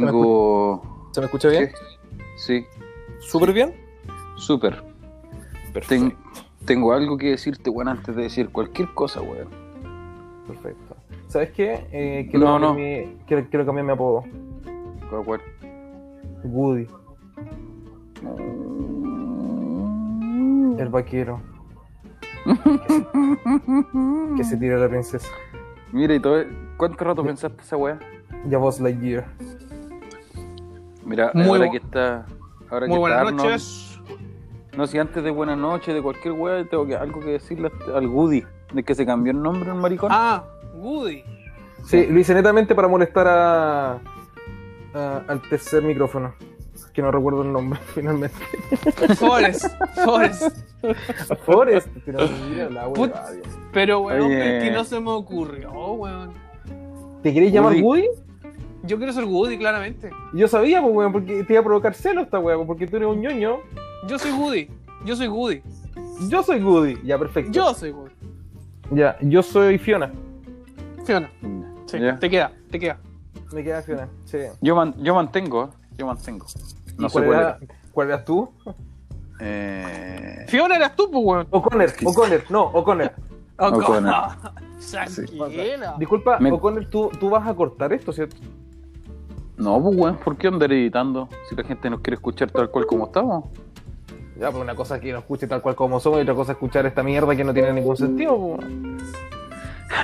Tengo. 0.00 1.08
¿Se 1.12 1.20
me 1.20 1.26
escucha 1.26 1.48
bien? 1.48 1.70
Sí, 2.36 2.64
¿Súper 3.20 3.52
bien? 3.52 3.74
súper. 4.36 4.82
Ten- 5.88 6.14
tengo 6.64 6.92
algo 6.92 7.16
que 7.16 7.30
decirte, 7.30 7.70
weón, 7.70 7.88
antes 7.88 8.14
de 8.16 8.22
decir 8.24 8.50
cualquier 8.50 8.92
cosa, 8.94 9.20
weón. 9.22 9.48
Perfecto. 10.46 10.96
¿Sabes 11.28 11.50
qué? 11.52 11.86
Eh, 11.92 12.28
quiero, 12.30 12.46
No, 12.46 12.52
cambiar 12.52 12.60
no. 12.60 12.74
Mi, 12.74 13.16
quiero, 13.26 13.46
quiero 13.50 13.66
cambiar 13.66 13.86
mi 13.86 13.92
apodo. 13.92 14.24
¿Cuál, 15.10 15.24
cuál? 15.24 15.40
Woody, 16.44 16.86
el 20.78 20.88
vaquero. 20.88 21.40
que 24.36 24.44
se 24.44 24.56
tira 24.56 24.78
la 24.78 24.88
princesa. 24.88 25.28
Mira, 25.92 26.14
y 26.14 26.20
todo. 26.20 26.44
¿Cuánto 26.76 27.04
rato 27.04 27.24
pensaste 27.24 27.62
esa 27.62 27.76
weá? 27.76 27.98
Ya 28.48 28.58
vos 28.58 28.80
Lightyear. 28.80 29.26
Mira, 31.06 31.30
Muy 31.34 31.58
ahora 31.58 31.70
que 31.70 31.76
está. 31.78 32.26
Ahora 32.70 32.86
Muy 32.86 32.96
que 32.96 32.98
buenas 33.00 33.18
está 33.18 33.28
Arnold- 33.30 33.42
noches. 33.44 34.00
No, 34.76 34.86
si 34.86 34.98
antes 34.98 35.24
de 35.24 35.30
buenas 35.30 35.56
noches, 35.56 35.94
de 35.94 36.02
cualquier 36.02 36.32
weá, 36.34 36.62
tengo 36.68 36.86
que, 36.86 36.94
algo 36.96 37.20
que 37.20 37.30
decirle 37.30 37.70
al 37.94 38.06
Woody, 38.08 38.42
de 38.74 38.82
que 38.82 38.94
se 38.94 39.06
cambió 39.06 39.32
el 39.32 39.40
nombre 39.40 39.70
el 39.70 39.76
maricón. 39.76 40.10
Ah, 40.12 40.44
Woody. 40.74 41.22
Sí, 41.84 42.06
lo 42.06 42.18
hice 42.18 42.34
netamente 42.34 42.74
para 42.74 42.86
molestar 42.88 43.26
a, 43.26 43.92
a- 44.92 45.22
al 45.28 45.40
tercer 45.48 45.82
micrófono. 45.82 46.34
Que 46.92 47.00
no 47.02 47.10
recuerdo 47.10 47.42
el 47.42 47.52
nombre, 47.52 47.78
finalmente. 47.94 48.36
Forrest. 49.16 49.66
A 51.30 51.36
Forrest. 51.36 51.88
Pero 52.04 52.18
mira 52.50 52.70
la 52.70 52.88
Put-. 52.88 53.12
Pero, 53.72 54.00
weón, 54.00 54.22
Oye. 54.26 54.56
es 54.58 54.64
que 54.64 54.70
no 54.70 54.84
se 54.84 54.98
me 55.00 55.10
ocurrió, 55.10 55.70
weón. 55.72 56.30
¿Te 57.22 57.32
queréis 57.32 57.52
llamar 57.52 57.74
Woody. 57.80 58.06
Yo 58.86 58.96
quiero 58.98 59.12
ser 59.12 59.24
Woody, 59.24 59.58
claramente. 59.58 60.10
Yo 60.32 60.46
sabía, 60.48 60.80
pues, 60.82 60.94
weón, 60.94 61.12
porque 61.12 61.44
te 61.44 61.52
iba 61.52 61.60
a 61.60 61.64
provocar 61.64 61.94
celo 61.94 62.20
esta 62.22 62.38
weá, 62.38 62.56
pues, 62.56 62.66
porque 62.66 62.86
tú 62.86 62.96
eres 62.96 63.08
un 63.08 63.20
ñoño. 63.20 63.58
Yo 64.08 64.18
soy 64.18 64.32
Woody. 64.32 64.70
Yo 65.04 65.16
soy 65.16 65.28
Woody. 65.28 65.62
Yo 66.28 66.42
soy 66.42 66.62
Woody. 66.62 66.98
Ya, 67.04 67.18
perfecto. 67.18 67.52
Yo 67.52 67.74
soy 67.74 67.90
Woody. 67.92 68.12
Ya, 68.92 69.16
yo 69.20 69.42
soy 69.42 69.78
Fiona. 69.78 70.12
Fiona. 71.04 71.30
Sí, 71.86 71.98
Ya. 72.00 72.18
te 72.18 72.30
queda, 72.30 72.52
te 72.70 72.78
queda. 72.78 72.98
Me 73.52 73.62
queda 73.62 73.82
Fiona. 73.82 74.08
Sí. 74.24 74.38
Yo, 74.60 74.74
man- 74.76 74.94
yo 74.98 75.14
mantengo, 75.14 75.64
¿eh? 75.64 75.68
yo 75.98 76.06
mantengo. 76.06 76.46
No 76.98 77.06
¿Y 77.06 77.10
sé 77.10 77.12
cuál, 77.12 77.24
cuál 77.26 77.38
era, 77.38 77.58
era. 77.60 77.74
cuál 77.92 78.08
eras 78.08 78.24
tú? 78.24 78.50
Eh... 79.40 80.44
Fiona 80.48 80.76
eras 80.76 80.94
tú, 80.96 81.10
pues, 81.10 81.24
weón. 81.24 81.46
O'Connor, 81.50 81.92
O'Connor, 82.04 82.42
no, 82.50 82.62
O'Connor. 82.64 83.12
O'Connor. 83.58 84.14
Tranquila. 84.90 85.96
Disculpa, 85.98 86.38
Me- 86.40 86.52
O'Connor, 86.52 86.86
¿tú, 86.86 87.10
tú 87.18 87.30
vas 87.30 87.46
a 87.46 87.54
cortar 87.54 87.92
esto, 87.92 88.12
¿cierto? 88.12 88.36
No, 89.56 89.80
pues 89.82 89.96
weón, 89.96 90.16
¿por 90.18 90.36
qué 90.36 90.48
andar 90.48 90.72
editando 90.72 91.28
si 91.48 91.54
la 91.56 91.64
gente 91.64 91.88
nos 91.88 92.00
quiere 92.00 92.16
escuchar 92.16 92.50
tal 92.50 92.70
cual 92.70 92.86
como 92.86 93.06
estamos? 93.06 93.44
Ya, 94.38 94.50
pues 94.50 94.62
una 94.62 94.74
cosa 94.74 94.96
es 94.96 95.00
que 95.02 95.12
nos 95.12 95.22
escuche 95.22 95.46
tal 95.46 95.62
cual 95.62 95.74
como 95.74 95.98
somos 95.98 96.18
y 96.18 96.22
otra 96.22 96.34
cosa 96.34 96.52
es 96.52 96.56
escuchar 96.56 96.84
esta 96.84 97.02
mierda 97.02 97.34
que 97.34 97.42
no 97.42 97.54
tiene 97.54 97.72
ningún 97.72 97.96
sentido. 97.96 98.36
pues, 98.36 98.68
weón. 98.68 98.98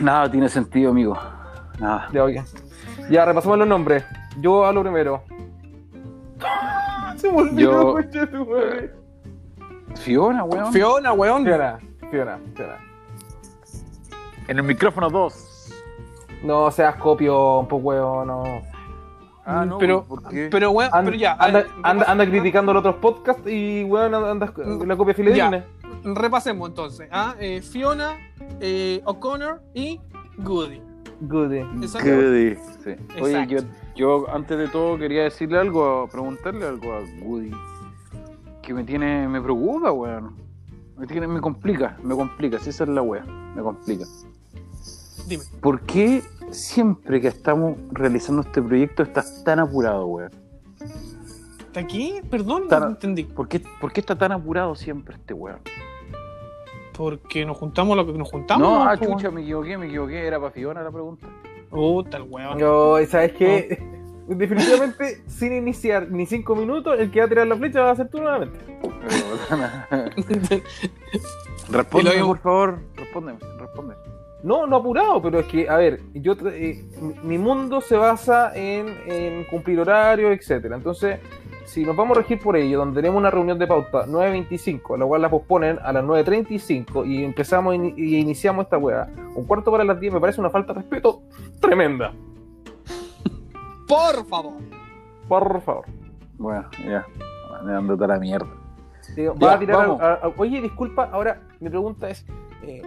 Nada 0.00 0.31
tiene 0.31 0.48
sentido, 0.48 0.91
amigo. 0.91 1.19
Nada. 1.78 2.09
Ya, 2.12 2.25
oye. 2.25 2.42
Ya, 3.11 3.25
repasamos 3.27 3.59
los 3.59 3.69
nombres. 3.69 4.05
Yo 4.41 4.64
hablo 4.64 4.81
primero. 4.83 5.22
Se 7.16 7.31
me 7.31 7.39
olvidó, 7.42 8.00
Yo- 8.00 8.28
tu 8.28 8.47
madre. 8.47 8.91
Fiona, 9.97 10.44
weón. 10.44 10.72
Fiona, 10.72 11.12
weón. 11.12 11.44
Fiona, 11.44 11.78
Fiona, 12.11 12.39
Fiona. 12.55 12.77
En 14.48 14.56
el 14.59 14.64
micrófono 14.64 15.11
2. 15.11 15.48
No 16.42 16.70
seas 16.70 16.97
copión, 16.97 17.69
pues 17.69 17.84
weón, 17.84 18.27
no. 18.28 18.44
Ah, 19.44 19.64
no, 19.64 19.78
pero, 19.78 20.06
pero, 20.50 20.70
weón, 20.70 20.91
Anda, 20.92 21.10
pero 21.10 21.20
ya. 21.20 21.36
anda, 21.38 21.66
anda, 21.82 22.26
criticando 22.26 22.72
los 22.72 22.80
otros 22.80 22.97
podcasts 22.97 23.42
y 23.47 23.82
weón 23.82 24.14
andas 24.14 24.53
con 24.53 24.86
la 24.86 24.97
copia 24.97 25.14
fidedigna. 25.14 25.64
Repasemos 26.04 26.69
entonces. 26.69 27.08
¿ah? 27.10 27.34
Eh, 27.41 27.60
Fiona, 27.60 28.19
eh, 28.60 29.00
O'Connor 29.04 29.60
y 29.75 30.00
Goody. 30.38 30.81
Goody. 31.22 31.58
Exacto. 31.82 32.08
Goody. 32.08 32.56
Sí. 32.84 33.20
Oye, 33.20 33.47
yo, 33.48 33.58
yo 33.97 34.26
antes 34.32 34.58
de 34.58 34.69
todo 34.69 34.97
quería 34.97 35.25
decirle 35.25 35.58
algo, 35.58 36.08
preguntarle 36.10 36.66
algo 36.66 36.92
a 36.92 37.00
Woody. 37.22 37.50
Que 38.62 38.75
me 38.75 38.84
tiene, 38.84 39.26
me 39.28 39.41
preocupa, 39.41 39.91
weón. 39.91 40.36
Me, 40.97 41.06
tiene, 41.06 41.26
me 41.26 41.41
complica, 41.41 41.97
me 42.02 42.14
complica, 42.14 42.60
si 42.60 42.70
esa 42.70 42.84
es 42.84 42.91
la 42.91 43.02
wea, 43.02 43.25
me 43.25 43.62
complica. 43.62 44.04
Dime. 45.26 45.42
¿Por 45.60 45.81
qué 45.81 46.22
siempre 46.52 47.20
que 47.20 47.28
estamos 47.28 47.76
realizando 47.90 48.42
este 48.42 48.62
proyecto 48.62 49.02
estás 49.02 49.42
tan 49.44 49.58
apurado, 49.58 50.06
weón? 50.06 50.30
¿Está 51.66 51.80
aquí? 51.80 52.20
Perdón, 52.30 52.68
Tara- 52.68 52.84
no 52.86 52.92
entendí. 52.92 53.24
¿Por 53.24 53.48
qué, 53.48 53.60
¿Por 53.80 53.92
qué 53.92 54.00
está 54.00 54.16
tan 54.16 54.32
apurado 54.32 54.74
siempre 54.74 55.16
este 55.16 55.34
weón? 55.34 55.58
Porque 56.96 57.46
nos 57.46 57.56
juntamos 57.56 57.96
lo 57.96 58.06
que 58.06 58.12
nos 58.12 58.30
juntamos. 58.30 58.68
No, 58.68 58.82
ah, 58.84 58.94
pues, 58.98 59.10
chucha, 59.10 59.30
me 59.30 59.40
equivoqué, 59.42 59.78
me 59.78 59.86
equivoqué, 59.86 60.26
era 60.26 60.38
para 60.38 60.50
Fiona 60.50 60.82
la 60.82 60.90
pregunta. 60.90 61.26
Puta, 61.70 62.18
el 62.18 62.24
weón. 62.24 62.58
No, 62.58 62.96
¿sabes 63.06 63.32
qué? 63.32 63.82
Definitivamente, 64.28 65.22
sin 65.26 65.52
iniciar 65.52 66.10
ni 66.10 66.26
cinco 66.26 66.54
minutos, 66.54 66.96
el 66.98 67.10
que 67.10 67.20
va 67.20 67.26
a 67.26 67.28
tirar 67.28 67.46
la 67.46 67.56
flecha 67.56 67.80
va 67.80 67.90
a 67.90 67.96
ser 67.96 68.08
tú 68.08 68.19
nuevamente. 68.19 68.58
Respóndeme, 71.70 72.24
por 72.24 72.38
favor, 72.38 72.78
respóndeme, 72.96 73.38
respóndeme. 73.58 74.01
No, 74.42 74.66
no 74.66 74.76
apurado, 74.76 75.22
pero 75.22 75.38
es 75.38 75.47
que, 75.47 75.69
a 75.69 75.76
ver, 75.76 76.00
yo 76.14 76.32
eh, 76.47 76.84
mi- 77.22 77.38
mundo 77.38 77.80
se 77.80 77.97
basa 77.97 78.53
en, 78.56 78.88
en 79.06 79.44
cumplir 79.44 79.78
horarios, 79.78 80.32
etcétera. 80.32 80.75
Entonces, 80.76 81.20
si 81.64 81.84
nos 81.84 81.94
vamos 81.94 82.16
a 82.19 82.22
regir 82.22 82.41
por 82.41 82.56
ello, 82.56 82.78
donde 82.78 83.00
tenemos 83.00 83.19
una 83.20 83.31
reunión 83.31 83.56
de 83.58 83.69
pauta 83.69 84.04
9.25, 84.06 84.98
la 84.98 85.06
cual 85.06 85.22
la 85.22 85.31
posponen 85.31 85.78
a 85.82 85.92
las 85.92 86.02
9.35 86.04 87.06
y 87.06 87.22
empezamos 87.25 87.75
in- 87.76 87.94
y 87.97 88.16
iniciamos 88.16 88.64
esta 88.64 88.78
weá, 88.78 89.08
un 89.36 89.44
cuarto 89.47 89.70
para 89.70 89.84
las 89.84 90.00
10, 90.00 90.12
me 90.14 90.20
parece 90.20 90.41
una 90.41 90.50
falta 90.50 90.72
de 90.72 90.81
respeto 90.81 91.22
tremenda. 91.60 92.12
Por 93.86 94.26
favor. 94.26 94.54
Por 95.28 95.60
favor. 95.62 95.84
Bueno, 96.38 96.64
ya, 96.84 97.06
me 97.64 97.75
ando 97.75 97.94
toda 97.94 98.08
la 98.08 98.19
mierda. 98.19 98.48
Ya, 99.16 99.32
va 99.32 99.52
a 99.54 99.58
tirar 99.58 99.76
vamos. 99.76 100.00
a- 100.00 100.14
a- 100.14 100.32
oye, 100.36 100.60
disculpa, 100.60 101.08
ahora 101.12 101.41
mi 101.60 101.69
pregunta 101.69 102.08
es, 102.08 102.26
eh, 102.62 102.82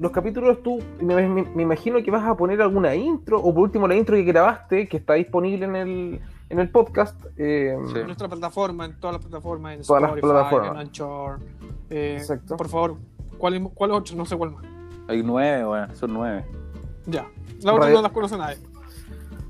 los 0.00 0.10
capítulos 0.10 0.62
tú, 0.62 0.80
me, 1.00 1.14
me- 1.28 1.44
me 1.54 1.62
imagino 1.62 2.02
que 2.02 2.10
vas 2.10 2.24
a 2.26 2.34
poner 2.36 2.60
alguna 2.60 2.94
intro, 2.96 3.38
o 3.40 3.54
por 3.54 3.62
último 3.64 3.86
la 3.86 3.94
intro 3.94 4.16
que 4.16 4.22
grabaste, 4.24 4.88
que 4.88 4.96
está 4.96 5.14
disponible 5.14 5.66
en 5.66 5.76
el, 5.76 6.20
en 6.48 6.58
el 6.58 6.68
podcast. 6.70 7.22
eh, 7.36 7.76
Sí. 7.92 7.98
En 7.98 8.06
nuestra 8.06 8.26
plataforma, 8.28 8.86
en 8.86 8.98
todas 8.98 9.14
las 9.16 9.22
plataformas, 9.24 9.74
en 9.76 9.82
Todas 9.82 10.02
las 10.02 10.10
Spotify, 10.16 10.32
plataformas. 10.32 10.70
en 10.72 10.76
Anchor. 10.78 11.38
Eh, 11.90 12.16
Exacto. 12.18 12.56
Por 12.56 12.68
favor, 12.68 12.96
¿cuál, 13.38 13.62
¿cuál 13.74 13.90
otro? 13.92 14.16
No 14.16 14.24
sé 14.24 14.36
cuál 14.36 14.52
más. 14.52 14.64
Hay 15.08 15.22
nueve, 15.22 15.64
bueno, 15.64 15.94
son 15.94 16.12
nueve. 16.14 16.44
Ya. 17.06 17.26
La 17.62 17.72
otra 17.72 17.84
Radio- 17.86 17.96
no 17.96 18.02
las 18.02 18.12
conoce 18.12 18.36
nadie. 18.38 18.56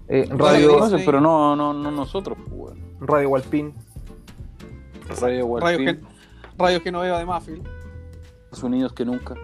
eh, 0.09 0.29
radio, 0.31 0.89
sí. 0.89 1.03
pero 1.07 1.21
no, 1.21 1.55
no, 1.55 1.73
no 1.73 1.91
nosotros, 1.93 2.37
pues, 2.49 2.75
radio 3.01 3.29
Walpin. 3.29 3.73
Radio 5.09 5.21
Radio 5.21 5.47
Walpin, 5.47 5.87
que, 5.87 5.99
Radio 6.59 6.81
Genoveva 6.81 7.19
de 7.19 7.27
Mafil. 7.27 7.63
Estados 8.45 8.63
Unidos 8.65 8.93
que 8.93 9.05
nunca. 9.05 9.35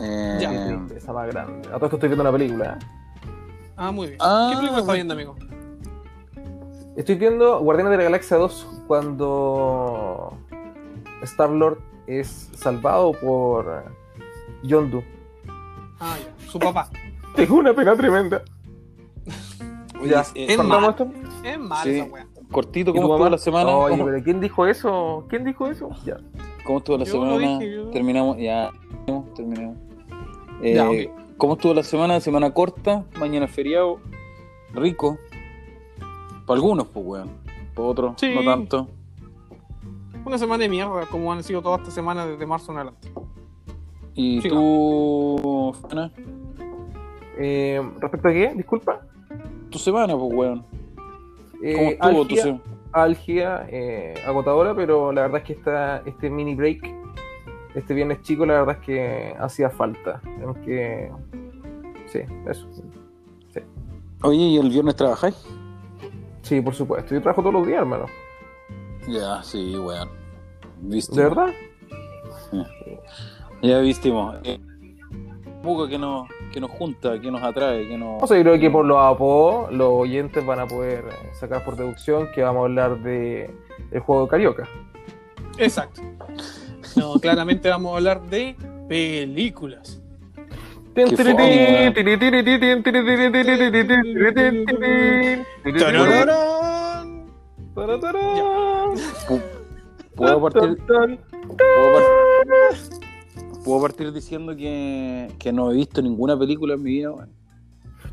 Eh, 0.00 0.38
Ya. 0.40 0.80
Esa 0.96 1.12
más 1.12 1.26
grande. 1.28 1.68
A 1.68 1.72
todo 1.74 1.86
esto 1.86 1.96
estoy 1.96 2.08
viendo 2.08 2.22
una 2.22 2.32
película. 2.32 2.78
Ah, 3.76 3.90
muy 3.92 4.08
bien. 4.08 4.18
Ah, 4.20 4.48
¿Qué 4.50 4.56
película 4.58 4.80
está 4.80 4.92
viendo, 4.92 5.14
amigo? 5.14 5.34
Estoy 6.96 7.16
viendo 7.16 7.58
Guardianes 7.60 7.90
de 7.92 7.96
la 7.98 8.02
Galaxia 8.04 8.36
2 8.36 8.82
cuando 8.86 10.36
Star-Lord 11.22 11.78
es 12.06 12.50
salvado 12.56 13.12
por 13.12 13.84
Yondu. 14.62 15.02
Ah, 15.98 16.16
ya. 16.20 16.46
Su 16.48 16.58
papá. 16.58 16.88
Tengo 17.34 17.56
una 17.56 17.72
pena 17.74 17.96
tremenda. 17.96 18.42
Ya, 20.06 20.20
es 20.34 20.56
¿cortamos 20.58 20.80
mal. 20.82 20.90
esto? 20.90 21.08
Es 21.44 21.58
mala 21.58 21.82
Sí. 21.82 21.90
esa 21.98 22.04
wea. 22.12 22.26
cortito, 22.52 22.90
¿Y 22.90 22.94
tu 22.94 23.00
¿cómo 23.00 23.14
estuvo 23.14 23.30
la 23.30 23.38
semana? 23.38 23.70
Oye, 23.74 23.90
¿Cómo, 23.96 24.04
pero 24.04 24.22
¿quién 24.22 24.38
dijo 24.38 24.66
eso? 24.66 25.24
¿Quién 25.30 25.44
dijo 25.44 25.66
eso? 25.66 25.88
Ya. 26.04 26.18
cómo 26.66 26.78
estuvo 26.78 26.98
la 26.98 27.04
Yo 27.04 27.24
lo 27.24 27.38
semana? 27.38 27.58
dije, 27.58 27.72
yo- 27.74 27.88
Terminamos, 27.90 28.36
ya, 28.36 28.70
terminamos. 29.34 29.76
Eh, 30.62 30.74
Ya. 30.74 30.88
¿Cómo 31.36 31.54
estuvo 31.54 31.74
la 31.74 31.82
semana? 31.82 32.20
Semana 32.20 32.52
corta, 32.52 33.04
mañana 33.18 33.48
feriado, 33.48 33.98
rico. 34.72 35.18
Para 36.46 36.56
algunos, 36.58 36.86
pues, 36.88 37.04
weón. 37.06 37.30
Para 37.74 37.88
otros, 37.88 38.14
Sí. 38.18 38.32
no 38.34 38.44
tanto. 38.44 38.88
Una 40.24 40.38
semana 40.38 40.62
de 40.62 40.68
mierda, 40.70 41.06
como 41.10 41.32
han 41.32 41.42
sido 41.42 41.60
todas 41.60 41.80
estas 41.80 41.94
semanas 41.94 42.28
desde 42.28 42.46
marzo 42.46 42.70
en 42.72 42.78
adelante. 42.78 43.08
¿Y 44.14 44.40
Sí, 44.40 44.48
tú, 44.48 45.74
Fana? 45.82 46.12
Eh, 47.36 47.82
¿Respecto 48.00 48.28
a 48.28 48.32
qué? 48.32 48.52
Disculpa. 48.54 49.00
Tu 49.70 49.78
semana, 49.78 50.16
pues, 50.16 50.32
weón. 50.32 50.64
Eh, 51.62 51.74
¿Cómo 51.76 51.90
estuvo 51.90 52.26
tu 52.26 52.34
Algia- 52.34 52.42
semana? 52.42 52.62
álgida, 52.92 53.66
eh, 53.70 54.14
agotadora, 54.26 54.74
pero 54.76 55.10
la 55.12 55.22
verdad 55.22 55.38
es 55.40 55.44
que 55.46 55.52
esta, 55.54 55.98
este 56.06 56.30
mini 56.30 56.54
break, 56.54 56.94
este 57.74 57.94
viernes 57.94 58.22
chico, 58.22 58.46
la 58.46 58.54
verdad 58.54 58.78
es 58.80 58.86
que 58.86 59.36
hacía 59.38 59.70
falta. 59.70 60.20
Tenemos 60.22 60.58
que. 60.58 61.10
Sí, 62.06 62.20
eso. 62.48 62.68
Oye, 64.22 64.38
¿y 64.38 64.58
el 64.58 64.70
viernes 64.70 64.96
trabajáis? 64.96 65.36
Sí, 66.42 66.60
por 66.60 66.74
supuesto. 66.74 67.14
Yo 67.14 67.20
trabajo 67.20 67.42
todos 67.42 67.54
los 67.54 67.66
días, 67.66 67.80
hermano. 67.80 68.06
Ya, 69.08 69.42
sí, 69.42 69.76
weón. 69.76 70.08
¿Viste? 70.80 71.14
¿De 71.14 71.24
verdad? 71.24 71.52
Ya 73.62 73.78
vistimos. 73.80 74.36
Eh, 74.44 74.60
Buca 75.62 75.88
que 75.88 75.98
nos, 75.98 76.28
que 76.52 76.60
nos 76.60 76.70
junta, 76.70 77.18
que 77.18 77.30
nos 77.30 77.42
atrae, 77.42 77.88
que 77.88 77.96
nos. 77.96 78.22
O 78.22 78.26
sea, 78.26 78.36
yo 78.36 78.42
creo 78.42 78.60
que 78.60 78.70
por 78.70 78.84
los 78.84 78.98
apodos, 78.98 79.72
los 79.72 79.88
oyentes 79.88 80.44
van 80.44 80.60
a 80.60 80.66
poder 80.66 81.04
eh, 81.08 81.30
sacar 81.32 81.64
por 81.64 81.76
deducción 81.76 82.28
que 82.34 82.42
vamos 82.42 82.60
a 82.60 82.64
hablar 82.64 83.02
de 83.02 83.50
el 83.90 84.00
juego 84.00 84.24
de 84.24 84.28
Carioca. 84.28 84.68
Exacto. 85.56 86.02
No, 86.96 87.14
claramente 87.20 87.68
vamos 87.68 87.92
a 87.92 87.96
hablar 87.96 88.22
de 88.22 88.56
películas. 88.88 90.00
¿Puedo 100.14 100.40
partir, 100.40 100.78
puedo 103.64 104.12
diciendo 104.12 104.54
que, 104.54 105.32
que 105.38 105.52
no 105.52 105.72
he 105.72 105.74
visto 105.74 106.00
ninguna 106.00 106.38
película 106.38 106.74
en 106.74 106.82
mi 106.82 106.90
vida, 106.90 107.10
weón. 107.10 107.43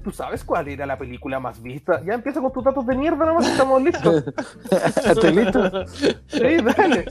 ¿Tú 0.03 0.11
sabes 0.11 0.43
cuál 0.43 0.67
era 0.67 0.85
la 0.85 0.97
película 0.97 1.39
más 1.39 1.61
vista? 1.61 2.01
Ya 2.03 2.13
empieza 2.13 2.41
con 2.41 2.51
tus 2.51 2.63
datos 2.63 2.85
de 2.87 2.95
mierda 2.95 3.25
nomás, 3.25 3.47
estamos 3.47 3.81
listos. 3.81 4.23
¿Estás 4.71 5.35
listo? 5.35 5.85
Sí, 6.27 6.57
dale. 6.63 7.05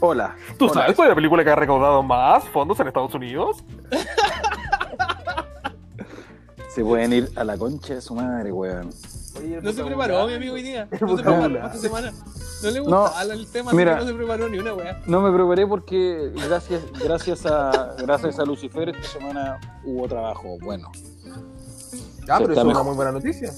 Hola. 0.00 0.36
¿Tú 0.58 0.66
Hola. 0.66 0.74
sabes 0.74 0.96
cuál 0.96 1.08
es 1.08 1.10
la 1.10 1.14
película 1.14 1.44
que 1.44 1.50
ha 1.50 1.56
recaudado 1.56 2.02
más 2.02 2.44
fondos 2.48 2.78
en 2.80 2.88
Estados 2.88 3.14
Unidos? 3.14 3.64
Se 6.68 6.84
pueden 6.84 7.12
ir 7.12 7.28
a 7.34 7.44
la 7.44 7.56
concha 7.56 7.94
de 7.94 8.00
su 8.00 8.14
madre, 8.14 8.52
weón. 8.52 8.90
No 9.62 9.72
se 9.72 9.84
preparó, 9.84 10.26
mi 10.26 10.34
amigo, 10.34 10.54
hoy 10.54 10.62
día. 10.62 10.88
No 11.00 11.16
se 11.16 11.22
preparó 11.22 11.56
esta 11.66 11.76
semana. 11.78 12.12
No 12.62 12.70
le 12.70 12.80
No, 12.80 13.02
gusta 13.02 13.22
el 13.22 13.46
tema, 13.50 13.72
mira. 13.72 13.96
no 14.00 14.06
se 14.06 14.14
preparó 14.14 14.48
ni 14.48 14.58
una 14.58 14.74
weá. 14.74 15.00
No 15.06 15.20
me 15.20 15.30
preparé 15.36 15.66
porque 15.66 16.32
gracias, 16.46 16.82
gracias 17.04 17.46
a 17.46 17.94
gracias 17.98 18.38
a 18.38 18.44
Lucifer 18.44 18.88
esta 18.88 19.02
semana 19.18 19.60
hubo 19.84 20.08
trabajo 20.08 20.56
bueno. 20.60 20.90
Ah, 22.28 22.38
pero 22.40 22.52
eso 22.52 22.60
es 22.60 22.66
una 22.66 22.82
muy 22.82 22.94
buena 22.94 23.12
noticia. 23.12 23.50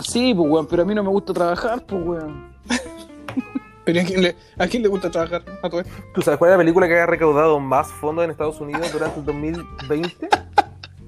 Sí, 0.00 0.34
pues 0.34 0.50
weón, 0.50 0.66
pero 0.66 0.82
a 0.82 0.84
mí 0.84 0.94
no 0.94 1.02
me 1.02 1.10
gusta 1.10 1.32
trabajar, 1.32 1.84
pues 1.86 2.04
weón. 2.04 2.50
Pero 3.82 4.02
¿a 4.02 4.04
quién, 4.04 4.22
le, 4.22 4.36
¿a 4.58 4.66
quién 4.68 4.82
le 4.82 4.88
gusta 4.88 5.10
trabajar? 5.10 5.42
A 5.62 5.68
todo 5.70 5.80
esto. 5.80 5.92
¿Tú 6.14 6.20
sabes 6.22 6.38
cuál 6.38 6.50
es 6.50 6.54
la 6.54 6.58
película 6.58 6.86
que 6.86 7.00
ha 7.00 7.06
recaudado 7.06 7.58
más 7.58 7.88
fondos 7.88 8.24
en 8.24 8.30
Estados 8.30 8.60
Unidos 8.60 8.92
durante 8.92 9.18
el 9.18 9.24
2020? 9.26 10.28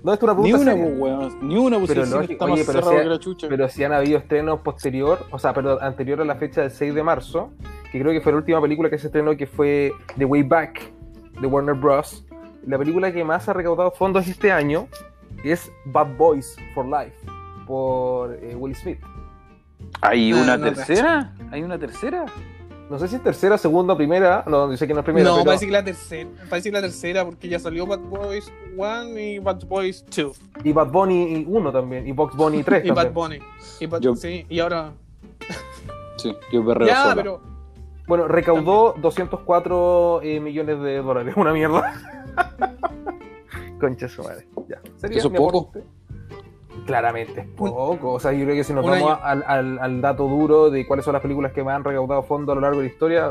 No, 0.04 0.12
es 0.12 0.22
una 0.22 0.34
Ni 0.34 0.42
pregunta 0.52 0.58
una, 0.62 0.72
seria. 0.72 0.84
pues 0.84 0.98
weón. 1.00 1.48
Ni 1.48 1.56
una, 1.56 1.78
pues 1.78 1.88
Pero 1.90 2.06
lógico, 2.06 2.32
está 2.32 2.46
más 2.46 2.54
oye, 2.54 2.64
pero 2.66 2.82
sea- 2.82 3.02
que 3.02 3.08
la 3.08 3.18
chucha. 3.18 3.46
Pero 3.48 3.68
sí 3.68 3.84
han 3.84 3.92
habido 3.92 4.18
estrenos 4.18 4.60
posterior, 4.60 5.26
o 5.30 5.38
sea, 5.38 5.52
perdón, 5.54 5.78
anterior 5.80 6.20
a 6.20 6.24
la 6.24 6.34
fecha 6.36 6.62
del 6.62 6.70
6 6.70 6.94
de 6.94 7.02
marzo, 7.02 7.52
que 7.92 8.00
creo 8.00 8.12
que 8.12 8.20
fue 8.20 8.32
la 8.32 8.38
última 8.38 8.60
película 8.60 8.90
que 8.90 8.98
se 8.98 9.06
estrenó, 9.06 9.36
que 9.36 9.46
fue 9.46 9.92
The 10.18 10.24
Way 10.24 10.42
Back, 10.42 10.92
de 11.40 11.46
Warner 11.46 11.74
Bros. 11.74 12.24
La 12.66 12.78
película 12.78 13.12
que 13.12 13.22
más 13.24 13.48
ha 13.48 13.52
recaudado 13.52 13.90
fondos 13.92 14.26
este 14.28 14.50
año 14.52 14.88
es 15.44 15.70
Bad 15.86 16.16
Boys 16.16 16.56
for 16.74 16.84
Life, 16.86 17.16
por 17.66 18.34
eh, 18.34 18.54
Will 18.56 18.74
Smith. 18.74 18.98
¿Hay 20.00 20.32
Ah, 20.32 20.36
una 20.42 20.56
no 20.56 20.64
tercera? 20.64 21.32
¿Hay 21.50 21.62
una 21.62 21.78
tercera? 21.78 22.24
No 22.90 22.98
sé 22.98 23.08
si 23.08 23.16
es 23.16 23.22
tercera, 23.22 23.56
segunda, 23.56 23.96
primera, 23.96 24.44
no, 24.46 24.76
sé 24.76 24.86
que 24.86 24.92
no 24.92 25.00
es 25.00 25.04
primera, 25.04 25.26
no, 25.28 25.34
pero 25.36 25.44
parece 25.46 25.64
que 25.66 25.72
la 25.72 25.82
tercera. 25.84 26.28
Parece 26.50 26.68
que 26.68 26.74
la 26.74 26.80
tercera 26.82 27.24
porque 27.24 27.48
ya 27.48 27.58
salió 27.58 27.86
Bad 27.86 28.00
Boys 28.00 28.52
1 28.76 29.18
y 29.18 29.38
Bad 29.38 29.64
Boys 29.66 30.04
2. 30.14 30.38
y 30.64 30.72
Bad 30.72 30.88
Bunny 30.90 31.46
1 31.48 31.72
también, 31.72 32.06
y 32.06 32.12
Box 32.12 32.36
Bunny 32.36 32.62
3 32.62 32.84
Y 32.84 32.88
Bad 32.90 33.12
también. 33.12 33.14
Bunny. 33.14 33.38
Y, 33.80 33.86
Bad- 33.86 34.00
Yo- 34.00 34.14
sí, 34.16 34.44
y 34.48 34.58
ahora. 34.60 34.92
Sí, 36.18 36.36
yo 36.52 36.64
perreo 36.66 36.86
Ya, 36.86 37.02
sola. 37.04 37.14
pero. 37.16 37.40
Bueno, 38.06 38.28
recaudó 38.28 38.94
204 39.00 40.20
eh, 40.22 40.40
millones 40.40 40.80
de 40.82 40.96
dólares, 40.98 41.34
una 41.38 41.52
mierda. 41.54 41.94
Concha 43.80 44.08
su 44.08 44.22
madre. 44.22 44.46
Ya. 44.68 44.80
Sería 44.96 45.18
¿Eso 45.18 45.32
poco? 45.32 45.48
aporte. 45.70 45.82
Claramente 46.86 47.42
es 47.42 47.46
poco. 47.48 48.12
O 48.12 48.20
sea, 48.20 48.32
yo 48.32 48.44
creo 48.44 48.56
que 48.56 48.64
si 48.64 48.72
nos 48.72 48.84
vamos 48.84 49.18
al, 49.22 49.44
al- 49.46 49.78
al 49.78 50.00
dato 50.00 50.26
duro 50.28 50.70
de 50.70 50.86
cuáles 50.86 51.04
son 51.04 51.12
las 51.12 51.22
películas 51.22 51.52
que 51.52 51.62
más 51.62 51.76
han 51.76 51.84
recaudado 51.84 52.22
fondos 52.22 52.52
a 52.52 52.56
lo 52.56 52.60
largo 52.62 52.78
de 52.80 52.86
la 52.86 52.92
historia, 52.92 53.30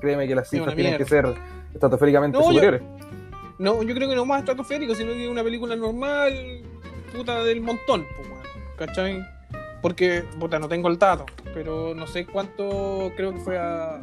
créeme 0.00 0.26
que 0.26 0.34
las 0.34 0.48
cifras 0.50 0.74
tienen 0.74 0.96
que 0.98 1.04
ser 1.04 1.32
estratosféricamente 1.72 2.36
No, 2.38 2.44
yo- 2.44 2.50
superiores. 2.50 2.82
No, 3.58 3.82
yo 3.82 3.94
creo 3.94 4.08
que 4.08 4.16
no 4.16 4.24
más 4.24 4.38
estratosférico, 4.40 4.94
sino 4.94 5.12
que 5.12 5.28
una 5.28 5.42
película 5.44 5.76
normal, 5.76 6.62
puta 7.14 7.44
del 7.44 7.60
montón, 7.60 8.06
pues. 8.16 8.28
¿Cachai? 8.76 9.22
Porque, 9.82 10.24
puta, 10.38 10.58
no 10.58 10.66
tengo 10.68 10.88
el 10.88 10.98
dato, 10.98 11.26
pero 11.54 11.94
no 11.94 12.06
sé 12.06 12.24
cuánto 12.26 13.12
creo 13.16 13.32
que 13.34 13.38
fue 13.40 13.58
a 13.58 14.00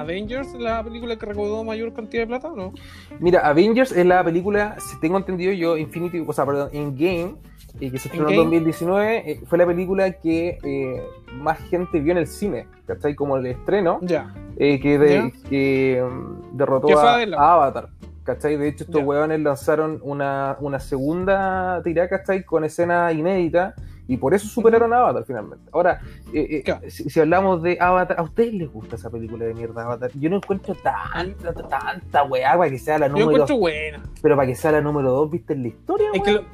Avengers 0.00 0.54
la 0.54 0.82
película 0.82 1.16
que 1.16 1.26
recaudó 1.26 1.62
mayor 1.64 1.92
cantidad 1.92 2.22
de 2.22 2.26
plata, 2.26 2.48
¿o 2.48 2.56
¿no? 2.56 2.72
Mira, 3.18 3.40
Avengers 3.40 3.92
es 3.92 4.06
la 4.06 4.22
película, 4.24 4.76
si 4.78 4.98
tengo 5.00 5.16
entendido 5.18 5.52
yo, 5.52 5.76
Infinity, 5.76 6.24
o 6.26 6.32
sea, 6.32 6.46
perdón, 6.46 6.70
Endgame, 6.72 7.34
eh, 7.80 7.90
que 7.90 7.98
se 7.98 8.08
estrenó 8.08 8.28
en 8.28 8.34
Endgame. 8.34 8.44
2019, 8.60 9.30
eh, 9.32 9.40
fue 9.46 9.58
la 9.58 9.66
película 9.66 10.12
que 10.12 10.58
eh, 10.62 11.02
más 11.34 11.58
gente 11.68 12.00
vio 12.00 12.12
en 12.12 12.18
el 12.18 12.26
cine, 12.26 12.66
¿cachai? 12.86 13.14
Como 13.14 13.36
el 13.36 13.46
estreno. 13.46 13.98
Ya. 14.02 14.34
eh, 14.56 14.78
que, 14.80 14.98
de- 14.98 15.14
Ya. 15.14 15.48
que, 15.48 16.04
mm, 16.10 16.56
derrotó 16.56 16.86
¿Qué 16.88 16.94
fue 16.94 17.08
a, 17.34 17.52
Avatar. 17.54 17.88
¿Cachai? 18.24 18.56
De 18.56 18.68
hecho, 18.68 18.84
estos 18.84 19.00
Ya. 19.00 19.06
hueones 19.06 19.40
lanzaron 19.40 19.98
una, 20.02 20.56
una 20.60 20.78
segunda 20.78 21.80
tirada, 21.82 22.08
¿cachai? 22.08 22.44
Con 22.44 22.64
escena 22.64 23.10
inédita 23.12 23.74
y 24.10 24.16
por 24.16 24.34
eso 24.34 24.48
superaron 24.48 24.92
a 24.92 24.98
Avatar 24.98 25.24
finalmente. 25.24 25.70
Ahora, 25.72 26.00
eh, 26.34 26.64
eh, 26.66 26.90
si, 26.90 27.08
si 27.08 27.20
hablamos 27.20 27.62
de 27.62 27.78
Avatar, 27.80 28.18
¿a 28.18 28.22
ustedes 28.24 28.52
les 28.54 28.68
gusta 28.68 28.96
esa 28.96 29.08
película 29.08 29.44
de 29.44 29.54
mierda 29.54 29.84
Avatar? 29.84 30.10
Yo 30.14 30.28
no 30.28 30.36
encuentro 30.36 30.74
tanta, 30.74 31.52
tanta 31.68 32.24
weá 32.24 32.58
para 32.58 32.68
que 32.68 32.78
sea 32.78 32.98
la 32.98 33.06
Yo 33.06 33.12
número 33.12 33.30
encuentro 33.30 33.56
buena. 33.58 34.02
pero 34.20 34.34
para 34.34 34.48
que 34.48 34.56
sea 34.56 34.72
la 34.72 34.80
número 34.80 35.12
2, 35.12 35.30
¿viste 35.30 35.52
en 35.52 35.62
la 35.62 35.68
historia? 35.68 36.08
Es 36.12 36.22
que, 36.22 36.32
lo, 36.32 36.44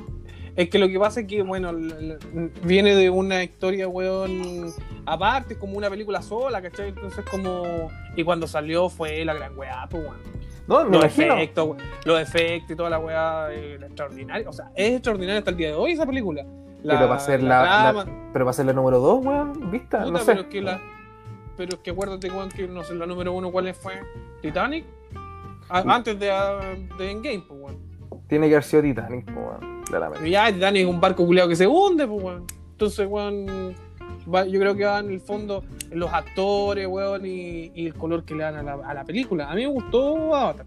es 0.54 0.68
que 0.68 0.78
lo 0.78 0.88
que 0.88 0.98
pasa 0.98 1.20
es 1.20 1.26
que, 1.26 1.40
bueno, 1.40 1.72
viene 2.62 2.94
de 2.94 3.08
una 3.08 3.42
historia, 3.42 3.88
weón, 3.88 4.70
aparte, 5.06 5.56
como 5.56 5.78
una 5.78 5.88
película 5.88 6.20
sola, 6.20 6.60
¿cachai? 6.60 6.90
Entonces, 6.90 7.24
como. 7.30 7.90
Y 8.16 8.22
cuando 8.22 8.46
salió 8.46 8.90
fue 8.90 9.24
la 9.24 9.32
gran 9.32 9.56
weá, 9.58 9.86
pues, 9.90 10.02
weón. 10.04 10.16
No, 10.68 10.84
me 10.84 10.98
Los 10.98 11.16
imagino. 11.16 11.34
efectos, 11.36 11.76
los 12.04 12.20
efectos 12.20 12.70
y 12.72 12.76
toda 12.76 12.90
la 12.90 12.98
weá 12.98 13.48
eh, 13.52 13.76
extraordinaria. 13.76 14.46
O 14.46 14.52
sea, 14.52 14.70
es 14.74 14.94
extraordinaria 14.94 15.38
hasta 15.38 15.52
el 15.52 15.56
día 15.56 15.68
de 15.68 15.74
hoy 15.74 15.92
esa 15.92 16.04
película. 16.04 16.44
La, 16.82 16.94
Pero 16.96 17.08
va 17.08 17.16
a 17.16 17.20
ser 17.20 17.42
la- 17.42 18.06
Pero 18.32 18.44
va 18.44 18.50
a 18.50 18.54
ser 18.54 18.66
la 18.66 18.72
número 18.72 18.98
2, 19.00 19.24
weón, 19.24 19.70
¿vista? 19.70 19.98
puta, 20.04 20.10
no 20.10 20.18
sé. 20.18 20.24
pero 20.26 20.40
es 20.42 20.46
que 20.46 20.60
la. 20.60 20.80
Pero 21.56 21.70
es 21.74 21.78
que 21.80 21.90
acuérdate, 21.90 22.30
weón, 22.30 22.48
que 22.50 22.68
no 22.68 22.84
sé, 22.84 22.94
la 22.94 23.06
número 23.06 23.32
uno, 23.32 23.50
¿cuál 23.50 23.72
fue? 23.74 23.94
¿Titanic? 24.42 24.84
A- 25.68 25.80
antes 25.94 26.18
de, 26.18 26.26
de 26.98 27.10
Endgame, 27.10 27.42
pues, 27.48 27.60
weón. 27.60 27.76
Tiene 28.28 28.48
que 28.48 28.54
haber 28.54 28.64
sido 28.64 28.82
Titanic, 28.82 29.26
weón, 29.28 29.82
claramente. 29.84 30.20
Pero 30.20 30.30
ya 30.30 30.52
Titanic 30.52 30.82
es 30.82 30.88
un 30.88 31.00
barco 31.00 31.24
culiado 31.26 31.48
que 31.48 31.56
se 31.56 31.66
hunde, 31.66 32.06
pues, 32.06 32.22
weón. 32.22 32.44
Entonces, 32.72 33.06
weón, 33.08 33.74
va- 34.32 34.46
yo 34.46 34.60
creo 34.60 34.76
que 34.76 34.84
va 34.84 34.98
en 35.00 35.10
el 35.10 35.20
fondo 35.20 35.64
en 35.90 35.98
los 35.98 36.12
actores, 36.12 36.86
weón, 36.86 37.24
y, 37.24 37.72
y 37.74 37.86
el 37.86 37.94
color 37.94 38.24
que 38.24 38.34
le 38.34 38.42
dan 38.44 38.56
a 38.56 38.62
la, 38.62 38.74
a 38.86 38.94
la 38.94 39.04
película. 39.04 39.50
A 39.50 39.54
mí 39.54 39.62
me 39.62 39.68
gustó 39.72 40.34
Avatar. 40.36 40.66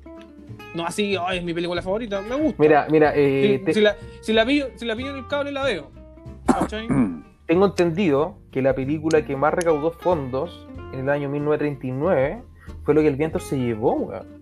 No 0.73 0.85
así, 0.85 1.15
"Ay, 1.19 1.39
es 1.39 1.43
mi 1.43 1.53
película 1.53 1.81
favorita, 1.81 2.21
me 2.21 2.35
gusta. 2.35 2.55
Mira, 2.61 2.87
mira, 2.91 3.13
eh, 3.15 3.57
si, 3.59 3.65
te- 3.65 3.73
si 3.73 3.81
la, 3.81 3.95
si, 4.21 4.33
la 4.33 4.45
pillo, 4.45 4.67
si 4.75 4.85
la 4.85 4.95
pillo 4.95 5.11
en 5.11 5.17
el 5.17 5.27
cable, 5.27 5.51
la 5.51 5.63
veo. 5.63 5.91
¿Cachai? 6.59 6.87
tengo 7.47 7.65
entendido 7.65 8.35
que 8.51 8.61
la 8.61 8.73
película 8.75 9.25
que 9.25 9.35
más 9.35 9.53
recaudó 9.53 9.91
fondos 9.91 10.67
en 10.93 10.99
el 11.01 11.09
año 11.09 11.29
1939 11.29 12.43
fue 12.83 12.93
lo 12.93 13.01
que 13.01 13.07
el 13.07 13.15
viento 13.15 13.39
se 13.39 13.57
llevó, 13.57 13.93
weón. 13.93 14.39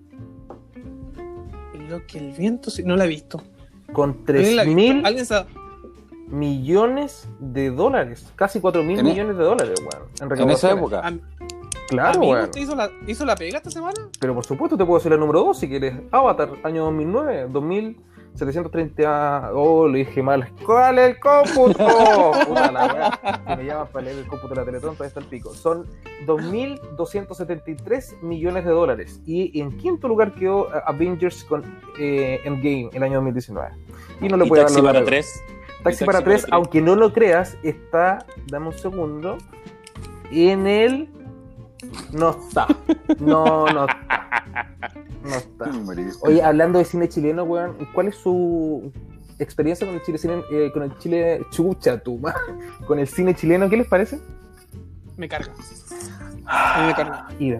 Lo 1.90 2.06
que 2.06 2.18
el 2.20 2.32
viento, 2.34 2.70
sí- 2.70 2.84
no 2.84 2.96
la 2.98 3.06
he 3.06 3.08
visto. 3.08 3.42
Con 3.94 4.18
¿Alguien 4.28 4.56
la 4.58 4.62
ha 4.64 4.66
3 4.66 4.76
visto? 4.76 5.46
mil 6.28 6.38
millones 6.40 7.30
de 7.40 7.70
dólares. 7.72 8.32
Casi 8.36 8.60
4 8.60 8.84
mil 8.84 9.00
e- 9.00 9.04
millones 9.04 9.38
de 9.38 9.44
dólares, 9.44 9.80
weón. 9.80 10.10
En, 10.34 10.42
En 10.42 10.50
esa 10.50 10.72
época. 10.72 11.00
A, 11.08 11.14
Claro, 11.88 12.20
weón. 12.20 12.44
¿usted 12.44 12.60
hizo 12.60 12.76
la, 12.76 12.90
hizo 13.08 13.26
la 13.26 13.36
pega 13.38 13.58
esta 13.60 13.70
semana? 13.72 14.10
Pero 14.20 14.36
por 14.36 14.44
supuesto 14.46 14.76
te 14.76 14.84
puedo 14.84 15.00
decir 15.00 15.10
la 15.14 15.18
número 15.18 15.40
2 15.46 15.58
si 15.58 15.70
quieres. 15.70 15.96
Avatar, 16.12 16.50
año 16.64 16.84
2009, 16.84 17.48
2730. 18.40 19.52
Oh, 19.54 19.88
lo 19.88 19.94
dije 19.98 20.22
mal. 20.22 20.48
¿Cuál 20.66 21.00
es 21.00 21.10
el 21.10 21.20
cómputo? 21.20 21.86
Puta 22.48 22.72
la 22.72 22.86
weá. 22.94 23.42
Si 23.48 23.56
me 23.58 23.66
llaman 23.66 23.88
para 23.92 24.06
leer 24.06 24.18
el 24.20 24.28
cómputo 24.28 24.50
de 24.54 24.56
la 24.62 24.66
Teletón, 24.66 24.92
todavía 24.96 25.08
está 25.08 25.20
el 25.20 25.26
pico. 25.28 25.54
Son 25.54 25.86
2.273 26.26 28.22
millones 28.22 28.66
de 28.66 28.72
dólares. 28.72 29.22
Y 29.26 29.60
en 29.60 29.78
quinto 29.78 30.08
lugar 30.08 30.34
quedó 30.34 30.68
eh, 30.76 30.82
Avengers 30.86 31.44
con 31.44 31.64
eh, 32.00 32.40
Endgame 32.46 32.90
el 32.94 33.04
año 33.04 33.16
2019. 33.16 33.70
Y 34.22 34.28
no 34.28 34.38
le 34.38 34.46
Y 34.46 34.50
puede 34.50 34.62
dar 34.64 34.70
Taxi 34.70 34.82
para 34.82 34.94
larga. 34.94 35.06
tres. 35.08 35.44
Taxi 35.84 36.06
para 36.06 36.22
tres. 36.24 36.46
aunque 36.52 36.82
no 36.82 36.96
lo 36.96 37.14
creas, 37.14 37.58
está, 37.64 38.26
dame 38.48 38.68
un 38.68 38.74
segundo, 38.74 39.38
en 40.32 40.68
el... 40.68 41.10
No 42.12 42.32
está. 42.32 42.68
No, 43.20 43.66
no 43.68 43.86
está. 43.86 44.46
No 45.24 45.36
está. 45.36 45.72
Oye, 46.22 46.42
hablando 46.44 46.80
de 46.80 46.86
cine 46.86 47.08
chileno, 47.10 47.44
weón, 47.44 47.76
¿cuál 47.94 48.08
es 48.08 48.16
su 48.16 48.92
experiencia 49.40 49.86
con 49.86 49.96
el 49.96 50.02
Chile 50.04 50.18
cine, 50.18 50.42
eh, 50.52 50.72
con 50.74 50.84
el 50.84 50.98
Chile 50.98 51.42
chucha, 51.52 52.00
tu 52.00 52.18
ma- 52.18 52.36
con 52.88 52.98
el 53.00 53.08
cine 53.08 53.36
chileno, 53.36 53.70
¿qué 53.70 53.78
les 53.78 53.88
parece? 53.88 54.20
Me 55.16 55.28
carga. 55.30 55.54
A 56.46 56.82
mí 56.82 56.88
me 56.88 56.94
carga. 56.96 57.28
Idem. 57.40 57.60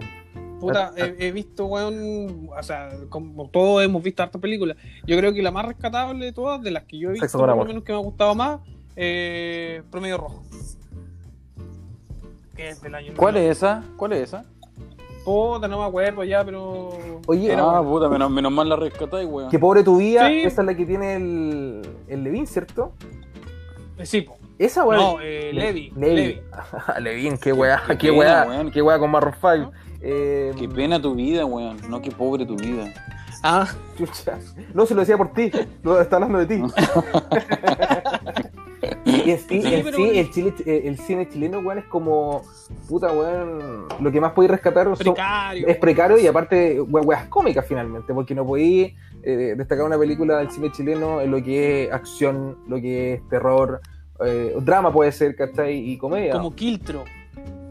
Puta, 0.60 0.92
he, 0.96 1.28
he 1.28 1.30
visto, 1.32 1.66
weón, 1.66 2.48
o 2.56 2.62
sea, 2.64 2.88
como 3.08 3.48
todos 3.48 3.84
hemos 3.84 4.02
visto 4.02 4.24
hartas 4.24 4.40
películas. 4.40 4.76
Yo 5.06 5.16
creo 5.16 5.32
que 5.32 5.40
la 5.40 5.52
más 5.52 5.66
rescatable 5.66 6.24
de 6.24 6.32
todas, 6.32 6.60
de 6.62 6.72
las 6.72 6.82
que 6.82 6.98
yo 6.98 7.10
he 7.10 7.12
visto, 7.12 7.26
por 7.38 7.46
lo 7.48 7.64
menos 7.68 7.84
que 7.84 7.92
me 7.92 7.98
ha 7.98 8.02
gustado 8.02 8.34
más, 8.34 8.60
eh, 8.96 9.82
Promedio 9.88 10.16
Rojo. 10.18 10.42
Que 12.58 12.70
es 12.70 12.82
del 12.82 12.92
año 12.96 13.12
¿Cuál 13.16 13.36
es 13.36 13.56
esa? 13.58 13.84
¿Cuál 13.96 14.14
es 14.14 14.22
esa? 14.24 14.44
Puta, 15.24 15.68
no 15.68 15.78
me 15.78 15.84
acuerdo 15.84 16.24
ya, 16.24 16.44
pero. 16.44 16.88
Oye, 17.28 17.52
Era 17.52 17.62
ah, 17.78 17.82
puta, 17.84 18.08
menos, 18.08 18.28
menos 18.32 18.50
mal 18.50 18.68
la 18.68 18.74
rescatáis, 18.74 19.28
weón. 19.28 19.48
Qué 19.48 19.60
pobre 19.60 19.84
tu 19.84 19.98
vida, 19.98 20.26
Sí. 20.26 20.40
esa 20.40 20.62
es 20.62 20.66
la 20.66 20.74
que 20.74 20.84
tiene 20.84 21.14
el, 21.14 21.88
el 22.08 22.24
Levin, 22.24 22.48
¿cierto? 22.48 22.92
Eh, 23.96 24.04
Sí, 24.04 24.22
po. 24.22 24.36
Esa 24.58 24.84
weá. 24.84 24.98
No, 24.98 25.18
eh, 25.22 25.52
Levi. 25.52 25.92
Levi. 25.96 26.16
Levi. 26.16 26.40
Levin, 27.00 27.38
qué 27.38 27.52
weá, 27.52 27.80
Qué 27.96 28.10
weá, 28.10 28.44
weón. 28.48 28.72
qué 28.72 28.82
weá 28.82 28.98
con 28.98 29.10
Marron 29.12 29.34
5. 29.34 29.56
¿No? 29.56 29.72
Eh, 30.00 30.52
Qué 30.58 30.68
pena 30.68 31.00
tu 31.00 31.14
vida, 31.14 31.44
weón. 31.46 31.76
No, 31.88 32.02
qué 32.02 32.10
pobre 32.10 32.44
tu 32.44 32.56
vida. 32.56 32.92
Ah, 33.44 33.68
chucha. 33.96 34.36
No, 34.74 34.84
se 34.84 34.94
lo 34.94 35.00
decía 35.00 35.16
por 35.16 35.32
ti, 35.32 35.52
lo 35.84 36.00
está 36.00 36.16
hablando 36.16 36.38
de 36.38 36.46
ti. 36.46 36.60
Y 39.28 39.32
en 39.32 39.38
sí, 39.38 39.62
Sí, 39.62 39.74
en 39.74 39.92
sí, 39.94 40.18
el, 40.18 40.30
Chile, 40.30 40.54
eh, 40.64 40.82
el 40.86 40.98
cine 40.98 41.28
chileno, 41.28 41.58
weón, 41.58 41.78
es 41.78 41.84
como. 41.86 42.42
Puta, 42.88 43.12
weón. 43.12 43.84
Lo 44.00 44.10
que 44.10 44.20
más 44.20 44.32
podéis 44.32 44.52
rescatar 44.52 44.86
son- 44.86 44.96
precario. 44.96 45.66
es 45.66 45.76
precario 45.76 46.18
y 46.18 46.26
aparte, 46.26 46.80
we- 46.80 47.02
weas 47.02 47.26
cómicas 47.28 47.66
finalmente, 47.66 48.14
porque 48.14 48.34
no 48.34 48.46
podéis 48.46 48.94
eh, 49.22 49.54
destacar 49.56 49.84
una 49.84 49.98
película 49.98 50.38
del 50.38 50.50
cine 50.50 50.70
chileno 50.72 51.20
en 51.20 51.30
lo 51.30 51.42
que 51.42 51.84
es 51.84 51.92
acción, 51.92 52.56
lo 52.68 52.80
que 52.80 53.14
es 53.14 53.28
terror, 53.28 53.80
eh, 54.24 54.54
drama 54.60 54.92
puede 54.92 55.12
ser, 55.12 55.34
¿cachai? 55.36 55.76
Y 55.76 55.98
comedia. 55.98 56.32
Como 56.32 56.54
Kiltro. 56.54 57.04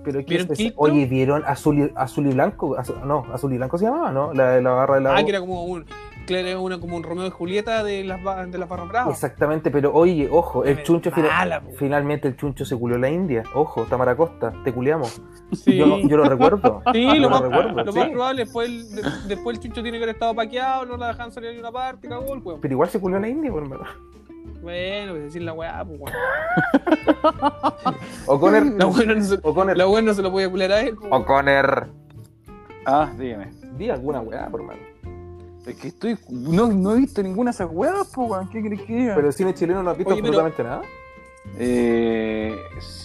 Pero 0.04 0.20
¿qué 0.20 0.26
¿Vieron 0.26 0.52
es- 0.52 0.58
Quiltro? 0.58 0.82
Oye, 0.82 1.06
¿vieron 1.06 1.44
Azul 1.46 1.80
y, 1.80 1.92
Azul 1.96 2.28
y 2.28 2.34
Blanco? 2.34 2.76
Azu- 2.78 3.02
no, 3.04 3.26
Azul 3.34 3.52
y 3.54 3.58
Blanco 3.58 3.78
se 3.78 3.86
llamaba, 3.86 4.12
¿no? 4.12 4.34
La 4.34 4.52
de 4.52 4.62
la 4.62 4.72
barra 4.72 4.96
de 4.96 5.02
la. 5.02 5.16
Ah, 5.18 5.24
que 5.24 5.30
era 5.32 5.40
como 5.40 5.64
un. 5.66 5.86
Claro, 6.28 6.48
era 6.48 6.60
una, 6.60 6.80
como 6.80 6.98
un 6.98 7.04
Romeo 7.04 7.26
y 7.26 7.30
Julieta 7.30 7.84
de 7.84 8.04
las, 8.04 8.20
de 8.52 8.58
las 8.58 8.68
barras 8.70 8.90
bravas. 8.90 9.14
Exactamente, 9.16 9.72
pero 9.72 9.94
oye, 9.94 10.28
ojo, 10.30 10.64
el 10.66 10.84
chuncho 10.84 11.10
mala, 11.16 11.62
finalmente 11.78 12.28
el 12.28 12.36
chuncho 12.36 12.66
se 12.66 12.78
culió 12.78 12.98
la 12.98 13.10
India. 13.10 13.44
Ojo, 13.56 13.84
Tamara 13.86 14.16
Costa, 14.16 14.54
te 14.64 14.74
culiamos. 14.74 15.22
Sí. 15.54 15.78
Yo, 15.78 15.86
lo- 15.86 16.00
yo 16.00 16.18
lo 16.18 16.26
recuerdo. 16.26 16.82
Sí, 16.94 17.06
yo 17.06 17.16
lo, 17.16 17.30
más, 17.30 17.42
recuerdo. 17.42 17.84
lo 17.84 17.92
sí. 17.92 18.00
más 18.00 18.10
probable 18.10 18.44
después 18.44 18.70
el, 18.70 18.96
de- 18.96 19.02
después 19.28 19.58
el 19.58 19.64
chucho 19.64 19.82
tiene 19.82 19.98
que 19.98 20.04
haber 20.04 20.16
estado 20.16 20.36
paqueado, 20.36 20.86
no 20.86 20.98
la 20.98 21.08
dejan 21.08 21.32
salir 21.32 21.52
de 21.54 21.60
una 21.60 21.72
parte, 21.72 22.08
cagó 22.10 22.34
el 22.36 22.42
huevo. 22.44 22.60
Pero 22.62 22.74
igual 22.74 22.90
se 22.90 23.00
culió 23.00 23.20
la 23.20 23.30
India, 23.30 23.50
por 23.52 23.68
verdad. 23.70 23.86
Bueno, 24.62 25.14
pues 25.14 25.24
decir 25.24 25.42
la 25.44 25.54
weá, 25.54 25.84
pues 25.86 26.00
weón. 26.00 26.14
O'Connor. 28.28 28.66
La 28.78 28.88
weá 28.88 29.06
no 29.06 29.24
se, 29.24 29.36
O'Connor. 29.44 29.78
la 29.78 29.88
weá 29.88 30.02
no 30.02 30.14
se 30.14 30.22
lo 30.22 30.32
podía 30.32 30.50
culiar 30.50 30.72
a 30.74 30.82
él. 30.82 30.96
pues, 30.96 31.10
weón. 31.10 31.22
O'Connor. 31.24 31.88
Ah, 32.86 33.10
dígame. 33.18 33.52
Di 33.78 33.90
alguna 33.90 34.20
weá, 34.22 34.48
por 34.50 34.64
mano. 34.64 34.80
Es 35.68 35.76
que 35.76 35.88
estoy. 35.90 36.18
No, 36.30 36.68
no 36.68 36.96
he 36.96 37.00
visto 37.00 37.22
ninguna 37.22 37.52
de 37.52 37.56
esas 37.56 37.70
weas, 37.72 38.08
po, 38.08 38.24
weón. 38.26 38.50
¿Qué 38.50 38.62
crees 38.62 38.82
que 38.84 38.96
diga? 38.96 39.16
Pero 39.16 39.28
el 39.28 39.34
cine 39.34 39.54
chileno 39.54 39.84
no 39.84 39.90
ha 39.90 39.94
visto 39.94 40.14
Oye, 40.14 40.22
pero- 40.22 40.40
absolutamente 40.42 40.64
nada. 40.64 40.82
Eh, 41.60 42.56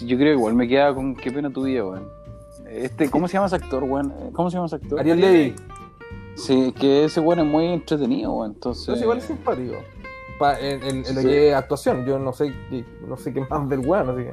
yo 0.05 0.17
creo 0.17 0.29
que 0.35 0.39
igual 0.39 0.55
me 0.55 0.67
queda 0.69 0.95
con 0.95 1.15
qué 1.15 1.31
pena 1.31 1.51
tu 1.51 1.65
vida, 1.65 1.85
weón. 1.85 2.09
Este, 2.69 3.11
¿Cómo 3.11 3.29
se 3.29 3.35
llama 3.35 3.47
ese 3.47 3.57
actor, 3.57 3.83
weón? 3.85 4.13
¿Cómo 4.33 4.51
se 4.51 4.55
llama 4.57 4.67
ese 4.67 4.77
actor? 4.77 5.01
Ariel 5.01 5.21
Levy. 5.21 5.55
Sí, 6.35 6.69
es 6.69 6.73
que 6.81 7.05
ese 7.05 7.21
weón 7.21 7.41
es 7.41 7.47
muy 7.47 7.67
entretenido, 7.67 8.33
weón. 8.33 8.53
Entonces. 8.55 8.83
Entonces 8.85 9.03
igual 9.03 9.19
es 9.19 9.25
simpático. 9.25 9.75
Pa- 10.39 10.59
en, 10.59 10.83
en- 10.83 11.07
en 11.07 11.15
lo 11.15 11.21
que 11.21 11.49
es 11.51 11.55
actuación, 11.55 12.05
yo 12.07 12.19
no 12.19 12.33
sé 12.33 12.53
qué, 12.71 12.85
no 13.07 13.17
sé 13.17 13.33
qué 13.33 13.41
más 13.49 13.69
del 13.69 13.81
weón, 13.81 14.09
así 14.11 14.23
que. 14.25 14.33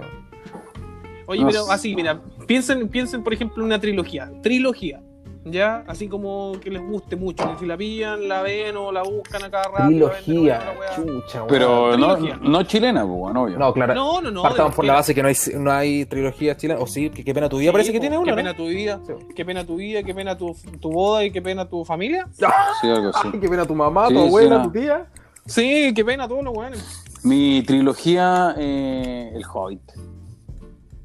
Oye, 1.28 1.42
No 1.42 1.48
pero 1.50 1.66
sé. 1.66 1.72
así, 1.74 1.96
mira, 1.96 2.22
piensen, 2.48 2.88
piensen 2.90 3.24
por 3.24 3.34
ejemplo 3.34 3.62
en 3.62 3.68
una 3.68 3.80
trilogía. 3.80 4.32
Trilogía. 4.42 5.02
¿Ya? 5.46 5.84
Así 5.88 6.10
como 6.10 6.52
que 6.62 6.70
les 6.70 6.82
guste 6.82 7.16
mucho. 7.16 7.50
que 7.54 7.60
si 7.60 7.66
la 7.66 7.78
pillan, 7.78 8.28
la 8.28 8.42
ven 8.42 8.76
o 8.76 8.92
la 8.92 9.04
buscan 9.04 9.42
a 9.44 9.50
cada 9.50 9.70
rato. 9.70 9.88
Trilogía, 9.88 10.60
la 10.60 10.96
chucha, 10.96 11.38
weón. 11.40 11.48
Pero 11.48 11.98
no, 11.98 12.16
Trilogía. 12.16 12.40
no 12.42 12.64
chilena, 12.64 13.06
weón, 13.06 13.38
obvio. 13.38 13.58
No, 13.58 13.74
claro. 13.74 13.94
No, 13.96 14.22
no, 14.22 14.32
no. 14.32 14.42
Partamos 14.44 14.76
por 14.76 14.84
la 14.86 14.94
base 14.96 15.16
que 15.16 15.22
no 15.24 15.30
hay, 15.30 15.36
no 15.58 15.72
hay 15.72 16.06
trilogía 16.06 16.58
chilena. 16.58 16.80
O 16.82 16.88
sí, 16.88 17.10
que 17.10 17.24
qué 17.24 17.34
pena 17.34 17.48
tu 17.48 17.58
vida, 17.58 17.72
parece 17.72 17.92
que 17.94 18.00
po, 18.00 18.02
tiene 18.02 18.16
Qué 18.18 18.22
una. 18.24 18.36
pena 18.36 18.52
¿no? 18.52 18.58
tu 18.58 18.68
vida, 18.68 19.00
Sí. 19.08 19.14
qué 19.36 19.46
pena 19.46 19.66
tu 19.66 19.76
vida, 19.78 20.04
qué 20.04 20.14
pena 20.14 20.38
tu, 20.38 20.56
tu 20.82 20.92
boda 20.92 21.24
y 21.24 21.32
qué 21.32 21.42
pena 21.42 21.68
tu 21.68 21.86
familia. 21.86 22.28
Sí, 22.82 22.88
algo 22.90 23.10
así. 23.16 23.30
Ay, 23.34 23.40
qué 23.40 23.48
pena 23.50 23.66
tu 23.66 23.76
mamá, 23.76 24.08
Sí, 24.10 24.14
tu 24.14 24.20
abuela, 24.20 24.62
tu 24.64 24.72
tía. 24.72 25.08
Sí, 25.46 25.94
qué 25.96 26.04
pena 26.06 26.28
todos 26.28 26.44
los 26.44 26.56
weones. 26.56 27.04
Mi 27.24 27.64
trilogía, 27.64 28.56
eh, 28.58 29.32
El 29.34 29.44
Hobbit. 29.52 29.82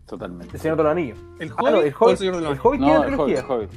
Totalmente. 0.07 0.57
El 0.57 0.61
Señor 0.61 0.77
de 0.77 0.83
los 0.83 0.93
Anillos. 0.93 1.19
¿El 1.39 1.51
Ah, 1.51 1.55
Hobbit 1.63 1.73
no, 1.73 1.81
el 1.83 1.95
Hobbit, 1.99 2.17
Señor 2.19 2.37
de 2.37 2.41
los 2.43 2.53
el? 2.53 2.59
Hobbit 2.63 2.81
tiene 2.81 2.93
el 2.95 2.99
Hobbit, 3.01 3.09
trilogía. 3.15 3.39
el 3.41 3.45
Hobbit. 3.51 3.71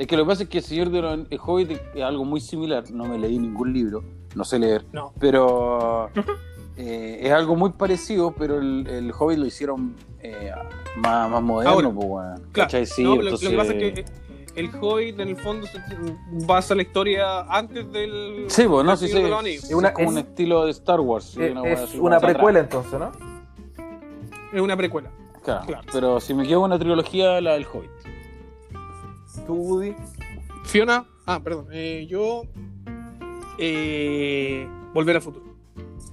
Es 0.00 0.06
que 0.06 0.16
lo 0.16 0.24
que 0.24 0.28
pasa 0.28 0.42
es 0.44 0.48
que 0.48 0.58
el 0.58 0.64
Señor 0.64 0.88
de 0.90 1.02
los 1.02 1.18
el 1.28 1.38
Hobbit 1.44 1.72
es 1.94 2.02
algo 2.02 2.24
muy 2.24 2.40
similar. 2.40 2.90
No 2.90 3.04
me 3.04 3.18
leí 3.18 3.38
ningún 3.38 3.74
libro, 3.74 4.02
no 4.34 4.44
sé 4.44 4.58
leer, 4.58 4.82
No. 4.92 5.12
pero 5.20 6.08
eh, 6.78 7.18
es 7.22 7.30
algo 7.32 7.54
muy 7.54 7.70
parecido. 7.72 8.32
Pero 8.38 8.58
el, 8.60 8.86
el 8.88 9.12
Hobbit 9.12 9.38
lo 9.38 9.44
hicieron 9.44 9.94
eh, 10.22 10.52
más, 10.96 11.30
más 11.30 11.42
moderno, 11.42 11.72
Ahora, 11.74 11.90
pues. 11.90 12.48
Claro. 12.52 12.86
Sí, 12.86 13.04
no, 13.04 13.16
lo, 13.16 13.36
que 13.38 13.50
pasa 13.50 13.74
es 13.74 13.78
que 13.94 14.04
el 14.56 14.70
Hobbit 14.80 15.20
en 15.20 15.28
el 15.28 15.36
fondo 15.36 15.66
basa 16.46 16.74
la 16.74 16.80
historia 16.80 17.40
antes 17.42 17.92
del. 17.92 18.46
Sí, 18.48 18.64
pues, 18.66 18.84
no, 18.86 18.96
sí, 18.96 19.06
sí. 19.06 19.18
Es, 19.18 19.70
una- 19.74 19.92
como 19.92 20.08
un 20.08 20.16
es- 20.16 20.24
estilo 20.24 20.64
de 20.64 20.70
Star 20.70 21.00
Wars. 21.00 21.36
Eh, 21.36 21.50
una 21.52 21.68
es 21.68 21.78
así 21.80 21.98
una 21.98 22.18
precuela 22.18 22.60
atrás. 22.60 22.84
entonces, 22.86 22.98
¿no? 22.98 24.56
Es 24.56 24.60
una 24.62 24.78
precuela. 24.78 25.10
Claro, 25.44 25.66
Claro. 25.66 25.82
Pero 25.92 26.20
si 26.20 26.32
me 26.32 26.46
quedo 26.46 26.60
con 26.62 26.70
una 26.70 26.78
trilogía, 26.78 27.38
la 27.42 27.52
del 27.52 27.66
Hobbit. 27.66 27.90
Tú, 29.46 29.54
Woody. 29.54 29.94
Fiona. 30.64 31.04
Ah, 31.26 31.40
perdón. 31.42 31.66
eh, 31.72 32.06
yo. 32.08 32.42
Eh, 33.58 34.66
Volver 34.94 35.16
al 35.16 35.22
futuro. 35.22 35.44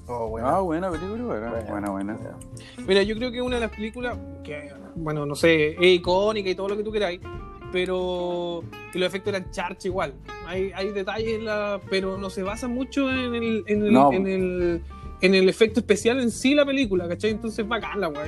Oh, 0.08 0.30
bueno. 0.30 0.48
Ah, 0.48 0.60
buena 0.62 0.90
película, 0.90 1.24
buena, 1.24 1.50
Buena. 1.50 1.90
buena. 1.90 2.14
buena. 2.16 2.38
Mira, 2.88 3.04
yo 3.04 3.16
creo 3.18 3.32
que 3.32 3.42
una 3.42 3.56
de 3.56 3.62
las 3.62 3.72
películas 3.72 4.18
que, 4.44 4.72
bueno, 4.96 5.26
no 5.26 5.36
sé, 5.36 5.72
es 5.72 5.96
icónica 6.00 6.50
y 6.50 6.56
todo 6.56 6.70
lo 6.70 6.78
que 6.78 6.84
tú 6.84 6.92
queráis, 6.92 7.20
pero 7.72 8.64
que 8.94 9.00
los 9.00 9.08
efectos 9.08 9.34
eran 9.34 9.52
charcha 9.52 9.88
igual. 9.88 10.14
Hay, 10.46 10.72
hay 10.74 10.90
detalles, 10.92 11.40
en 11.40 11.46
la, 11.46 11.82
pero 11.90 12.18
no 12.18 12.30
se 12.30 12.42
basa 12.44 12.68
mucho 12.70 13.10
en 13.12 13.36
el, 13.36 13.64
en 13.68 13.84
el, 13.86 13.92
No. 13.92 14.14
en 14.14 14.28
el, 14.28 14.82
en 15.22 15.36
el 15.36 15.50
efecto 15.50 15.82
especial 15.82 16.22
en 16.22 16.32
sí 16.32 16.56
la 16.56 16.66
película, 16.66 17.08
¿cachai? 17.10 17.32
Entonces 17.32 17.60
es 17.60 17.68
bacán 17.68 18.00
la 18.00 18.08
weá. 18.08 18.26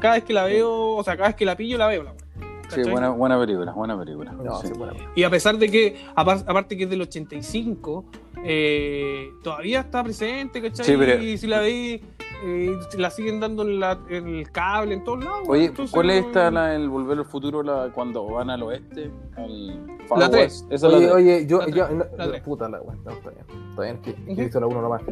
Cada 0.00 0.14
vez 0.14 0.24
que 0.24 0.32
la 0.32 0.44
veo, 0.44 0.96
o 0.96 1.04
sea, 1.04 1.16
cada 1.16 1.28
vez 1.28 1.36
que 1.36 1.44
la 1.44 1.56
pillo, 1.56 1.78
la 1.78 1.86
veo 1.86 2.02
la 2.02 2.12
weá. 2.12 2.24
Sí, 2.68 2.82
buena, 2.90 3.10
buena 3.10 3.38
película, 3.38 3.72
buena 3.72 3.98
película. 3.98 4.32
No, 4.32 4.60
sí. 4.60 4.68
sí, 4.68 4.72
bueno. 4.76 4.94
Y 5.14 5.22
a 5.24 5.30
pesar 5.30 5.56
de 5.58 5.70
que, 5.70 5.96
apar- 6.14 6.44
aparte 6.46 6.76
que 6.76 6.84
es 6.84 6.90
del 6.90 7.00
85, 7.02 8.04
eh, 8.44 9.30
todavía 9.42 9.80
está 9.80 10.02
presente, 10.04 10.60
¿cachai? 10.62 10.84
Sí, 10.84 10.94
pero- 10.98 11.22
Y 11.22 11.38
si 11.38 11.46
la 11.46 11.60
veis, 11.60 12.00
eh, 12.44 12.78
la 12.96 13.10
siguen 13.10 13.40
dando 13.40 13.62
en, 13.62 13.80
la- 13.80 13.98
en 14.10 14.28
el 14.28 14.50
cable, 14.52 14.94
en 14.94 15.02
todos 15.04 15.24
lados. 15.24 15.48
Oye, 15.48 15.64
entonces, 15.66 15.92
¿cuál 15.94 16.10
es 16.10 16.24
esta, 16.26 16.50
la, 16.50 16.74
el 16.74 16.88
Volver 16.88 17.18
al 17.18 17.24
Futuro, 17.24 17.62
la, 17.62 17.90
cuando 17.92 18.24
van 18.26 18.50
al 18.50 18.62
oeste? 18.62 19.10
Al 19.36 19.86
La 20.16 20.30
tres. 20.30 20.62
West? 20.62 20.72
Esa 20.72 20.88
es 20.88 20.94
Oye, 20.94 21.06
la 21.06 21.14
oye, 21.14 21.46
yo, 21.46 21.58
La 21.60 21.66
yo, 21.68 21.86
tres, 21.86 21.98
la 22.16 22.28
tres. 22.28 22.42
puta 22.42 22.68
la 22.68 22.80
weá, 22.82 22.96
no, 23.04 23.10
está 23.12 23.30
bien, 23.30 23.44
está 23.70 23.82
bien, 23.82 23.98
que, 24.02 24.14
que 24.14 24.32
he 24.32 24.44
visto 24.44 24.60
la 24.60 24.66
uno 24.66 24.82
nomás. 24.82 25.02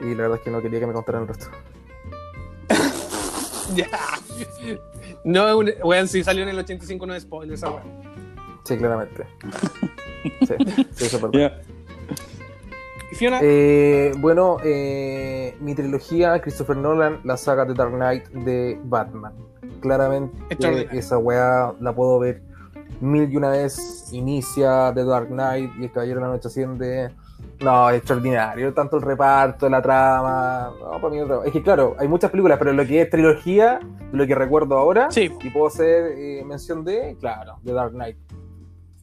Y 0.00 0.14
la 0.14 0.22
verdad 0.22 0.38
es 0.38 0.44
que 0.44 0.50
no 0.50 0.62
quería 0.62 0.80
que 0.80 0.86
me 0.86 0.92
contaran 0.92 1.22
el 1.22 1.28
resto. 1.28 1.46
Ya. 3.74 3.86
No, 5.24 5.48
es 5.48 5.54
un- 5.54 5.84
weón, 5.84 6.08
si 6.08 6.22
salió 6.24 6.42
en 6.42 6.48
el 6.50 6.58
85 6.58 7.06
no 7.06 7.14
es 7.14 7.22
spoiler 7.22 7.54
esa 7.54 7.70
weón. 7.70 7.82
Sí, 8.64 8.76
claramente. 8.76 9.26
Sí, 10.46 10.54
sí. 11.08 11.18
Ya. 11.32 11.60
Y 13.10 13.14
Fiona, 13.16 13.40
Eh, 13.42 14.12
bueno, 14.18 14.58
eh, 14.62 15.56
mi 15.60 15.74
trilogía, 15.74 16.40
Christopher 16.40 16.76
Nolan, 16.76 17.20
la 17.24 17.36
saga 17.36 17.64
de 17.64 17.74
Dark 17.74 17.92
Knight 17.92 18.28
de 18.28 18.78
Batman. 18.84 19.32
Claramente 19.80 20.36
esa 20.92 21.18
weá 21.18 21.72
la 21.80 21.92
puedo 21.92 22.20
ver 22.20 22.40
mil 23.00 23.32
y 23.32 23.36
una 23.36 23.50
vez. 23.50 24.08
Inicia 24.12 24.92
The 24.94 25.04
Dark 25.04 25.26
Knight 25.28 25.72
y 25.80 25.84
el 25.84 25.90
Caballero 25.92 26.20
de 26.20 26.26
la 26.26 26.32
Noche 26.32 26.46
asciende. 26.48 27.10
No, 27.60 27.90
es 27.90 27.98
extraordinario. 27.98 28.74
Tanto 28.74 28.96
el 28.96 29.02
reparto, 29.02 29.68
la 29.68 29.80
trama. 29.80 30.70
No, 30.80 30.90
para 31.00 31.08
mí 31.14 31.20
otra- 31.20 31.44
Es 31.44 31.52
que 31.52 31.62
claro, 31.62 31.94
hay 31.98 32.08
muchas 32.08 32.30
películas, 32.30 32.58
pero 32.58 32.72
lo 32.72 32.84
que 32.86 33.02
es 33.02 33.10
trilogía, 33.10 33.78
lo 34.12 34.26
que 34.26 34.34
recuerdo 34.34 34.76
ahora, 34.76 35.10
sí. 35.10 35.30
y 35.42 35.50
puedo 35.50 35.68
hacer 35.68 36.12
eh, 36.16 36.42
mención 36.44 36.84
de, 36.84 37.16
claro, 37.20 37.58
The 37.64 37.72
Dark 37.72 37.92
Knight. 37.92 38.16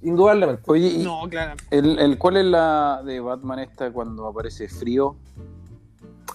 Indudablemente. 0.01 0.61
Oye, 0.67 0.87
¿y 0.87 1.03
No, 1.03 1.27
claro. 1.29 1.55
el, 1.71 1.99
el, 1.99 2.17
¿cuál 2.17 2.37
es 2.37 2.45
la 2.45 3.01
de 3.05 3.19
Batman 3.19 3.59
esta 3.59 3.91
cuando 3.91 4.27
aparece 4.27 4.67
frío? 4.69 5.15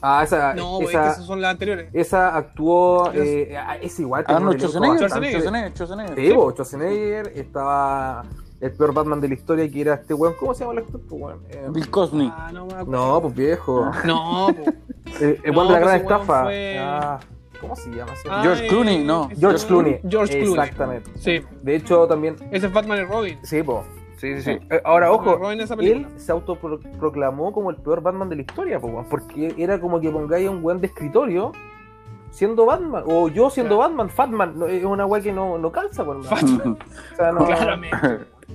Ah, 0.03 0.23
esa, 0.23 0.53
No, 0.55 0.79
weón, 0.79 0.91
esa, 0.91 1.03
que 1.03 1.09
esas 1.13 1.25
son 1.27 1.41
las 1.41 1.51
anteriores. 1.53 1.89
Esa 1.95 2.37
actuó. 2.37 3.11
eh, 3.15 3.57
es 3.81 3.99
igual. 4.01 4.25
Tiene 4.27 4.41
un 4.47 4.53
Schwarzenegger. 4.59 4.97
Schwarzenegger. 4.99 5.41
Schwarzenegger, 5.41 5.73
Schwarzenegger. 5.73 6.17
Sí, 6.17 6.35
po, 6.35 6.51
Schwarzenegger, 6.53 7.33
estaba 7.35 8.25
el 8.65 8.73
peor 8.73 8.95
Batman 8.95 9.21
de 9.21 9.29
la 9.29 9.35
historia, 9.35 9.71
que 9.71 9.81
era 9.81 9.95
este 9.95 10.15
weón. 10.15 10.35
¿Cómo 10.39 10.55
se 10.55 10.61
llama 10.61 10.73
el 10.73 10.79
actor? 10.81 11.01
Pues, 11.09 11.23
weón? 11.23 11.41
Eh, 11.51 11.67
Bill 11.71 11.91
Cosby. 11.91 12.33
Ah, 12.35 12.51
no, 12.53 12.67
no, 12.87 13.21
pues 13.23 13.35
viejo. 13.35 13.91
No, 14.05 14.49
po. 14.57 14.73
El, 15.21 15.41
el 15.45 15.53
No, 15.53 15.59
weón 15.61 15.69
de 15.69 15.73
la 15.75 15.81
pues 15.81 15.81
gran 15.81 15.85
weón 15.89 16.01
estafa. 16.03 16.43
fue- 16.45 16.79
Ah, 16.81 17.21
¿Cómo 17.61 17.77
se 17.77 17.91
llama? 17.91 18.13
ese? 18.13 18.29
George 18.43 18.65
eh, 18.67 18.69
Clooney, 18.69 19.05
no. 19.05 19.29
George 19.39 19.67
Clooney. 19.67 20.01
George 20.09 20.39
Clooney. 20.41 20.61
Exactamente. 20.61 21.11
Sí, 21.17 21.41
De 21.63 21.77
hecho, 21.77 22.07
también. 22.07 22.37
ese 22.51 22.67
es 22.67 22.73
Batman 22.73 22.99
y 23.01 23.05
Robin. 23.05 23.39
Sí, 23.43 23.63
po. 23.63 23.85
Sí, 24.17 24.35
sí, 24.37 24.43
sí. 24.43 24.59
Sí. 24.61 24.67
Eh, 24.71 24.81
Ahora, 24.85 25.11
ojo, 25.13 25.51
él 25.51 26.07
se 26.17 26.33
autoproclamó 26.33 27.53
como 27.53 27.71
el 27.71 27.77
peor 27.77 28.01
Batman 28.03 28.29
de 28.29 28.37
la 28.37 28.43
historia, 28.43 28.79
po, 28.81 28.89
weón, 28.89 29.07
porque 29.09 29.55
era 29.59 29.81
como 29.81 30.01
que 30.01 30.11
pongáis 30.11 30.49
a 30.49 30.51
un 30.51 30.65
weón 30.65 30.81
de 30.81 30.87
escritorio 30.89 31.53
siendo 32.31 32.67
Batman, 32.67 33.05
o 33.07 33.29
yo 33.29 33.49
siendo 33.49 33.77
Claro. 33.77 33.91
Batman, 33.91 34.11
Fatman, 34.11 34.55
es 34.69 34.85
una 34.85 35.07
weá 35.07 35.23
que 35.23 35.33
no, 35.33 35.57
no 35.57 35.71
calza, 35.71 36.03
hermano. 36.03 36.21
O 36.23 37.17
sea, 37.17 37.33
no- 37.33 37.45
Claramente. 37.47 37.97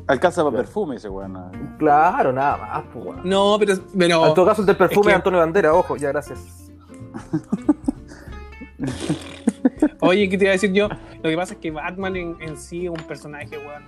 Alcanza 0.07 0.43
para 0.43 0.57
perfume 0.57 0.95
ese 0.95 1.09
weón. 1.09 1.75
Claro, 1.77 2.31
nada 2.33 2.57
más, 2.57 2.81
po, 2.93 2.99
weón. 2.99 3.21
No, 3.23 3.57
pero, 3.59 3.75
pero 3.97 4.27
En 4.27 4.33
todo 4.33 4.45
caso, 4.45 4.61
el 4.61 4.67
del 4.67 4.77
perfume 4.77 4.99
es 5.01 5.05
que- 5.05 5.09
de 5.09 5.15
Antonio 5.15 5.39
Bandera, 5.39 5.73
ojo, 5.73 5.95
ya 5.97 6.09
gracias. 6.09 6.71
Oye, 10.01 10.29
¿qué 10.29 10.37
te 10.37 10.45
iba 10.45 10.51
a 10.51 10.53
decir 10.53 10.71
yo? 10.71 10.87
Lo 11.21 11.29
que 11.29 11.35
pasa 11.35 11.53
es 11.53 11.59
que 11.59 11.71
Batman 11.71 12.15
en, 12.15 12.37
en 12.41 12.57
sí 12.57 12.85
es 12.85 12.89
un 12.91 13.03
personaje, 13.05 13.57
weón. 13.57 13.83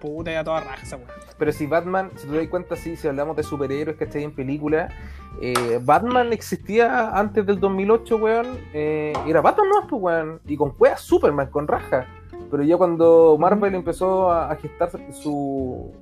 Puta, 0.00 0.30
ya 0.30 0.44
toda 0.44 0.60
raza, 0.60 0.96
weón. 0.96 1.08
Pero 1.38 1.52
si 1.52 1.66
Batman, 1.66 2.10
si 2.16 2.26
te 2.28 2.36
das 2.36 2.48
cuenta, 2.48 2.76
sí, 2.76 2.96
si 2.96 3.08
hablamos 3.08 3.36
de 3.36 3.42
superhéroes 3.42 3.96
que 3.96 4.22
en 4.22 4.32
películas, 4.34 4.92
eh, 5.40 5.80
Batman 5.82 6.32
existía 6.32 7.10
antes 7.10 7.46
del 7.46 7.58
2008, 7.58 8.16
weón. 8.16 8.46
eh, 8.74 9.12
era 9.26 9.40
Batman 9.40 9.68
no, 9.68 9.86
pues, 9.88 10.02
weón. 10.02 10.40
Y 10.46 10.56
con 10.56 10.72
cuevas 10.72 11.00
Superman, 11.00 11.48
con 11.48 11.66
raja. 11.66 12.06
Pero 12.50 12.62
ya 12.62 12.76
cuando 12.76 13.36
Marvel 13.38 13.74
empezó 13.74 14.30
a, 14.30 14.50
a 14.50 14.56
gestar 14.56 14.90
su 15.12 15.92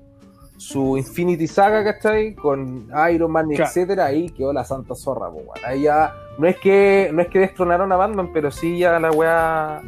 su 0.59 0.97
Infinity 0.97 1.47
Saga, 1.47 1.85
¿cachai? 1.85 2.35
Con 2.35 2.89
Iron 3.13 3.31
Man, 3.31 3.49
Claro. 3.49 3.65
etcétera, 3.65 4.07
ahí 4.07 4.31
quedó 4.31 4.53
la 4.53 4.65
santa 4.65 4.95
zorra, 4.95 5.31
pues. 5.31 5.47
Ahí 5.65 5.83
ya, 5.83 6.15
no 6.39 6.47
es 6.47 6.57
que, 6.57 7.11
no 7.13 7.23
es 7.23 7.29
que 7.29 7.41
destronaron 7.41 7.93
a 7.93 7.97
Batman, 7.97 8.31
pero 8.33 8.51
sí 8.51 8.79
ya 8.79 8.99
la 8.99 9.11
weá. 9.11 9.83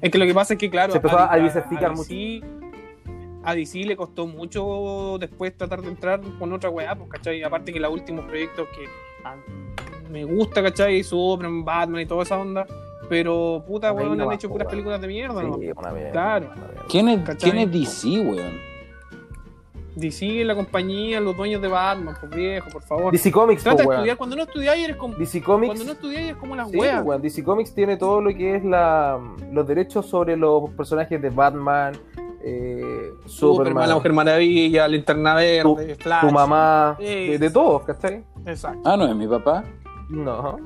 Es 0.00 0.10
que 0.10 0.18
lo 0.18 0.26
que 0.26 0.34
pasa 0.34 0.54
es 0.54 0.58
que, 0.58 0.70
claro, 0.70 0.92
Se 0.92 0.98
empezó 0.98 1.18
a 1.18 1.36
diversificar 1.36 1.92
a 1.92 1.94
DC, 1.94 2.40
a 3.44 3.54
DC 3.54 3.78
le 3.84 3.96
costó 3.96 4.26
mucho 4.26 5.16
después 5.18 5.56
tratar 5.56 5.82
de 5.82 5.88
entrar 5.88 6.20
con 6.38 6.52
otra 6.52 6.70
weá, 6.70 6.94
pues, 6.96 7.10
¿cachai? 7.10 7.42
Aparte 7.42 7.72
que 7.72 7.80
los 7.80 7.92
últimos 7.92 8.24
proyectos 8.24 8.66
que 8.68 8.86
ah, 9.24 9.36
me 10.10 10.24
gusta, 10.24 10.62
¿cachai? 10.62 11.02
Superman, 11.02 11.64
Batman 11.64 12.00
y 12.02 12.06
toda 12.06 12.24
esa 12.24 12.38
onda, 12.38 12.66
pero 13.22 13.64
puta, 13.66 13.92
weón, 13.92 14.16
no 14.18 14.24
han 14.28 14.32
hecho 14.34 14.48
pues, 14.48 14.54
puras 14.58 14.68
películas 14.68 15.00
de 15.00 15.06
mierda, 15.06 15.42
¿no? 15.42 15.58
Sí, 15.58 15.70
una 15.76 15.90
mierda, 15.92 16.10
Claro. 16.12 16.46
una 16.46 16.66
mierda. 16.66 16.82
¿Quién 16.88 17.08
es, 17.08 17.20
¿Cachai? 17.22 17.50
¿Quién 17.52 17.58
es 17.68 17.72
DC, 17.72 18.20
weón? 18.20 18.74
DC 19.96 20.40
es 20.40 20.46
la 20.46 20.56
compañía, 20.56 21.20
los 21.20 21.36
dueños 21.36 21.62
de 21.62 21.68
Batman, 21.68 22.16
pues 22.18 22.34
viejo, 22.34 22.68
por 22.70 22.82
favor. 22.82 23.12
DC 23.12 23.30
Comics, 23.30 23.62
Trata 23.62 23.76
po, 23.76 23.82
de 23.82 23.86
weón. 23.88 23.98
estudiar, 24.00 24.16
cuando 24.16 24.34
no 24.36 24.42
estudiáis 24.42 24.84
eres 24.84 24.96
como... 24.96 25.14
DC 25.14 25.40
Comics. 25.42 25.68
Cuando 25.68 25.84
no 25.84 25.92
estudiáis 25.92 26.30
es 26.32 26.36
como 26.36 26.56
las 26.56 26.68
Sí, 26.70 26.76
weas. 26.76 27.04
weón, 27.04 27.22
DC 27.22 27.44
Comics 27.44 27.72
tiene 27.74 27.96
todo 27.96 28.20
lo 28.20 28.34
que 28.34 28.56
es 28.56 28.64
la, 28.64 29.20
los 29.52 29.66
derechos 29.68 30.06
sobre 30.06 30.36
los 30.36 30.68
personajes 30.70 31.22
de 31.22 31.30
Batman, 31.30 31.92
eh, 32.42 33.10
Superman, 33.26 33.26
Superman, 33.26 33.88
la 33.88 33.94
Mujer 33.94 34.12
Maravilla, 34.12 34.88
Linterna 34.88 35.34
Verde, 35.36 35.94
Flash. 35.94 36.20
tu 36.26 36.30
mamá, 36.32 36.96
Sí. 36.98 37.04
de, 37.04 37.38
de 37.38 37.50
todos, 37.50 37.84
¿cachai? 37.84 38.24
Exacto. 38.46 38.80
Ah, 38.84 38.96
no, 38.96 39.06
es 39.06 39.14
mi 39.14 39.28
papá. 39.28 39.62
No, 40.10 40.58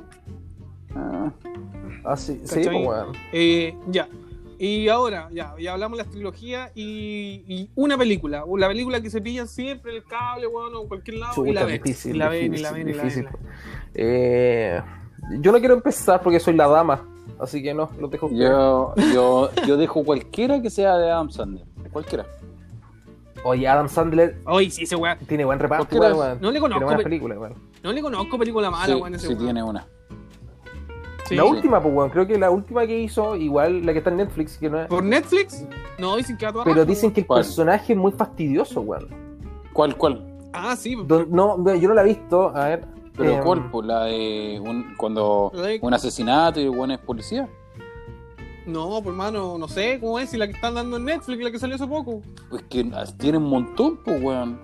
Ah, 0.97 1.31
así, 2.09 2.41
sí, 2.45 2.57
¿Cachai? 2.57 2.85
pues, 2.85 2.89
weón. 2.89 3.13
Eh, 3.33 3.77
ya. 3.89 4.09
Y 4.61 4.89
ahora, 4.89 5.29
ya, 5.31 5.55
ya 5.61 5.75
hablamos 5.75 5.97
de 5.99 6.05
las 6.05 6.11
trilogías 6.13 6.73
y, 6.75 7.45
y 7.47 7.71
una 7.77 7.97
película. 7.97 8.43
La 8.57 8.67
película 8.67 9.01
que 9.01 9.09
se 9.09 9.21
pillan 9.21 9.47
siempre 9.47 9.95
el 9.97 10.03
cable, 10.03 10.49
weón, 10.49 10.75
o 10.75 10.83
en 10.83 10.89
cualquier 10.89 11.19
lado 11.19 11.47
y 11.47 11.53
la 11.53 11.61
Chuta, 11.61 11.65
ven. 11.73 11.83
difícil, 11.83 12.17
y 12.17 12.19
la 12.19 12.29
ven, 12.29 12.55
y 12.55 12.59
la 12.59 12.73
ven, 12.73 12.89
y 12.89 12.93
la 12.93 13.03
ven. 13.05 13.29
Eh, 13.95 14.81
yo 15.41 15.53
no 15.53 15.59
quiero 15.61 15.75
empezar 15.75 16.21
porque 16.23 16.41
soy 16.41 16.55
la 16.55 16.67
dama, 16.67 17.07
así 17.39 17.63
que 17.63 17.73
no, 17.73 17.89
lo 18.01 18.09
dejo. 18.09 18.31
yo, 18.33 18.95
yo, 19.15 19.51
yo 19.67 19.77
dejo 19.77 20.05
cualquiera 20.05 20.61
que 20.61 20.71
sea 20.71 20.97
de 20.97 21.09
Adam 21.11 21.31
Sandler. 21.31 21.65
Cualquiera. 21.93 22.27
Oye, 23.45 23.69
Adam 23.69 23.89
Sandler 23.89 24.37
Oye, 24.47 24.69
sí, 24.71 24.83
ese 24.83 24.97
weón. 24.97 25.19
tiene 25.29 25.45
buen 25.45 25.61
reparto, 25.61 25.85
¿Por 25.85 25.89
qué 25.91 25.95
igual, 25.97 26.11
las- 26.11 26.19
weón. 26.19 26.39
No 26.41 26.49
le 26.49 26.53
Tiene 26.55 26.61
conozco, 26.61 26.85
buenas 26.85 26.99
pe- 26.99 27.05
películas, 27.05 27.39
weón. 27.39 27.55
no 27.85 27.93
le 27.93 28.03
conozco 28.03 28.39
película 28.39 28.71
mala, 28.73 28.87
Sí, 28.87 29.01
weón, 29.01 29.15
ese 29.15 29.29
sí 29.29 29.35
tiene 29.37 29.63
una. 29.63 29.87
Sí. 31.29 31.37
La 31.37 31.45
última, 31.45 31.83
pues, 31.83 31.95
weón, 31.95 32.11
creo 32.11 32.27
que 32.27 32.39
la 32.39 32.51
última 32.51 32.87
que 32.87 32.99
hizo, 32.99 33.37
igual 33.37 33.85
la 33.85 33.93
que 33.93 33.99
está 33.99 34.11
en 34.11 34.17
Netflix, 34.17 34.57
que 34.57 34.71
no 34.71 34.81
es... 34.81 34.87
¿Por 34.89 35.05
Netflix? 35.05 35.65
No, 35.99 36.17
dicen 36.17 36.39
que 36.39 36.51
va 36.51 36.63
a 36.63 36.65
Pero 36.65 36.85
dicen 36.87 37.13
que 37.13 37.21
el 37.21 37.27
¿Cuál? 37.27 37.41
personaje 37.41 37.93
es 37.93 37.99
muy 37.99 38.13
fastidioso, 38.13 38.81
weón. 38.81 39.09
¿Cuál, 39.75 39.97
cuál? 39.97 40.25
Ah, 40.55 40.75
sí. 40.75 40.97
Don- 41.07 41.29
No, 41.31 41.59
no, 41.59 41.75
yo 41.75 41.89
no 41.89 41.95
la 41.95 42.03
he 42.03 42.07
visto, 42.07 42.49
a 42.57 42.69
ver. 42.69 42.87
¿Pero 43.17 43.33
em, 43.33 43.43
cuál? 43.45 43.71
Pues 43.71 43.87
la 43.87 44.05
de 44.05 44.61
un, 44.65 44.95
cuando 44.97 45.51
de- 45.55 45.79
un 45.83 45.93
asesinato 45.93 46.61
y 46.61 46.65
el 46.65 46.71
weón 46.71 46.93
es 46.93 46.99
policía. 47.01 47.49
No, 48.65 49.03
por 49.03 49.13
mano, 49.15 49.57
no 49.59 49.67
sé 49.69 49.99
cómo 50.01 50.19
es, 50.19 50.31
si 50.31 50.37
la 50.37 50.47
que 50.47 50.53
están 50.53 50.75
dando 50.75 50.97
en 50.99 51.05
Netflix, 51.05 51.43
la 51.43 51.51
que 51.51 51.59
salió 51.59 51.77
hace 51.77 51.87
poco. 51.87 52.23
Pues 52.51 52.63
que 52.69 52.91
tiene 53.19 53.39
un 53.39 53.45
montón, 53.51 53.99
pues 54.05 54.23
weón. 54.23 54.59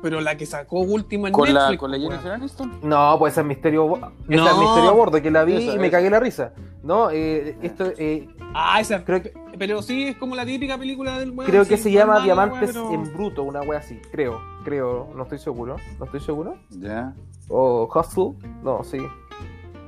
Pero 0.00 0.20
la 0.20 0.36
que 0.36 0.46
sacó 0.46 0.80
última 0.80 1.28
en 1.28 1.34
Con 1.34 1.44
Netflix. 1.52 1.70
la, 1.72 1.78
con 1.78 1.90
la. 1.90 1.98
Jennifer 1.98 2.32
Aniston. 2.32 2.72
No, 2.82 3.16
pues 3.18 3.32
ese 3.32 3.40
es 3.40 3.46
misterio, 3.46 3.86
No. 3.88 4.06
es 4.26 4.58
misterio 4.58 4.88
a 4.88 4.92
bordo, 4.92 5.20
que 5.20 5.30
la 5.30 5.44
vi 5.44 5.54
Esa, 5.56 5.74
y 5.74 5.78
me 5.78 5.88
esa. 5.88 5.96
cagué 5.96 6.10
la 6.10 6.20
risa. 6.20 6.52
No, 6.84 7.10
eh, 7.10 7.56
esto, 7.62 7.86
eh, 7.98 8.28
Ah, 8.54 8.80
esa. 8.80 9.04
creo 9.04 9.22
que, 9.22 9.32
Pero 9.58 9.82
sí, 9.82 10.04
es 10.04 10.16
como 10.16 10.36
la 10.36 10.46
típica 10.46 10.78
película 10.78 11.18
del 11.18 11.32
weón. 11.32 11.50
creo 11.50 11.64
sí, 11.64 11.70
que 11.70 11.76
se 11.78 11.90
llama 11.90 12.20
Diamantes 12.20 12.70
pero- 12.72 12.92
en 12.92 13.12
Bruto, 13.12 13.42
una 13.42 13.60
wea 13.62 13.80
así, 13.80 14.00
creo, 14.12 14.40
creo, 14.64 15.08
no 15.16 15.24
estoy 15.24 15.38
seguro, 15.38 15.76
no 15.98 16.04
estoy 16.04 16.20
seguro. 16.20 16.54
Ya. 16.70 17.12
O 17.48 17.88
Hustle, 17.92 18.34
no, 18.62 18.84
sí. 18.84 18.98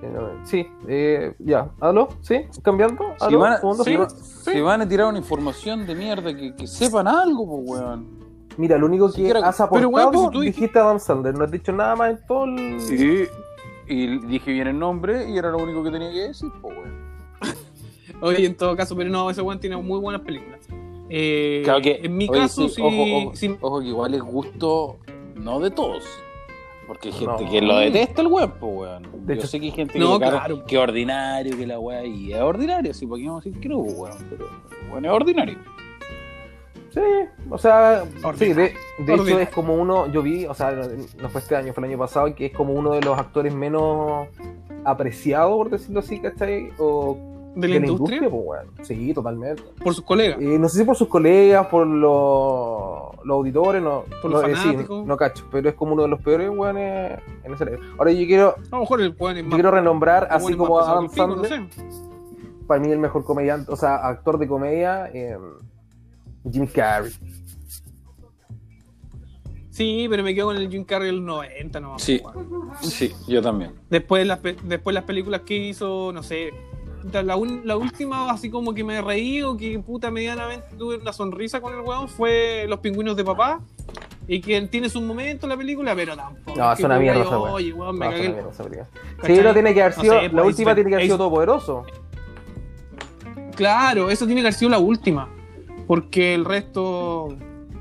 Eh, 0.03 0.16
Sí, 0.44 0.66
eh, 0.88 1.35
ya, 1.38 1.68
¿aló? 1.79 2.09
¿Sí? 2.23 2.46
¿Cambiando? 2.62 3.05
Si 3.18 3.27
¿Aló? 3.27 4.09
si 4.11 4.61
van 4.61 4.81
a 4.81 4.88
tirar 4.88 5.07
una 5.09 5.18
información 5.18 5.87
de 5.87 5.94
mierda, 5.94 6.35
que, 6.35 6.55
que 6.57 6.66
sepan 6.66 7.07
algo, 7.07 7.46
pues 7.46 7.81
weón. 7.81 8.19
Mira, 8.56 8.76
lo 8.78 8.86
único 8.86 9.06
que 9.06 9.12
Siquiera- 9.16 9.40
has 9.46 9.56
pero, 9.56 9.64
aportado 9.66 9.88
weón, 9.90 10.12
pues, 10.12 10.24
si 10.26 10.30
tú 10.32 10.40
dijiste 10.40 10.78
a 10.78 10.82
Adam 10.82 10.98
Sandler, 11.00 11.34
no 11.38 11.44
has 11.44 11.50
dicho 11.50 11.72
nada 11.72 11.96
más 11.96 12.10
en 12.10 12.26
todo 12.26 12.44
el... 12.44 12.80
Sí. 12.80 13.24
Y 13.88 14.18
dije 14.26 14.52
bien 14.52 14.68
el 14.68 14.78
nombre 14.78 15.28
y 15.30 15.36
era 15.38 15.50
lo 15.50 15.58
único 15.58 15.82
que 15.82 15.90
tenía 15.90 16.10
que 16.12 16.20
decir, 16.28 16.48
pues 16.60 16.76
weón. 16.76 17.10
Oye, 18.22 18.44
en 18.46 18.56
todo 18.56 18.76
caso, 18.76 18.94
pero 18.96 19.08
no, 19.10 19.30
ese 19.30 19.40
weón 19.42 19.58
tiene 19.60 19.76
muy 19.76 19.98
buenas 19.98 20.22
películas. 20.22 20.60
Eh, 21.08 21.62
Claro 21.64 21.80
que, 21.80 22.00
en 22.02 22.16
mi 22.16 22.28
oye, 22.28 22.38
caso, 22.40 22.68
sí, 22.68 22.74
sí. 22.76 22.82
ojo, 22.82 23.02
ojo, 23.26 23.36
sí- 23.36 23.56
ojo, 23.60 23.80
que 23.80 23.86
igual 23.86 24.14
es 24.14 24.22
gusto 24.22 24.98
no 25.36 25.58
de 25.60 25.70
todos. 25.70 26.04
Porque 26.86 27.08
hay 27.08 27.14
gente 27.14 27.44
No. 27.44 27.50
que 27.50 27.62
lo 27.62 27.76
detesta 27.78 28.20
el 28.20 28.26
weón, 28.28 28.52
pues 28.60 28.72
weón. 28.76 29.02
De 29.26 29.34
Yo 29.34 29.40
hecho- 29.40 29.48
sé 29.48 29.58
que 29.60 29.66
hay 29.66 29.72
gente 29.72 29.98
No, 29.98 30.18
que, 30.18 30.26
claro. 30.28 30.64
que 30.66 30.76
es 30.76 30.82
ordinario, 30.82 31.56
que 31.56 31.66
la 31.66 31.78
weá, 31.78 32.04
y 32.04 32.32
es 32.32 32.40
ordinario, 32.40 32.90
así, 32.90 33.06
porque 33.06 33.24
vamos 33.26 33.42
a 33.42 33.48
decir 33.48 33.60
que 33.60 33.68
no, 33.68 33.82
pues, 33.82 33.94
weón. 33.96 34.16
Pero 34.28 34.46
bueno, 34.90 35.08
es 35.08 35.14
ordinario. 35.14 35.58
Sí, 36.90 37.00
o 37.48 37.57
sea, 37.59 38.05
sí, 38.37 38.53
de, 38.53 38.74
de 38.98 39.14
hecho 39.14 39.38
es 39.38 39.48
como 39.50 39.74
uno, 39.74 40.09
yo 40.09 40.22
vi, 40.22 40.44
o 40.46 40.55
sea, 40.55 40.72
no, 40.72 40.83
no 41.22 41.29
fue 41.29 41.40
este 41.40 41.55
año, 41.55 41.72
fue 41.72 41.85
el 41.85 41.90
año 41.90 41.98
pasado, 41.98 42.35
que 42.35 42.46
es 42.46 42.53
como 42.53 42.72
uno 42.72 42.90
de 42.92 43.00
los 43.00 43.16
actores 43.18 43.55
menos 43.55 44.26
apreciados, 44.85 45.57
por 45.57 45.70
decirlo 45.70 46.00
así, 46.00 46.20
¿cachai? 46.20 46.70
O 46.79 47.16
de 47.55 47.68
la 47.68 47.76
industria, 47.76 48.20
pues, 48.31 48.44
bueno. 48.44 48.70
Sí, 48.83 49.12
totalmente. 49.14 49.62
por 49.83 49.94
sus 49.94 50.05
colegas. 50.05 50.40
Eh, 50.40 50.59
no 50.59 50.68
sé 50.68 50.79
si 50.79 50.85
por 50.85 50.96
sus 50.96 51.09
colegas, 51.09 51.66
por 51.66 51.87
los, 51.87 53.24
los 53.24 53.35
auditores, 53.37 53.83
no, 53.83 54.05
Por 54.22 54.31
no, 54.31 54.40
los 54.40 54.50
eh, 54.50 54.55
sí, 54.57 54.68
fanáticos. 54.68 55.07
no 55.07 55.16
cacho, 55.16 55.44
pero 55.50 55.68
es 55.68 55.74
como 55.74 55.92
uno 55.94 56.03
de 56.03 56.09
los 56.09 56.20
peores 56.22 56.48
weones 56.50 57.18
en 57.44 57.53
ese 57.55 57.64
área. 57.64 57.79
Ahora 57.98 58.12
yo 58.12 58.26
quiero, 58.26 58.55
A 58.70 58.76
lo 58.76 58.81
mejor 58.81 59.00
el 59.00 59.16
yo 59.16 59.24
más. 59.44 59.55
quiero 59.55 59.70
renombrar, 59.70 60.24
el 60.31 60.37
así 60.37 60.55
como 60.57 60.79
Adam 60.81 61.05
no 61.05 61.44
sé. 61.44 61.61
para 62.66 62.81
mí 62.81 62.90
el 62.90 62.98
mejor 62.98 63.24
comediante, 63.24 63.70
o 63.72 63.76
sea, 63.76 63.96
actor 63.96 64.38
de 64.38 64.46
comedia, 64.46 65.11
eh, 65.12 65.37
Jim 66.50 66.66
Carrey. 66.66 67.12
Sí, 69.70 70.07
pero 70.11 70.22
me 70.22 70.35
quedo 70.35 70.46
con 70.46 70.57
el 70.57 70.68
Jim 70.70 70.85
Carrey 70.85 71.07
del 71.07 71.24
90 71.24 71.81
nomás. 71.81 72.03
Sí. 72.03 72.20
Sí, 72.83 73.12
yo 73.29 73.40
también. 73.40 73.72
Después 73.88 74.26
las, 74.26 74.40
después 74.64 74.92
las 74.94 75.05
películas 75.05 75.42
que 75.42 75.57
hizo, 75.57 76.12
no 76.12 76.22
sé. 76.22 76.50
La, 77.12 77.37
un- 77.37 77.62
la 77.64 77.79
última, 77.79 78.31
así 78.31 78.50
como 78.50 78.74
que 78.74 78.85
me 78.85 79.00
reí 79.00 79.40
o 79.42 79.57
que 79.57 79.79
puta 79.79 80.11
medianamente 80.11 80.66
tuve 80.76 80.96
una 80.98 81.14
sonrisa 81.14 81.61
con 81.62 81.72
el 81.72 81.81
weón, 81.81 82.09
fue 82.09 82.66
Los 82.68 82.81
Pingüinos 82.81 83.16
de 83.16 83.24
Papá. 83.24 83.61
Y 84.29 84.40
que 84.40 84.61
tiene 84.68 84.88
su 84.88 85.00
momento 85.00 85.46
la 85.48 85.57
película, 85.57 85.94
pero 85.96 86.14
tampoco. 86.14 86.59
No, 86.59 86.72
es 86.72 86.81
una 86.81 86.98
mierda 86.98 87.22
esa. 87.22 87.38
Oye, 87.38 87.72
weón, 87.72 87.98
me. 87.98 88.35
Sí, 89.24 89.40
no 89.42 89.53
tiene 89.55 89.72
que 89.74 89.83
haber 89.83 89.96
No 89.96 90.03
sido, 90.03 90.20
sé, 90.20 90.22
la 90.29 90.31
pues, 90.42 90.46
última 90.46 90.74
tiene 90.74 90.90
que 90.90 90.94
haber 90.96 91.07
sido 91.07 91.16
todopoderoso. 91.16 91.85
Claro, 93.57 94.11
eso 94.11 94.26
tiene 94.26 94.40
que 94.42 94.46
haber 94.48 94.55
sido 94.55 94.70
la 94.70 94.79
última. 94.79 95.29
Porque 95.90 96.35
el 96.37 96.44
resto 96.44 97.35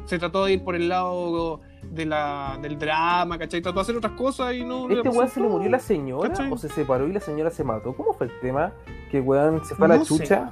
se 0.05 0.17
trató 0.17 0.45
de 0.45 0.53
ir 0.53 0.63
por 0.63 0.73
el 0.73 0.89
lado 0.89 1.59
de 1.91 2.07
la, 2.07 2.57
del 2.59 2.79
drama, 2.79 3.37
¿cachai? 3.37 3.61
Trató 3.61 3.75
de 3.77 3.81
hacer 3.83 3.95
otras 3.97 4.13
cosas 4.13 4.55
y 4.55 4.63
no. 4.63 4.89
Este 4.89 5.09
weón 5.09 5.29
se 5.29 5.39
le 5.39 5.47
murió 5.47 5.69
la 5.69 5.77
señora 5.77 6.29
¿Cachai? 6.29 6.51
o 6.51 6.57
se 6.57 6.69
separó 6.69 7.07
y 7.07 7.13
la 7.13 7.19
señora 7.19 7.51
se 7.51 7.63
mató. 7.63 7.93
¿Cómo 7.93 8.13
fue 8.13 8.25
el 8.25 8.39
tema? 8.41 8.71
Que 9.11 9.21
weón 9.21 9.63
se 9.63 9.75
fue 9.75 9.85
a 9.85 9.89
la 9.89 9.97
No 9.97 10.05
sé. 10.05 10.17
chucha. 10.17 10.49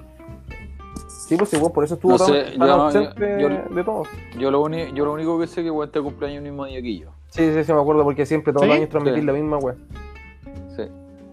Sí, 1.08 1.36
pues 1.36 1.50
sí, 1.50 1.58
weón, 1.58 1.74
por 1.74 1.84
eso 1.84 1.96
estuvo 1.96 2.12
No 2.12 2.18
tan, 2.20 2.28
sé, 2.28 2.44
tan 2.60 2.68
yo- 2.68 2.74
ausente 2.76 3.38
yo- 3.42 3.76
de 3.76 3.84
todo. 3.84 4.04
Yo 4.38 4.52
lo, 4.52 4.62
uni- 4.62 4.94
yo 4.94 5.04
lo 5.06 5.14
único 5.14 5.40
que 5.40 5.48
sé 5.48 5.62
es 5.62 5.66
que 5.66 5.72
weón 5.72 5.92
te 5.92 6.00
cumpleaños 6.00 6.38
el 6.38 6.44
mismo 6.52 6.64
día 6.68 6.80
que 6.80 6.96
yo. 7.00 7.10
Sí, 7.30 7.52
sí, 7.56 7.64
sí, 7.64 7.74
me 7.74 7.80
acuerdo, 7.82 8.04
porque 8.04 8.24
siempre 8.28 8.54
todos 8.54 8.66
¿Sí? 8.66 8.68
los 8.70 8.78
años 8.78 8.90
transmitir 8.90 9.22
Sí. 9.22 9.26
la 9.26 9.34
misma 9.34 9.58
weón. 9.58 9.78
Sí. 10.76 10.84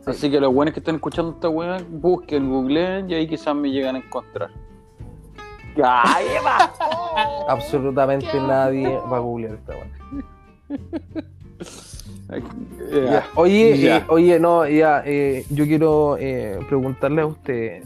Así 0.07 0.31
que 0.31 0.41
los 0.41 0.55
buenos 0.55 0.73
que 0.73 0.81
están 0.81 0.95
escuchando 0.95 1.33
esta 1.33 1.51
weá, 1.51 1.77
busquen, 1.87 2.49
googleen 2.51 3.11
y 3.11 3.15
ahí 3.15 3.29
quizás 3.29 3.55
me 3.55 3.71
llegan 3.71 3.97
a 3.97 3.99
encontrar. 3.99 4.49
¡Ay, 5.83 6.27
Absolutamente 7.49 8.27
nadie 8.41 8.99
va 9.11 9.17
a 9.17 9.21
googlear 9.21 9.55
esta. 9.55 9.75
Ya. 12.93 13.27
Oye, 13.35 13.75
eh, 13.97 14.05
oye, 14.09 14.39
no, 14.41 14.67
ya, 14.67 15.03
eh, 15.05 15.45
yo 15.51 15.65
quiero 15.67 16.17
eh, 16.19 16.59
preguntarle 16.69 17.23
a 17.23 17.27
usted, 17.27 17.83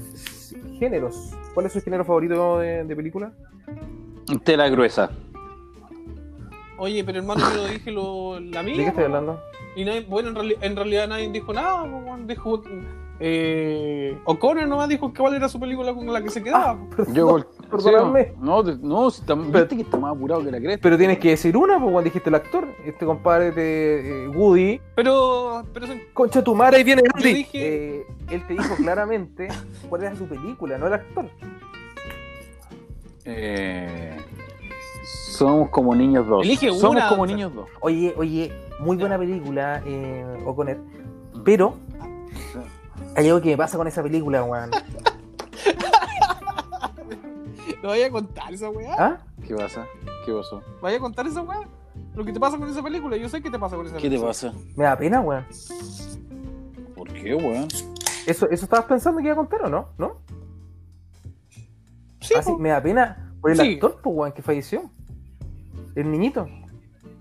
géneros, 0.79 1.33
¿cuál 1.55 1.67
es 1.67 1.73
su 1.73 1.81
género 1.83 2.05
favorito 2.05 2.59
de, 2.59 2.85
de 2.85 2.97
película? 2.97 3.33
Tela 4.45 4.69
gruesa. 4.69 5.11
Oye, 6.79 7.03
pero 7.05 7.19
hermano, 7.19 7.41
yo 7.51 7.57
lo 7.63 7.69
dije 7.69 7.91
lo, 7.91 8.41
la 8.41 8.63
mía. 8.63 8.77
¿De 8.77 8.83
qué 8.85 8.89
estoy 8.89 9.05
hablando? 9.05 9.41
Y 9.75 9.85
nadie- 9.85 10.07
bueno, 10.09 10.29
en, 10.31 10.37
reali- 10.37 10.57
en 10.61 10.77
realidad 10.77 11.09
nadie 11.09 11.29
dijo 11.31 11.53
nada, 11.53 11.85
dijo. 12.27 12.63
Eh, 13.21 14.17
O'Connor 14.27 14.69
nomás 14.69 14.89
dijo 14.89 15.13
que 15.13 15.19
cuál 15.21 15.35
era 15.35 15.49
su 15.49 15.59
película 15.59 15.93
con 15.93 16.07
la 16.13 16.23
que 16.23 16.31
se 16.31 16.41
quedaba. 16.43 16.79
po. 16.97 17.05
Yo, 17.13 17.39
Perdóname. 17.69 18.35
no, 18.39 18.63
no, 18.63 19.11
si 19.11 19.23
tam- 19.25 19.51
viste 19.53 19.75
que 19.77 19.83
está 19.83 19.99
más 19.99 20.15
apurado 20.15 20.45
que 20.45 20.51
la 20.53 20.59
cresta. 20.61 20.79
Pero 20.81 20.97
tienes 20.97 21.19
que 21.19 21.31
decir 21.31 21.57
una, 21.57 21.75
pues 21.81 21.91
cuando 21.91 22.03
dijiste 22.03 22.29
el 22.29 22.37
actor, 22.37 22.69
este 22.85 23.05
compadre 23.05 23.51
de 23.51 24.25
eh, 24.25 24.29
Woody, 24.29 24.81
Pero, 24.95 25.65
pero 25.75 25.87
concha 26.15 26.43
tu 26.45 26.55
madre, 26.55 26.77
ahí 26.79 26.85
viene 26.85 27.03
Andy. 27.15 27.35
dije- 27.35 27.51
Eh, 28.01 28.07
él 28.31 28.47
te 28.47 28.53
dijo 28.55 28.77
claramente 28.77 29.49
cuál 29.89 30.05
era 30.05 30.15
su 30.15 30.27
película, 30.27 30.79
no 30.79 30.87
el 30.87 30.93
actor. 30.95 31.27
Eh, 33.25 34.17
somos 35.33 35.69
como 35.71 35.95
niños 35.95 36.27
dos. 36.27 36.45
Elige 36.45 36.69
somos 36.69 36.85
una, 36.97 37.09
como 37.09 37.27
niños 37.27 37.53
dos. 37.55 37.69
Oye, 37.81 38.15
oye, 38.17 38.53
muy 38.81 38.97
buena 38.97 39.19
película, 39.19 39.83
eh, 39.85 40.25
O'Connor, 40.47 40.79
pero 41.45 41.75
hay 43.17 43.27
algo 43.29 43.41
que 43.41 43.51
me 43.51 43.57
pasa 43.57 43.77
con 43.77 43.87
esa 43.89 44.03
película, 44.03 44.43
weón. 44.45 44.71
¿Lo 47.83 47.89
vaya 47.91 48.07
a 48.07 48.11
contar 48.11 48.53
esa 48.53 48.71
weá? 48.71 48.95
¿Ah? 48.99 49.19
¿Qué 49.47 49.55
pasa? 49.55 49.87
¿Qué 50.25 50.33
pasó? 50.33 50.63
¿Vaya 50.83 50.97
a 50.97 51.01
contar 51.01 51.27
esa 51.27 51.43
weá? 51.43 51.61
Lo 52.15 52.25
que 52.25 52.33
te 52.33 52.41
pasa 52.41 52.59
con 52.59 52.69
esa 52.69 52.83
película, 52.83 53.17
yo 53.17 53.29
sé 53.29 53.41
qué 53.41 53.51
te 53.51 53.59
pasa 53.59 53.77
con 53.77 53.87
esa 53.87 53.97
¿Qué 53.97 54.03
te 54.03 54.09
película. 54.09 54.31
pasa? 54.31 54.53
Me 54.77 54.85
da 54.85 54.97
pena, 54.99 55.21
weón. 55.21 55.47
¿Por 56.97 57.13
qué, 57.13 57.35
weón? 57.35 57.69
¿Eso, 58.27 58.49
¿Eso 58.51 58.65
estabas 58.65 58.87
pensando 58.87 59.19
que 59.21 59.27
iba 59.27 59.35
a 59.35 59.37
contar 59.37 59.63
o 59.63 59.69
no? 59.69 59.89
¿No? 59.99 60.17
Sí, 62.21 62.35
Ah, 62.37 62.43
sí, 62.43 62.53
me 62.59 62.71
da 62.71 62.83
pena 62.83 63.33
por 63.41 63.53
el 63.53 63.57
Sí. 63.59 63.75
actor, 63.75 64.01
pues, 64.03 64.17
weón, 64.17 64.33
que 64.33 64.43
falleció. 64.43 64.91
El 65.95 66.11
niñito. 66.11 66.49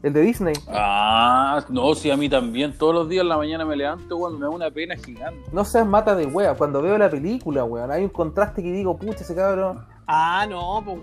El 0.04 0.14
de 0.14 0.22
Disney. 0.22 0.54
Ah, 0.68 1.66
no, 1.70 1.96
sí, 1.96 2.12
a 2.12 2.18
mí 2.18 2.30
también. 2.30 2.78
Todos 2.78 2.94
los 2.94 3.10
días 3.10 3.24
en 3.24 3.30
la 3.30 3.38
mañana 3.38 3.66
me 3.66 3.76
levanto, 3.76 4.16
weón, 4.18 4.36
me 4.36 4.42
da 4.42 4.50
una 4.50 4.70
pena 4.70 4.96
gigante. 4.96 5.50
No 5.52 5.66
seas 5.66 5.88
mata 5.88 6.16
de 6.16 6.28
wea. 6.28 6.54
Cuando 6.54 6.82
veo 6.82 6.98
la 6.98 7.10
película, 7.10 7.64
weón, 7.64 7.90
hay 7.92 8.04
un 8.04 8.10
contraste 8.10 8.62
que 8.62 8.72
digo, 8.72 8.96
pucha, 8.98 9.22
ese 9.22 9.36
cabrón. 9.36 9.86
Ah, 10.06 10.46
no, 10.48 10.82
pues. 10.86 10.98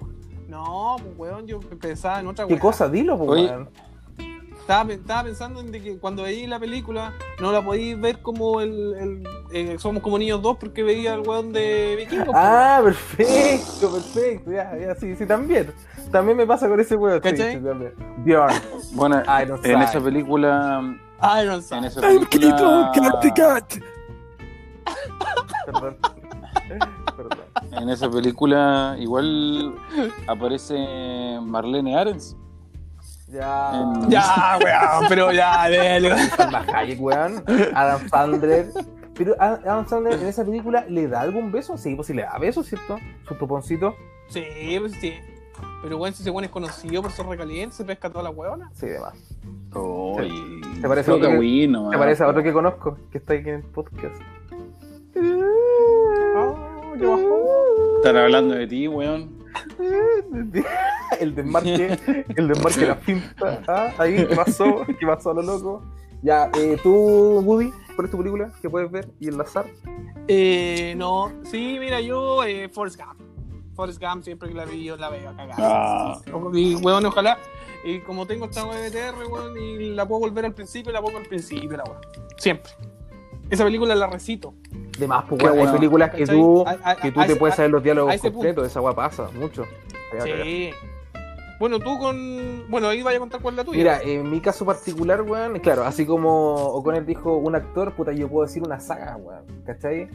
No, 0.48 0.96
pues 1.02 1.18
weón, 1.18 1.46
yo 1.46 1.58
pensaba 1.60 2.20
en 2.20 2.28
otra 2.28 2.46
¿Qué 2.46 2.54
weá. 2.54 2.62
cosa? 2.62 2.88
Dilo, 2.88 3.18
pues, 3.18 3.30
weón. 3.50 3.68
Estaba, 4.64 4.90
estaba 4.94 5.24
pensando 5.24 5.60
en 5.60 5.70
de 5.72 5.82
que 5.82 5.98
cuando 5.98 6.22
veí 6.22 6.46
la 6.46 6.58
película 6.58 7.12
no 7.38 7.52
la 7.52 7.62
podéis 7.62 8.00
ver 8.00 8.22
como 8.22 8.62
el, 8.62 8.94
el- 8.94 9.28
eh, 9.52 9.76
Somos 9.78 10.02
como 10.02 10.18
niños 10.18 10.40
dos 10.40 10.56
porque 10.56 10.82
veía 10.82 11.12
al 11.12 11.20
weón 11.20 11.52
de 11.52 11.96
Vikingos. 11.98 12.28
po. 12.28 12.32
Ah, 12.34 12.80
perfecto, 12.82 13.92
perfecto. 13.92 14.50
Ya, 14.50 14.74
ya, 14.78 14.94
sí, 14.94 15.14
sí, 15.16 15.26
también. 15.26 15.70
También 16.10 16.38
me 16.38 16.46
pasa 16.46 16.66
con 16.66 16.80
ese 16.80 16.96
weón. 16.96 17.20
Sí, 17.22 17.30
¿Cachai? 17.30 17.58
sí, 17.58 17.62
también. 17.62 17.92
Bjorn. 18.24 18.54
Bueno, 18.94 19.22
Iron 19.42 19.60
en 19.64 19.82
esa 19.82 20.00
película. 20.00 20.96
Iron 21.42 21.62
En 21.70 21.84
esa 21.84 22.00
película. 22.00 22.90
Perdón. 25.66 25.96
Perdón. 27.16 27.38
En 27.72 27.88
esa 27.90 28.10
película 28.10 28.96
igual 28.98 29.74
aparece 30.26 31.38
Marlene 31.42 31.96
Arens. 31.98 32.34
Ya. 33.34 33.72
Ya, 34.08 34.58
weón, 34.64 35.06
pero 35.08 35.32
ya, 35.32 35.68
déjalo. 35.68 36.14
Weón. 36.98 37.42
Adam 37.74 38.08
Sandler. 38.08 38.66
Pero 39.16 39.34
Adam 39.40 39.86
Sandler 39.88 40.14
en 40.20 40.26
esa 40.26 40.44
película 40.44 40.84
le 40.88 41.08
da 41.08 41.20
algún 41.22 41.50
beso. 41.52 41.76
Sí, 41.76 41.94
pues 41.94 42.06
sí 42.06 42.14
le 42.14 42.22
da 42.22 42.38
besos, 42.38 42.66
¿cierto? 42.66 42.98
Su 43.26 43.34
toponcito. 43.34 43.94
Sí, 44.28 44.44
pues 44.78 44.92
sí. 45.00 45.14
Pero 45.82 45.98
weón, 45.98 46.14
si 46.14 46.22
ese 46.22 46.30
weón 46.30 46.44
es 46.44 46.50
conocido 46.50 47.02
por 47.02 47.10
ser 47.12 47.26
recaliente, 47.26 47.74
se 47.76 47.84
pesca 47.84 48.08
toda 48.10 48.22
la 48.24 48.30
weona. 48.30 48.70
Sí, 48.72 48.86
demás. 48.86 49.14
Oy, 49.74 50.60
¿Te 50.80 50.88
parece 50.88 51.10
otro 51.10 51.30
que- 51.30 51.38
Wii 51.38 51.68
nomás. 51.68 51.90
¿Te 51.92 51.98
parece 51.98 52.22
a 52.22 52.28
otro 52.28 52.42
que 52.42 52.52
conozco? 52.52 52.96
Que 53.10 53.18
está 53.18 53.34
aquí 53.34 53.48
en 53.48 53.56
el 53.56 53.62
podcast. 53.62 54.14
Ah, 56.36 56.54
qué 56.98 57.06
bajón. 57.06 57.32
Están 57.96 58.16
hablando 58.16 58.54
de 58.54 58.66
ti, 58.66 58.88
weón. 58.88 59.43
el 61.20 61.34
desmarque, 61.34 62.24
el 62.36 62.48
desmarque 62.48 62.80
de 62.80 62.86
la 62.86 63.00
pinta. 63.00 63.62
Ah, 63.66 63.92
ahí, 63.98 64.16
¿qué 64.26 64.36
pasó? 64.36 64.84
¿Qué 64.98 65.06
pasó 65.06 65.30
a 65.30 65.34
lo 65.34 65.42
loco? 65.42 65.82
Ya, 66.22 66.50
eh, 66.56 66.78
tú, 66.82 67.40
Woody, 67.44 67.70
¿cuál 67.94 68.06
es 68.06 68.10
tu 68.10 68.18
película 68.18 68.50
que 68.62 68.70
puedes 68.70 68.90
ver 68.90 69.08
y 69.20 69.28
enlazar? 69.28 69.66
Eh, 70.26 70.94
no, 70.96 71.32
sí, 71.44 71.76
mira, 71.78 72.00
yo, 72.00 72.42
eh, 72.44 72.68
Forrest 72.68 72.98
Gump. 72.98 73.20
Forrest 73.74 74.00
Gump, 74.00 74.22
siempre 74.24 74.48
que 74.48 74.54
la 74.54 74.64
vi, 74.64 74.84
yo 74.84 74.96
la 74.96 75.10
veo 75.10 75.28
a 75.30 75.36
cagar. 75.36 75.56
Ah, 75.60 76.18
Y, 76.54 76.76
weón, 76.76 77.04
ojalá. 77.06 77.38
Y 77.84 78.00
como 78.00 78.26
tengo 78.26 78.46
esta 78.46 78.64
weá 78.64 78.78
de 78.78 78.90
TR, 78.90 79.14
weón, 79.30 79.58
y 79.58 79.90
la 79.90 80.08
puedo 80.08 80.20
volver 80.20 80.46
al 80.46 80.54
principio, 80.54 80.92
la 80.92 81.02
pongo 81.02 81.18
al 81.18 81.26
principio, 81.26 81.76
la 81.76 81.84
weá. 81.84 82.00
Siempre. 82.38 82.72
Esa 83.50 83.64
película 83.64 83.94
la 83.94 84.06
recito. 84.06 84.54
De 84.98 85.06
más, 85.06 85.24
pues, 85.28 85.42
weón, 85.42 85.54
hay 85.54 85.58
bueno. 85.64 85.72
películas 85.78 86.10
que 86.10 86.20
¿Cachai? 86.20 86.36
tú, 86.36 86.64
A- 86.66 86.90
a- 86.90 86.96
que 86.96 87.12
tú 87.12 87.20
a 87.20 87.26
te 87.26 87.36
puedes 87.36 87.54
a- 87.54 87.56
saber 87.56 87.70
los 87.72 87.80
a 87.80 87.84
diálogos 87.84 88.16
completos. 88.20 88.66
Esa 88.66 88.80
weá 88.80 88.94
pasa 88.94 89.28
mucho. 89.38 89.64
Sí. 90.22 90.70
Bueno, 91.58 91.78
tú 91.78 91.98
con. 91.98 92.64
Bueno, 92.68 92.88
ahí 92.88 93.02
vaya 93.02 93.16
a 93.16 93.20
contar 93.20 93.40
cuál 93.40 93.54
es 93.54 93.58
la 93.58 93.64
tuya. 93.64 93.78
Mira, 93.78 94.02
en 94.02 94.28
mi 94.30 94.40
caso 94.40 94.64
particular, 94.64 95.22
weón, 95.22 95.58
claro, 95.60 95.84
así 95.84 96.04
como 96.04 96.54
O'Connor 96.54 97.04
dijo 97.06 97.36
un 97.36 97.54
actor, 97.54 97.92
puta, 97.94 98.12
yo 98.12 98.28
puedo 98.28 98.46
decir 98.46 98.62
una 98.62 98.80
saga, 98.80 99.16
weón, 99.16 99.44
¿cachai? 99.64 100.08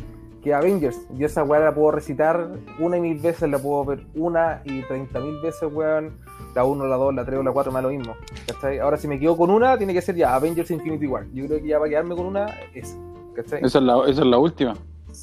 Que 0.43 0.53
Avengers, 0.53 0.97
yo 1.15 1.25
esa 1.25 1.43
weá 1.43 1.59
la 1.61 1.73
puedo 1.73 1.91
recitar 1.91 2.49
una 2.79 2.97
y 2.97 3.01
mil 3.01 3.19
veces, 3.19 3.49
la 3.49 3.57
puedo 3.59 3.83
ver 3.85 4.05
una 4.15 4.61
y 4.63 4.81
treinta 4.83 5.19
mil 5.19 5.39
veces, 5.41 5.69
weón. 5.71 6.17
La 6.55 6.63
1, 6.63 6.87
la 6.87 6.95
2, 6.95 7.13
la 7.13 7.25
3 7.25 7.39
o 7.39 7.43
la 7.43 7.51
4 7.51 7.71
me 7.71 7.75
da 7.77 7.81
lo 7.83 7.89
mismo, 7.89 8.15
¿cachai? 8.47 8.79
Ahora 8.79 8.97
si 8.97 9.07
me 9.07 9.19
quedo 9.19 9.37
con 9.37 9.49
una, 9.49 9.77
tiene 9.77 9.93
que 9.93 10.01
ser 10.01 10.15
ya 10.15 10.33
Avengers 10.35 10.71
Infinity 10.71 11.05
War. 11.07 11.25
Yo 11.33 11.45
creo 11.45 11.61
que 11.61 11.67
ya 11.67 11.77
para 11.77 11.89
quedarme 11.89 12.15
con 12.15 12.25
una, 12.25 12.47
es, 12.73 12.97
¿cachai? 13.35 13.59
esa, 13.63 13.79
es 13.79 13.83
la, 13.85 13.97
esa 14.07 14.21
es 14.21 14.27
la 14.27 14.37
última. 14.37 14.75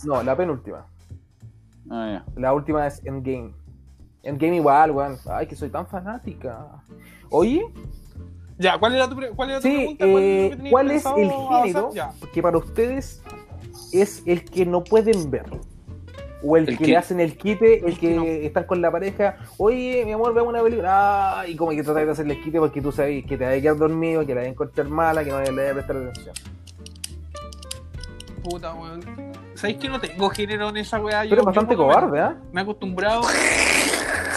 No, 0.05 0.23
la 0.23 0.37
penúltima. 0.37 0.87
Ah, 1.91 2.23
ya. 2.25 2.41
La 2.41 2.53
última 2.53 2.87
es 2.87 3.05
Endgame. 3.05 3.53
Endgame 4.23 4.57
igual, 4.57 4.91
weón. 4.91 5.17
Ay, 5.31 5.47
que 5.47 5.55
soy 5.57 5.69
tan 5.71 5.87
fanática. 5.87 6.67
Oye, 7.31 7.65
Ya, 8.59 8.79
¿cuál 8.79 8.95
era 8.95 9.09
tu, 9.09 9.17
pre- 9.17 9.31
cuál 9.31 9.51
era 9.51 9.61
tu 9.61 9.69
Sí, 9.69 9.75
pregunta? 9.77 10.05
¿Cuál, 10.11 10.23
eh, 10.23 10.43
lo 10.45 10.51
que 10.51 10.57
tenías 10.57 10.73
¿cuál 10.73 10.87
es 10.91 10.93
pensado 11.05 11.17
el 11.17 11.31
género 11.31 11.93
Ya. 11.95 12.13
que 12.33 12.43
para 12.43 12.59
ustedes 12.59 13.23
es 13.93 14.23
el 14.27 14.45
que 14.45 14.65
no 14.67 14.83
pueden 14.83 15.31
ver? 15.31 15.45
O 16.43 16.57
el, 16.57 16.69
El 16.69 16.77
que, 16.79 16.85
que- 16.85 16.91
le 16.93 16.97
hacen 16.97 17.21
el 17.21 17.37
quite, 17.37 17.79
el, 17.81 17.85
El 17.87 17.99
que 17.99 18.09
que 18.09 18.15
no. 18.17 18.25
están 18.25 18.65
con 18.65 18.81
la 18.81 18.91
pareja, 18.91 19.37
oye, 19.59 20.03
mi 20.05 20.13
amor, 20.13 20.33
veamos 20.35 20.53
una 20.53 20.63
película, 20.63 21.41
ah, 21.41 21.47
y 21.49 21.55
como 21.57 21.71
que 21.73 21.83
tratas 21.83 22.05
de 22.07 22.11
hacerle 22.13 22.35
el 22.35 22.43
quite 22.43 22.59
porque 22.59 22.81
tú 22.83 22.93
sabes 22.93 23.25
que 23.27 23.37
te 23.37 23.45
vas 23.45 23.55
a 23.57 23.61
quedar 23.61 23.77
dormido, 23.77 24.25
que 24.25 24.35
la 24.35 24.41
vas 24.43 24.47
a 24.49 24.51
encontrar 24.51 24.89
mala, 24.89 25.25
que 25.25 25.31
no 25.31 25.41
le 25.41 25.51
vas 25.51 25.71
a 25.71 25.75
prestar 25.75 25.97
atención. 25.97 26.35
Puta, 28.49 28.75
weón. 28.75 29.01
¿Sabéis 29.55 29.79
que 29.79 29.89
no 29.89 29.99
tengo 30.01 30.29
género 30.31 30.69
en 30.69 30.77
esa 30.77 31.01
weá? 31.01 31.25
Yo- 31.25 31.31
Pero 31.31 31.41
es 31.43 31.45
yo 31.45 31.47
bastante 31.47 31.77
cobarde, 31.77 32.21
¿ah? 32.21 32.37
Me 32.53 32.61
he 32.61 32.63
acostumbrado. 32.63 33.23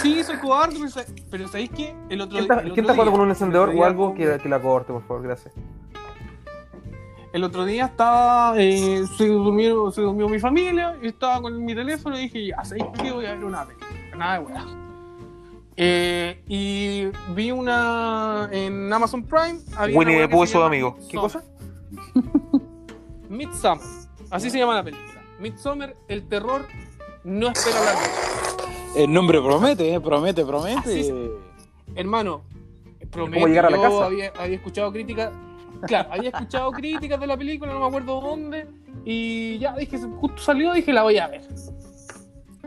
Sí, 0.02 0.24
soy 0.24 0.38
cobarde, 0.38 0.76
pero, 0.78 0.89
sa- 0.89 1.06
pero 1.30 1.48
¿sabéis 1.48 1.69
qué? 1.72 1.93
El 2.10 2.22
otro, 2.22 2.38
¿Quién 2.39 2.43
está, 2.43 2.56
el 2.62 2.74
¿quién 2.74 2.80
está 2.86 2.93
jugando 2.93 3.04
día- 3.04 3.12
con 3.12 3.22
un 3.22 3.30
encendedor 3.30 3.69
o 3.76 3.84
algo 3.86 4.13
que, 4.15 4.39
que 4.41 4.50
la 4.50 4.60
corte, 4.62 4.93
por 4.93 5.04
favor? 5.06 5.24
Gracias. 5.24 5.54
El 7.34 7.43
otro 7.43 7.65
día 7.65 7.86
estaba, 7.86 8.54
eh, 8.58 9.04
se, 9.17 9.28
durmió, 9.28 9.91
se 9.91 10.02
durmió 10.02 10.28
mi 10.28 10.39
familia, 10.39 10.98
y 11.02 11.08
estaba 11.08 11.41
con 11.41 11.63
mi 11.63 11.76
teléfono 11.76 12.17
y 12.17 12.22
dije, 12.24 12.48
ya, 12.48 12.63
¿sabéis 12.63 12.86
qué? 13.00 13.12
Voy 13.12 13.26
a 13.28 13.36
ver 13.36 13.43
una 13.43 13.65
película. 13.65 13.89
Nada 14.17 14.39
de 14.39 14.45
weá. 14.45 14.65
Eh, 15.78 16.43
y 16.48 17.06
vi 17.36 17.52
una 17.52 18.50
en 18.52 18.91
Amazon 18.91 19.24
Prime. 19.24 19.60
había 19.78 19.98
Winnie 19.98 20.15
una 20.15 20.26
the 20.26 20.30
que 20.30 20.36
Pooh 20.36 20.43
y 20.43 20.48
sus 20.48 20.62
amigos. 20.63 20.95
¿Qué 21.10 21.17
cosa? 21.17 21.43
Midsommar. 23.30 23.86
Así 24.30 24.50
se 24.50 24.58
llama 24.60 24.76
la 24.76 24.84
película. 24.84 25.22
Midsommar, 25.39 25.96
el 26.08 26.28
terror 26.28 26.65
no 27.24 27.50
espera 27.50 27.80
la 27.84 27.94
noche. 27.94 28.12
El 28.96 29.13
nombre 29.13 29.39
promete, 29.42 29.94
eh, 29.94 30.00
promete, 30.02 30.44
promete. 30.46 31.00
Es. 31.00 31.13
Hermano, 31.96 32.42
prometo, 33.12 33.36
¿Cómo 33.36 33.48
llegar 33.48 33.65
a 33.68 33.70
la 33.70 33.78
yo 33.78 33.84
casa? 33.84 34.06
Había, 34.06 34.34
había 34.38 34.56
escuchado 34.56 34.92
críticas. 34.92 35.32
Claro, 35.88 36.10
había 36.12 36.30
escuchado 36.30 36.72
críticas 36.72 37.20
de 37.20 37.28
la 37.28 37.38
película, 37.38 37.72
no 37.74 37.80
me 37.80 37.86
acuerdo 37.88 38.20
dónde. 38.20 38.68
Y 39.06 39.58
ya 39.60 39.74
dije, 39.76 39.98
justo 39.98 40.42
salió, 40.42 40.74
dije, 40.74 40.92
la 40.92 41.04
voy 41.04 41.18
a 41.20 41.28
ver. 41.28 41.42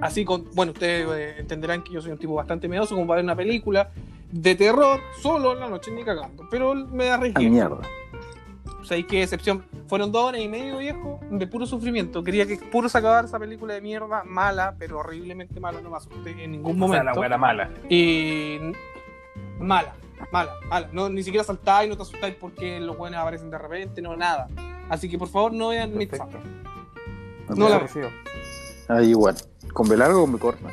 así 0.01 0.25
con. 0.25 0.48
Bueno, 0.55 0.72
ustedes 0.72 1.07
eh, 1.14 1.35
entenderán 1.38 1.83
que 1.83 1.92
yo 1.92 2.01
soy 2.01 2.12
un 2.12 2.18
tipo 2.18 2.35
bastante 2.35 2.68
miedoso 2.68 2.94
como 2.94 3.07
para 3.07 3.16
ver 3.16 3.25
una 3.25 3.37
película 3.37 3.90
de 4.31 4.55
terror 4.55 4.98
solo 5.20 5.53
en 5.53 5.61
la 5.61 5.68
noche, 5.68 5.90
ni 5.90 6.03
cagando. 6.05 6.44
Pero 6.51 6.75
me 6.75 7.11
Ah, 7.11 7.14
arriesgué. 7.14 7.51
mierda. 7.51 7.81
¿Sabéis 8.82 9.06
qué 9.06 9.22
excepción? 9.22 9.64
Fueron 9.86 10.10
dos 10.10 10.24
horas 10.24 10.40
y 10.40 10.48
medio, 10.48 10.78
viejo, 10.78 11.20
de 11.30 11.46
puro 11.46 11.66
sufrimiento. 11.66 12.22
Quería 12.24 12.46
que 12.46 12.56
puro 12.56 12.88
se 12.88 12.98
acabara 12.98 13.26
esa 13.26 13.38
película 13.38 13.74
de 13.74 13.80
mierda, 13.80 14.24
mala, 14.24 14.74
pero 14.78 14.98
horriblemente 14.98 15.60
mala, 15.60 15.80
no 15.80 15.90
me 15.90 15.96
asusté 15.96 16.30
en 16.44 16.52
ningún 16.52 16.72
O 16.82 16.88
sea, 16.88 17.02
momento. 17.02 17.20
la 17.20 17.26
era 17.26 17.38
mala. 17.38 17.70
Y 17.88 18.58
mala, 19.60 19.94
mala, 20.32 20.52
mala. 20.68 20.88
No, 20.92 21.08
ni 21.08 21.22
siquiera 21.22 21.44
saltáis, 21.44 21.88
no 21.88 21.96
te 21.96 22.02
asustáis 22.02 22.34
porque 22.34 22.80
los 22.80 22.96
buenos 22.96 23.20
aparecen 23.20 23.50
de 23.50 23.58
repente, 23.58 24.02
no, 24.02 24.16
nada. 24.16 24.48
Así 24.88 25.08
que 25.08 25.18
por 25.18 25.28
favor 25.28 25.52
no 25.52 25.68
vean. 25.68 25.96
Midsommar. 25.96 26.40
No, 27.50 27.54
No 27.56 27.68
la- 27.68 27.78
Recibo. 27.80 28.08
Ah, 28.88 29.02
igual. 29.02 29.36
¿Con 29.72 29.88
B 29.88 29.96
largo 29.96 30.18
o 30.18 30.22
con 30.24 30.32
B 30.32 30.38
corta? 30.38 30.68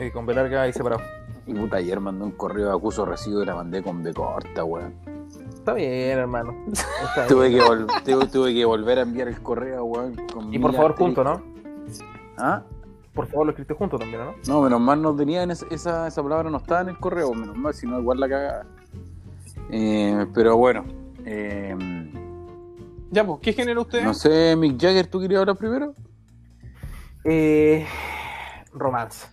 Eh, 0.00 0.10
con 0.12 0.26
B 0.26 0.34
larga 0.34 0.66
y 0.68 0.72
separado. 0.72 1.02
Y 1.46 1.52
puta, 1.54 1.76
ayer 1.76 2.00
mandé 2.00 2.24
un 2.24 2.30
correo 2.32 2.68
de 2.68 2.72
acuso 2.74 3.04
recibo 3.04 3.42
y 3.42 3.46
la 3.46 3.54
mandé 3.54 3.82
con 3.82 4.02
B 4.02 4.14
corta, 4.14 4.64
weón. 4.64 4.94
Está 5.64 5.72
bien, 5.72 6.18
hermano. 6.18 6.54
Está 6.70 7.26
Tuve 7.28 7.50
que, 7.50 7.58
tuve, 8.04 8.26
tuve 8.26 8.52
que 8.52 8.66
volver 8.66 8.98
a 8.98 9.00
enviar 9.00 9.28
el 9.28 9.40
correo, 9.40 9.84
weón. 9.84 10.14
con 10.30 10.52
Y 10.52 10.58
por 10.58 10.74
favor, 10.74 10.94
junto, 10.94 11.24
¿no? 11.24 11.42
¿Ah? 12.36 12.62
Por 13.14 13.26
favor, 13.28 13.46
lo 13.46 13.52
escribiste 13.52 13.72
junto 13.72 13.98
también, 13.98 14.20
¿no? 14.26 14.34
No, 14.46 14.60
menos 14.60 14.78
mal 14.82 15.00
no 15.00 15.16
tenían 15.16 15.50
esa, 15.50 15.64
esa, 15.70 16.06
esa 16.06 16.22
palabra, 16.22 16.50
no 16.50 16.58
estaba 16.58 16.82
en 16.82 16.90
el 16.90 16.98
correo, 16.98 17.32
menos 17.32 17.56
mal, 17.56 17.72
si 17.72 17.86
no, 17.86 17.98
igual 17.98 18.20
la 18.20 18.28
cagaba. 18.28 18.66
Eh, 19.70 20.26
pero 20.34 20.58
bueno, 20.58 20.84
eh, 21.24 21.74
Ya, 23.10 23.24
pues, 23.24 23.40
¿qué 23.40 23.54
género 23.54 23.80
ustedes? 23.80 24.04
no 24.04 24.12
sé, 24.12 24.54
Mick 24.56 24.78
Jagger, 24.78 25.06
¿tú 25.06 25.18
querías 25.18 25.40
hablar 25.40 25.56
primero? 25.56 25.94
Eh, 27.24 27.86
romance. 28.74 29.28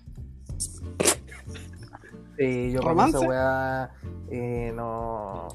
Sí, 2.37 2.71
yo 2.71 2.79
con 2.79 2.89
¿Romance? 2.91 3.17
esa 3.17 3.27
weá 3.27 3.91
eh, 4.29 4.71
no. 4.73 5.49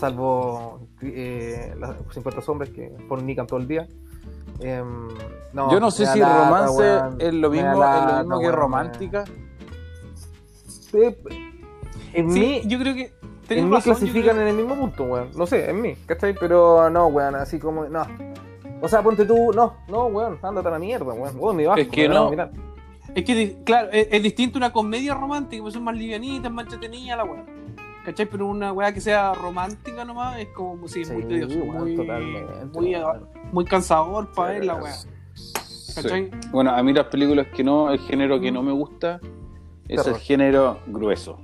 Salvo 0.00 0.80
eh, 1.02 1.74
las 1.78 1.94
50 2.12 2.40
sombras 2.40 2.70
que 2.70 2.90
fornican 3.08 3.46
todo 3.46 3.60
el 3.60 3.68
día. 3.68 3.86
Em, 4.60 5.08
no, 5.52 5.70
Yo 5.70 5.78
no 5.78 5.90
sé 5.90 6.04
me 6.06 6.12
si 6.12 6.18
lata, 6.20 6.44
romance 6.48 6.78
weón. 6.78 7.16
es 7.20 7.34
lo 7.34 7.50
Me 7.50 7.56
mismo, 7.62 7.84
es 7.84 8.26
lo 8.26 8.38
que 8.38 8.46
weón. 8.46 8.56
romántica. 8.56 9.24
En 12.12 12.30
Sí, 12.32 12.40
mí, 12.40 12.62
yo 12.66 12.78
creo 12.78 12.94
que. 12.94 13.12
tenés 13.46 13.62
en 13.64 13.68
mí 13.70 13.76
razón, 13.76 13.94
clasifican 13.94 14.36
creo- 14.36 14.42
en 14.42 14.48
el 14.48 14.56
mismo 14.56 14.74
punto, 14.76 15.04
weón. 15.04 15.30
No 15.36 15.46
sé, 15.46 15.70
en 15.70 15.80
mí, 15.80 15.94
¿cachai? 16.06 16.34
Pero 16.34 16.90
no, 16.90 17.06
weón, 17.08 17.34
así 17.36 17.58
como, 17.58 17.84
no. 17.86 18.02
O 18.82 18.88
sea, 18.88 19.02
ponte 19.02 19.24
tú, 19.26 19.52
no, 19.52 19.74
no, 19.88 20.06
weón, 20.06 20.38
ándate 20.42 20.68
a 20.68 20.70
la 20.72 20.78
mierda, 20.78 21.12
weón. 21.12 21.38
Weón, 21.38 21.56
ni 21.56 21.64
bajo, 21.66 21.78
Es 21.78 21.88
que 21.88 22.08
weón, 22.08 22.14
no. 22.14 22.30
mirá. 22.30 22.50
Es 23.14 23.24
que, 23.24 23.58
claro, 23.64 23.88
es, 23.92 24.08
es 24.10 24.22
distinto 24.22 24.56
una 24.58 24.72
comedia 24.72 25.14
romántica, 25.14 25.62
pues 25.62 25.74
son 25.74 25.84
más 25.84 25.96
livianitas, 25.96 26.50
más 26.50 26.64
entretenidas 26.64 27.18
la 27.18 27.24
weá. 27.24 27.44
¿Cachai? 28.04 28.26
Pero 28.26 28.46
una 28.46 28.72
weá 28.72 28.92
que 28.92 29.00
sea 29.00 29.34
romántica 29.34 30.04
nomás 30.04 30.38
es 30.38 30.48
como, 30.48 30.88
sí, 30.88 31.02
muy 31.10 31.22
Sí, 31.22 31.28
tedioso, 31.28 31.58
weón, 31.58 31.78
muy, 31.78 31.96
totalmente, 31.96 32.52
muy, 32.72 32.96
muy 33.52 33.64
cansador 33.64 34.32
para 34.32 34.52
ver 34.52 34.64
la 34.64 34.74
weá. 34.76 34.92
Sí. 34.92 35.08
¿Cachai? 35.94 36.30
Bueno, 36.50 36.70
a 36.70 36.82
mí 36.82 36.92
las 36.92 37.06
películas 37.06 37.48
que 37.54 37.62
no, 37.64 37.90
el 37.92 37.98
género 37.98 38.40
que 38.40 38.50
no 38.50 38.62
me 38.62 38.72
gusta 38.72 39.20
es 39.88 40.06
el 40.06 40.16
género 40.16 40.78
grueso. 40.86 41.38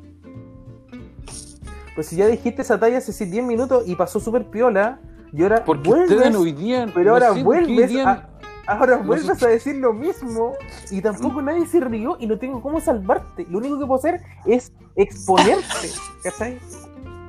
Pues 1.95 2.07
si 2.09 2.17
ya 2.17 2.27
dijiste 2.27 2.63
esa 2.63 2.79
talla 2.79 2.99
hace 2.99 3.27
10 3.27 3.45
minutos 3.45 3.85
y 3.87 3.95
pasó 3.95 4.21
súper 4.21 4.47
piola, 4.51 5.01
y 5.33 5.43
ahora 5.43 5.65
Porque 5.65 5.89
vuelves, 5.89 6.11
ustedes 6.11 6.37
hoy 6.37 6.53
día. 6.53 6.87
pero 6.95 7.07
no 7.07 7.13
ahora 7.15 7.31
vuelves 7.43 7.89
día- 7.91 8.09
a- 8.11 8.36
ahora 8.67 8.97
vuelves 8.99 9.43
a 9.43 9.47
decir 9.49 9.77
lo 9.77 9.93
mismo 9.93 10.55
y 10.91 11.01
tampoco 11.01 11.41
nadie 11.43 11.67
se 11.67 11.81
rió 11.81 12.17
y 12.19 12.27
no 12.27 12.39
tengo 12.39 12.61
cómo 12.63 12.81
salvarte. 12.81 13.47
Lo 13.51 13.59
único 13.59 13.79
que 13.79 13.87
puedo 13.87 13.99
hacer 13.99 14.21
es 14.45 14.73
exponerte, 14.97 15.91
¿cachai? 16.23 16.59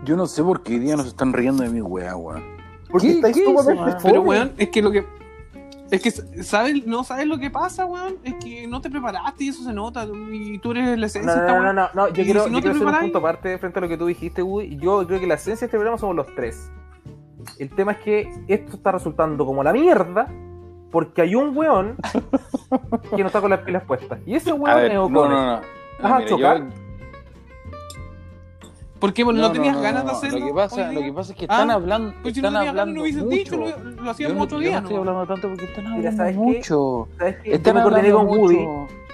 Yo 0.03 0.15
no 0.15 0.25
sé 0.27 0.43
por 0.43 0.63
qué 0.63 0.73
hoy 0.73 0.79
día 0.79 0.95
nos 0.95 1.07
están 1.07 1.33
riendo 1.33 1.63
de 1.63 1.69
mi 1.69 1.81
wea, 1.81 2.15
weón. 2.15 2.43
Porque 2.89 3.07
¿Qué- 3.07 3.13
estáis. 3.15 3.37
Pero 4.03 4.21
weón, 4.21 4.53
es 4.57 4.69
que 4.69 4.81
lo 4.81 4.91
que. 4.91 5.05
Es 5.89 6.01
que, 6.01 6.11
¿sabes? 6.43 6.85
No 6.85 7.03
sabes 7.05 7.27
lo 7.27 7.37
que 7.37 7.49
pasa, 7.49 7.85
weón. 7.85 8.17
Es 8.23 8.33
que 8.43 8.67
no 8.67 8.81
te 8.81 8.89
preparaste 8.89 9.45
y 9.45 9.49
eso 9.49 9.63
se 9.63 9.73
nota. 9.73 10.05
Y 10.31 10.59
tú 10.59 10.71
eres 10.71 10.97
la 10.97 11.05
esencia 11.07 11.31
No, 11.33 11.41
de 11.41 11.47
esta 11.47 11.53
no, 11.59 11.73
no, 11.73 11.81
weá. 11.81 11.91
no, 11.93 12.01
no, 12.07 12.13
yo 12.13 12.23
quiero, 12.23 12.43
si 12.45 12.49
no 12.49 12.57
yo 12.59 12.61
quiero 12.71 12.75
hacer 12.87 12.87
un 12.87 12.99
punto 13.01 13.17
aparte 13.19 13.57
frente 13.57 13.79
a 13.79 13.81
lo 13.81 13.87
que 13.87 13.97
tú 13.97 14.05
dijiste, 14.05 14.41
Woody. 14.43 14.77
Yo 14.77 15.05
creo 15.07 15.19
que 15.19 15.27
la 15.27 15.35
esencia 15.35 15.61
de 15.61 15.65
este 15.65 15.77
programa 15.77 15.97
somos 15.97 16.15
los 16.15 16.27
tres. 16.35 16.69
El 17.59 17.69
tema 17.69 17.93
es 17.93 17.97
que 17.99 18.29
esto 18.47 18.75
está 18.75 18.91
resultando 18.91 19.45
como 19.45 19.63
la 19.63 19.71
mierda 19.73 20.27
porque 20.91 21.21
hay 21.21 21.35
un 21.35 21.55
weón 21.57 21.95
que 23.15 23.21
no 23.21 23.27
está 23.27 23.41
con 23.41 23.49
las 23.51 23.59
pilas 23.61 23.83
puestas. 23.83 24.19
Y 24.25 24.35
ese 24.35 24.51
weón 24.53 24.75
ver, 24.77 24.91
es 24.91 24.93
no, 24.95 25.05
O'Connor. 25.05 25.29
no, 25.29 25.45
no. 25.57 25.61
¿Vas 26.01 26.11
a 26.11 26.17
Mira, 26.17 26.29
chocar? 26.29 26.57
yo- 26.59 26.65
¿Por 28.99 29.13
qué? 29.13 29.23
Porque 29.23 29.39
no, 29.39 29.47
no, 29.47 29.51
tenías 29.53 29.75
no, 29.75 29.81
ganas 29.83 30.03
no, 30.05 30.09
de 30.09 30.15
hacerlo. 30.17 30.39
Lo 30.39 30.45
que 30.47 30.53
pasa, 30.53 30.75
hoy 30.75 30.95
lo 30.95 30.99
día? 31.01 31.09
que 31.09 31.13
pasa 31.13 31.31
es 31.33 31.37
que 31.37 31.45
Ah, 31.49 31.53
están 31.53 31.69
hablando, 31.71 32.13
Pues 32.23 32.33
si 32.33 32.41
no 32.41 32.47
están 32.47 32.53
ganas, 32.65 32.69
hablando 32.69 32.95
no 32.95 33.01
hubieses 33.03 33.23
mucho. 33.23 33.35
dicho, 33.35 33.57
lo, 33.57 33.65
lo 33.67 34.03
Yo 34.05 34.09
hacíamos 34.11 34.37
no, 34.37 34.43
otro 34.43 34.57
yo 34.57 34.61
día. 34.63 34.71
no 34.81 34.87
estoy 34.87 34.93
¿no? 34.95 34.99
hablando 35.11 35.27
tanto 35.33 35.49
porque 35.49 35.65
están 35.65 35.83
Mira, 35.83 35.95
hablando 35.97 36.17
¿sabes 36.17 36.33
qué? 36.33 36.39
mucho. 36.39 37.07
¿Sabes 37.19 37.35
qué? 37.43 37.49
Yo 37.49 37.55
Están 37.57 37.75
me 37.75 37.81
coordiné 37.83 38.11
con 38.11 38.27
Woody 38.27 38.67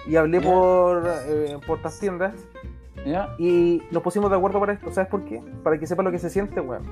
y 0.07 0.15
hablé 0.15 0.39
por, 0.41 1.03
eh, 1.27 1.57
por 1.67 1.77
estas 1.77 1.99
tiendas 1.99 2.33
¿Ya? 3.05 3.35
y 3.37 3.81
nos 3.91 4.01
pusimos 4.03 4.31
de 4.31 4.37
acuerdo 4.37 4.57
para 4.61 4.71
esto. 4.71 4.89
¿Sabes 4.93 5.09
por 5.09 5.25
qué? 5.25 5.41
Para 5.63 5.77
que 5.77 5.85
sepa 5.85 6.01
lo 6.01 6.11
que 6.11 6.19
se 6.19 6.29
siente, 6.29 6.61
weón. 6.61 6.83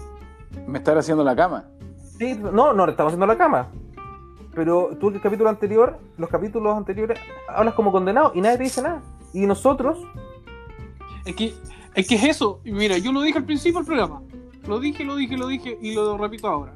Me 0.68 0.80
están 0.80 0.98
haciendo 0.98 1.24
la 1.24 1.34
cama. 1.34 1.64
Sí, 2.18 2.38
no, 2.38 2.74
no, 2.74 2.86
le 2.86 2.92
estamos 2.92 3.12
haciendo 3.12 3.26
la 3.26 3.38
cama. 3.38 3.68
Pero 4.54 4.92
tú 5.00 5.10
el 5.10 5.22
capítulo 5.22 5.50
anterior, 5.50 5.98
los 6.18 6.30
capítulos 6.30 6.76
anteriores, 6.76 7.20
hablas 7.48 7.74
como 7.74 7.92
condenado 7.92 8.32
y 8.36 8.42
nadie 8.42 8.58
te 8.58 8.64
dice 8.64 8.82
nada. 8.82 9.02
Y 9.34 9.46
nosotros, 9.46 9.98
Es 11.26 11.36
que, 11.36 11.54
es 11.96 12.08
que 12.08 12.16
es 12.16 12.24
eso. 12.24 12.60
Mira, 12.64 12.98
yo 12.98 13.12
lo 13.12 13.22
dije 13.22 13.38
al 13.38 13.46
principio 13.46 13.80
del 13.80 13.86
programa. 13.86 14.22
Lo 14.68 14.80
dije, 14.80 15.04
lo 15.04 15.16
dije, 15.16 15.38
lo 15.38 15.48
dije 15.48 15.78
y 15.82 15.94
lo 15.94 16.18
repito 16.18 16.48
ahora. 16.48 16.74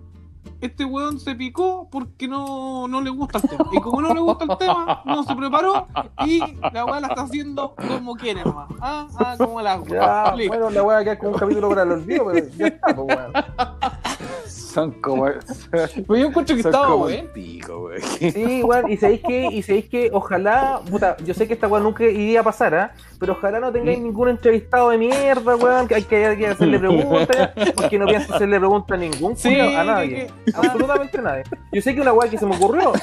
Este 0.61 0.85
weón 0.85 1.19
se 1.19 1.35
picó 1.35 1.89
porque 1.91 2.27
no, 2.27 2.87
no 2.87 3.01
le 3.01 3.09
gusta 3.09 3.39
el 3.39 3.49
tema. 3.49 3.69
Y 3.71 3.81
como 3.81 4.01
no 4.01 4.13
le 4.13 4.21
gusta 4.21 4.45
el 4.45 4.57
tema, 4.57 5.01
no 5.05 5.23
se 5.23 5.35
preparó 5.35 5.87
y 6.25 6.39
la 6.71 6.85
weá 6.85 6.99
la 7.01 7.07
está 7.07 7.23
haciendo 7.23 7.75
como 7.75 8.15
quiere 8.15 8.43
nomás. 8.43 8.69
Ah, 8.79 9.07
ah, 9.19 9.35
como 9.37 9.61
la 9.61 9.77
Listo. 9.77 10.47
bueno, 10.47 10.69
la 10.69 10.83
weá 10.83 11.03
queda 11.03 11.19
como 11.19 11.31
un 11.31 11.37
capítulo 11.37 11.69
para 11.69 11.83
el 11.83 11.91
olvido, 11.91 12.25
pero 12.31 12.47
ya 12.57 12.67
está, 12.67 12.95
pues, 12.95 13.07
weón. 13.07 13.33
Son 14.45 14.91
como. 15.01 15.25
Pero 15.71 16.15
yo 16.15 16.27
encuentro 16.27 16.55
que 16.55 16.61
estaba 16.61 16.93
bueno. 16.95 17.29
Sí, 18.19 18.61
weón, 18.63 18.91
y 18.91 18.97
sabéis 18.97 19.21
que, 19.21 19.47
y 19.47 19.61
sabéis 19.61 19.89
que 19.89 20.09
ojalá, 20.13 20.81
puta, 20.89 21.17
yo 21.25 21.33
sé 21.33 21.47
que 21.47 21.53
esta 21.53 21.67
weá 21.67 21.81
nunca 21.81 22.03
iría 22.03 22.41
a 22.41 22.43
pasar, 22.43 22.75
¿ah? 22.75 22.93
Pero 23.19 23.33
ojalá 23.33 23.59
no 23.59 23.71
tengáis 23.71 23.99
ningún 23.99 24.29
entrevistado 24.29 24.89
de 24.89 24.97
mierda, 24.97 25.55
weón, 25.55 25.87
que 25.87 25.95
hay 25.95 26.03
que, 26.03 26.25
hay 26.25 26.37
que 26.37 26.47
hacerle 26.47 26.79
preguntas, 26.79 27.51
porque 27.75 27.97
no 27.99 28.05
pienso 28.05 28.33
hacerle 28.35 28.59
preguntas 28.59 28.97
a 28.97 29.01
ningún 29.01 29.35
Sí, 29.35 29.59
a 29.59 29.83
nadie. 29.83 30.27
que- 30.45 30.51
Absolutamente 30.53 31.17
a 31.17 31.21
nadie. 31.21 31.43
Yo 31.71 31.81
sé 31.81 31.95
que 31.95 32.01
una 32.01 32.13
weá 32.13 32.29
que 32.29 32.37
se 32.37 32.45
me 32.45 32.55
ocurrió, 32.55 32.93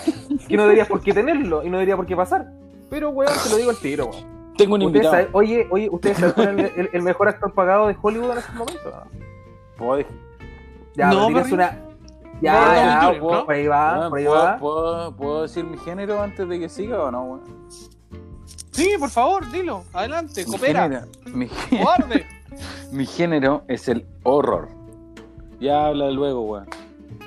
que 0.48 0.56
no 0.56 0.62
deberías 0.64 0.88
por 0.88 1.00
qué 1.00 1.12
tenerlo 1.12 1.64
y 1.64 1.68
no 1.70 1.78
debería 1.78 1.96
por 1.96 2.06
qué 2.06 2.16
pasar. 2.16 2.46
Pero 2.90 3.10
weón, 3.10 3.32
te 3.42 3.50
lo 3.50 3.56
digo 3.56 3.70
al 3.70 3.78
tiro, 3.78 4.06
weón. 4.06 4.32
Tengo 4.56 4.74
un 4.74 4.82
invitado. 4.82 5.28
oye, 5.32 5.66
oye, 5.70 5.88
¿ustedes 5.90 6.18
saben 6.18 6.34
cuál 6.34 6.60
es 6.60 6.72
el, 6.92 7.02
mejor 7.02 7.28
actor 7.28 7.52
pagado 7.54 7.88
de 7.88 7.96
Hollywood 8.00 8.32
en 8.32 8.38
este 8.38 8.52
momento? 8.52 9.04
¿Puedo, 9.76 10.04
Ya, 10.96 11.08
No, 11.10 11.26
pero 11.28 11.42
tienes 11.42 11.50
Barry. 11.50 11.54
una. 11.54 11.78
Ya, 12.40 12.52
No, 12.52 12.74
ya, 12.74 13.00
Downey 13.02 13.06
Jr., 13.06 13.20
por, 13.20 13.32
¿no? 13.32 13.44
por 13.46 13.54
ahí 13.54 13.66
va, 13.68 14.08
por 14.08 14.18
ahí 14.18 14.24
¿puedo, 14.24 14.44
va. 14.44 14.58
puedo- 14.58 15.16
puedo 15.16 15.42
decir 15.42 15.64
mi 15.64 15.78
género 15.78 16.20
antes 16.22 16.48
de 16.48 16.58
que 16.58 16.68
siga 16.68 17.02
o 17.02 17.10
no, 17.10 17.24
güey? 17.24 17.40
Sí, 18.72 18.90
por 18.98 19.10
favor, 19.10 19.50
dilo. 19.50 19.84
Adelante, 19.92 20.44
Mi 20.44 20.50
coopera. 20.50 20.82
género, 20.84 21.06
mi, 21.26 21.46
gé- 21.48 21.78
Cobarde. 21.78 22.26
mi 22.92 23.06
género 23.06 23.62
es 23.68 23.86
el 23.88 24.06
horror. 24.24 24.68
Ya 25.60 25.86
habla 25.86 26.10
luego, 26.10 26.40
güey. 26.42 26.62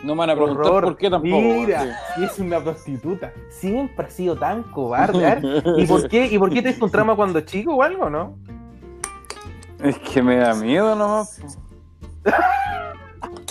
No 0.03 0.13
me 0.13 0.19
van 0.19 0.31
a 0.31 0.35
preguntar 0.35 0.65
Horror. 0.65 0.83
por 0.83 0.97
qué 0.97 1.09
tampoco. 1.09 1.41
Mira, 1.41 1.97
y 2.17 2.23
es 2.25 2.37
una 2.37 2.59
prostituta. 2.59 3.31
Siempre 3.49 4.05
ha 4.07 4.09
sido 4.09 4.35
tan 4.35 4.63
cobarde. 4.63 5.41
¿Y 5.77 5.85
por 5.87 6.07
qué, 6.09 6.25
¿y 6.27 6.37
por 6.37 6.49
qué 6.51 6.61
te 6.61 6.71
hizo 6.71 6.83
un 6.85 6.91
trama 6.91 7.15
cuando 7.15 7.39
chico 7.41 7.75
o 7.75 7.81
algo, 7.81 8.09
no? 8.09 8.37
Es 9.81 9.97
que 9.99 10.21
me 10.21 10.35
da 10.37 10.53
miedo 10.53 10.95
nomás. 10.95 11.39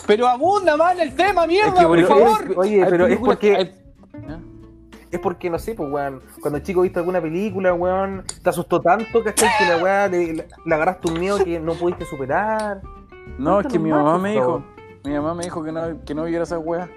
Pero 0.06 0.26
abunda 0.28 0.76
más 0.76 0.94
en 0.94 1.00
el 1.00 1.14
tema, 1.14 1.46
mierda, 1.46 1.72
Es 1.72 1.78
que, 1.80 1.86
por 1.86 2.04
favor. 2.06 2.50
es- 2.50 2.56
Oye, 2.56 2.86
pero 2.88 3.06
es 3.06 3.18
porque- 3.18 3.56
hay- 3.56 3.74
¿Ya? 4.28 4.38
Es 5.10 5.20
porque, 5.20 5.48
no 5.48 5.58
sé, 5.58 5.74
pues, 5.74 5.90
weón, 5.90 6.22
cuando 6.40 6.58
chico 6.58 6.82
viste 6.82 6.98
alguna 6.98 7.20
película, 7.20 7.72
weón, 7.72 8.24
te 8.42 8.50
asustó 8.50 8.80
tanto, 8.80 9.22
¿cachai? 9.22 9.48
Que 9.58 9.66
la 9.66 9.82
weá 9.82 10.08
le, 10.08 10.32
le- 10.34 10.48
le 10.64 10.74
agarraste 10.74 11.08
un 11.10 11.20
miedo 11.20 11.38
que 11.44 11.58
no 11.60 11.74
pudiste 11.74 12.04
superar. 12.04 12.80
No, 13.38 13.60
es 13.60 13.66
que 13.68 13.78
mi 13.78 13.90
mamá 13.90 14.18
me 14.18 14.32
dijo. 14.32 14.62
Mi 15.04 15.12
mamá 15.12 15.34
me 15.34 15.44
dijo 15.44 15.62
que 15.62 15.72
no, 15.72 16.04
que 16.04 16.14
no 16.14 16.24
viera 16.24 16.44
esa 16.44 16.58
weá. 16.58 16.88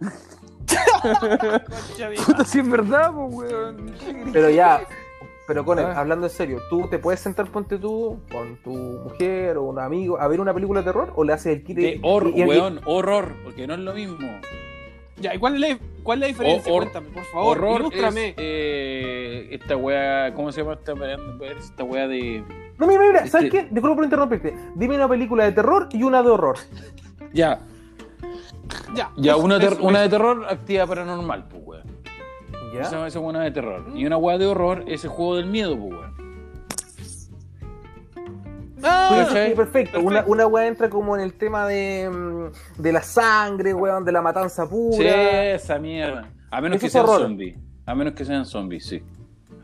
Puta, 2.26 2.44
si 2.44 2.60
es 2.60 2.68
verdad, 2.70 3.12
pues, 3.12 3.34
weón. 3.52 3.92
Pero 4.32 4.50
ya, 4.50 4.80
pero 5.46 5.64
con 5.64 5.78
Ah. 5.78 5.92
hablando 5.98 6.26
en 6.26 6.32
serio, 6.32 6.60
¿tú 6.70 6.88
te 6.88 6.98
puedes 6.98 7.20
sentar, 7.20 7.46
ponte 7.48 7.78
tú, 7.78 8.18
con 8.30 8.56
tu 8.62 8.70
mujer 8.70 9.56
o 9.58 9.64
un 9.64 9.78
amigo, 9.78 10.18
a 10.18 10.26
ver 10.28 10.40
una 10.40 10.54
película 10.54 10.80
de 10.80 10.86
terror 10.86 11.12
o 11.16 11.24
le 11.24 11.32
haces 11.32 11.56
el 11.56 11.64
kit 11.64 11.76
De 11.76 12.00
horror, 12.02 12.32
y- 12.34 12.40
y- 12.42 12.44
weón, 12.44 12.80
horror, 12.86 13.32
porque 13.44 13.66
no 13.66 13.74
es 13.74 13.80
lo 13.80 13.92
mismo. 13.94 14.18
Ya, 15.16 15.34
¿y 15.34 15.38
cuál 15.38 15.62
es, 15.62 15.78
¿Cuál 16.02 16.18
es 16.18 16.20
la 16.20 16.26
diferencia? 16.26 16.70
Cuéntame, 16.72 17.08
por 17.08 17.24
favor. 17.24 17.56
Horror 17.58 17.80
ilústrame. 17.80 18.28
es, 18.30 18.34
eh, 18.36 19.48
esta 19.52 19.76
weá, 19.76 20.34
¿cómo 20.34 20.52
se 20.52 20.60
llama 20.60 20.74
esta, 20.74 20.92
esta 21.58 21.84
weá 21.84 22.06
de... 22.08 22.42
No, 22.78 22.86
mira, 22.86 23.00
mira, 23.06 23.26
¿sabes 23.26 23.46
Este- 23.46 23.50
qué? 23.68 23.68
Disculpa 23.70 23.94
por 23.96 24.04
interrumpirte. 24.04 24.54
Dime 24.74 24.96
una 24.96 25.08
película 25.08 25.44
de 25.44 25.52
terror 25.52 25.88
y 25.92 26.02
una 26.02 26.22
de 26.22 26.28
horror. 26.30 26.56
Ya, 27.32 27.60
Ya, 28.94 29.10
ya 29.16 29.32
eso, 29.32 29.40
una, 29.44 29.58
ter- 29.60 29.72
eso, 29.74 29.82
una 29.82 30.00
de 30.02 30.08
terror, 30.08 30.44
actividad 30.48 30.86
paranormal, 30.88 31.48
pues 31.48 31.62
weón. 31.64 31.93
¿Ya? 32.74 32.82
Esa, 32.82 33.06
esa 33.06 33.18
es 33.18 33.24
una 33.24 33.40
de 33.42 33.50
terror. 33.50 33.84
Y 33.94 34.04
una 34.06 34.16
weá 34.16 34.36
de 34.38 34.46
horror, 34.46 34.84
ese 34.86 35.08
juego 35.08 35.36
del 35.36 35.46
miedo, 35.46 35.76
pues 35.78 35.92
weón. 35.92 36.14
Ah, 38.82 39.08
Sí, 39.10 39.16
sí, 39.28 39.34
perfecto. 39.34 39.56
Perfecto. 39.56 40.00
Una, 40.00 40.24
una 40.26 40.46
weá 40.46 40.66
entra 40.66 40.90
como 40.90 41.16
en 41.16 41.22
el 41.22 41.34
tema 41.34 41.66
de, 41.66 42.10
mm, 42.10 42.82
de 42.82 42.92
la 42.92 43.02
sangre, 43.02 43.72
weón, 43.72 44.04
de 44.04 44.12
la 44.12 44.20
matanza 44.20 44.64
Sí, 44.64 44.70
pura. 44.70 45.54
esa 45.54 45.78
mierda. 45.78 46.28
A 46.50 46.60
menos 46.60 46.76
Eso 46.76 46.80
que 46.82 46.86
es 46.88 46.92
sean 46.92 47.04
horror. 47.06 47.22
zombies. 47.22 47.56
A 47.86 47.94
menos 47.94 48.14
que 48.14 48.24
sean 48.24 48.44
zombies, 48.44 48.86
sí. 48.86 49.02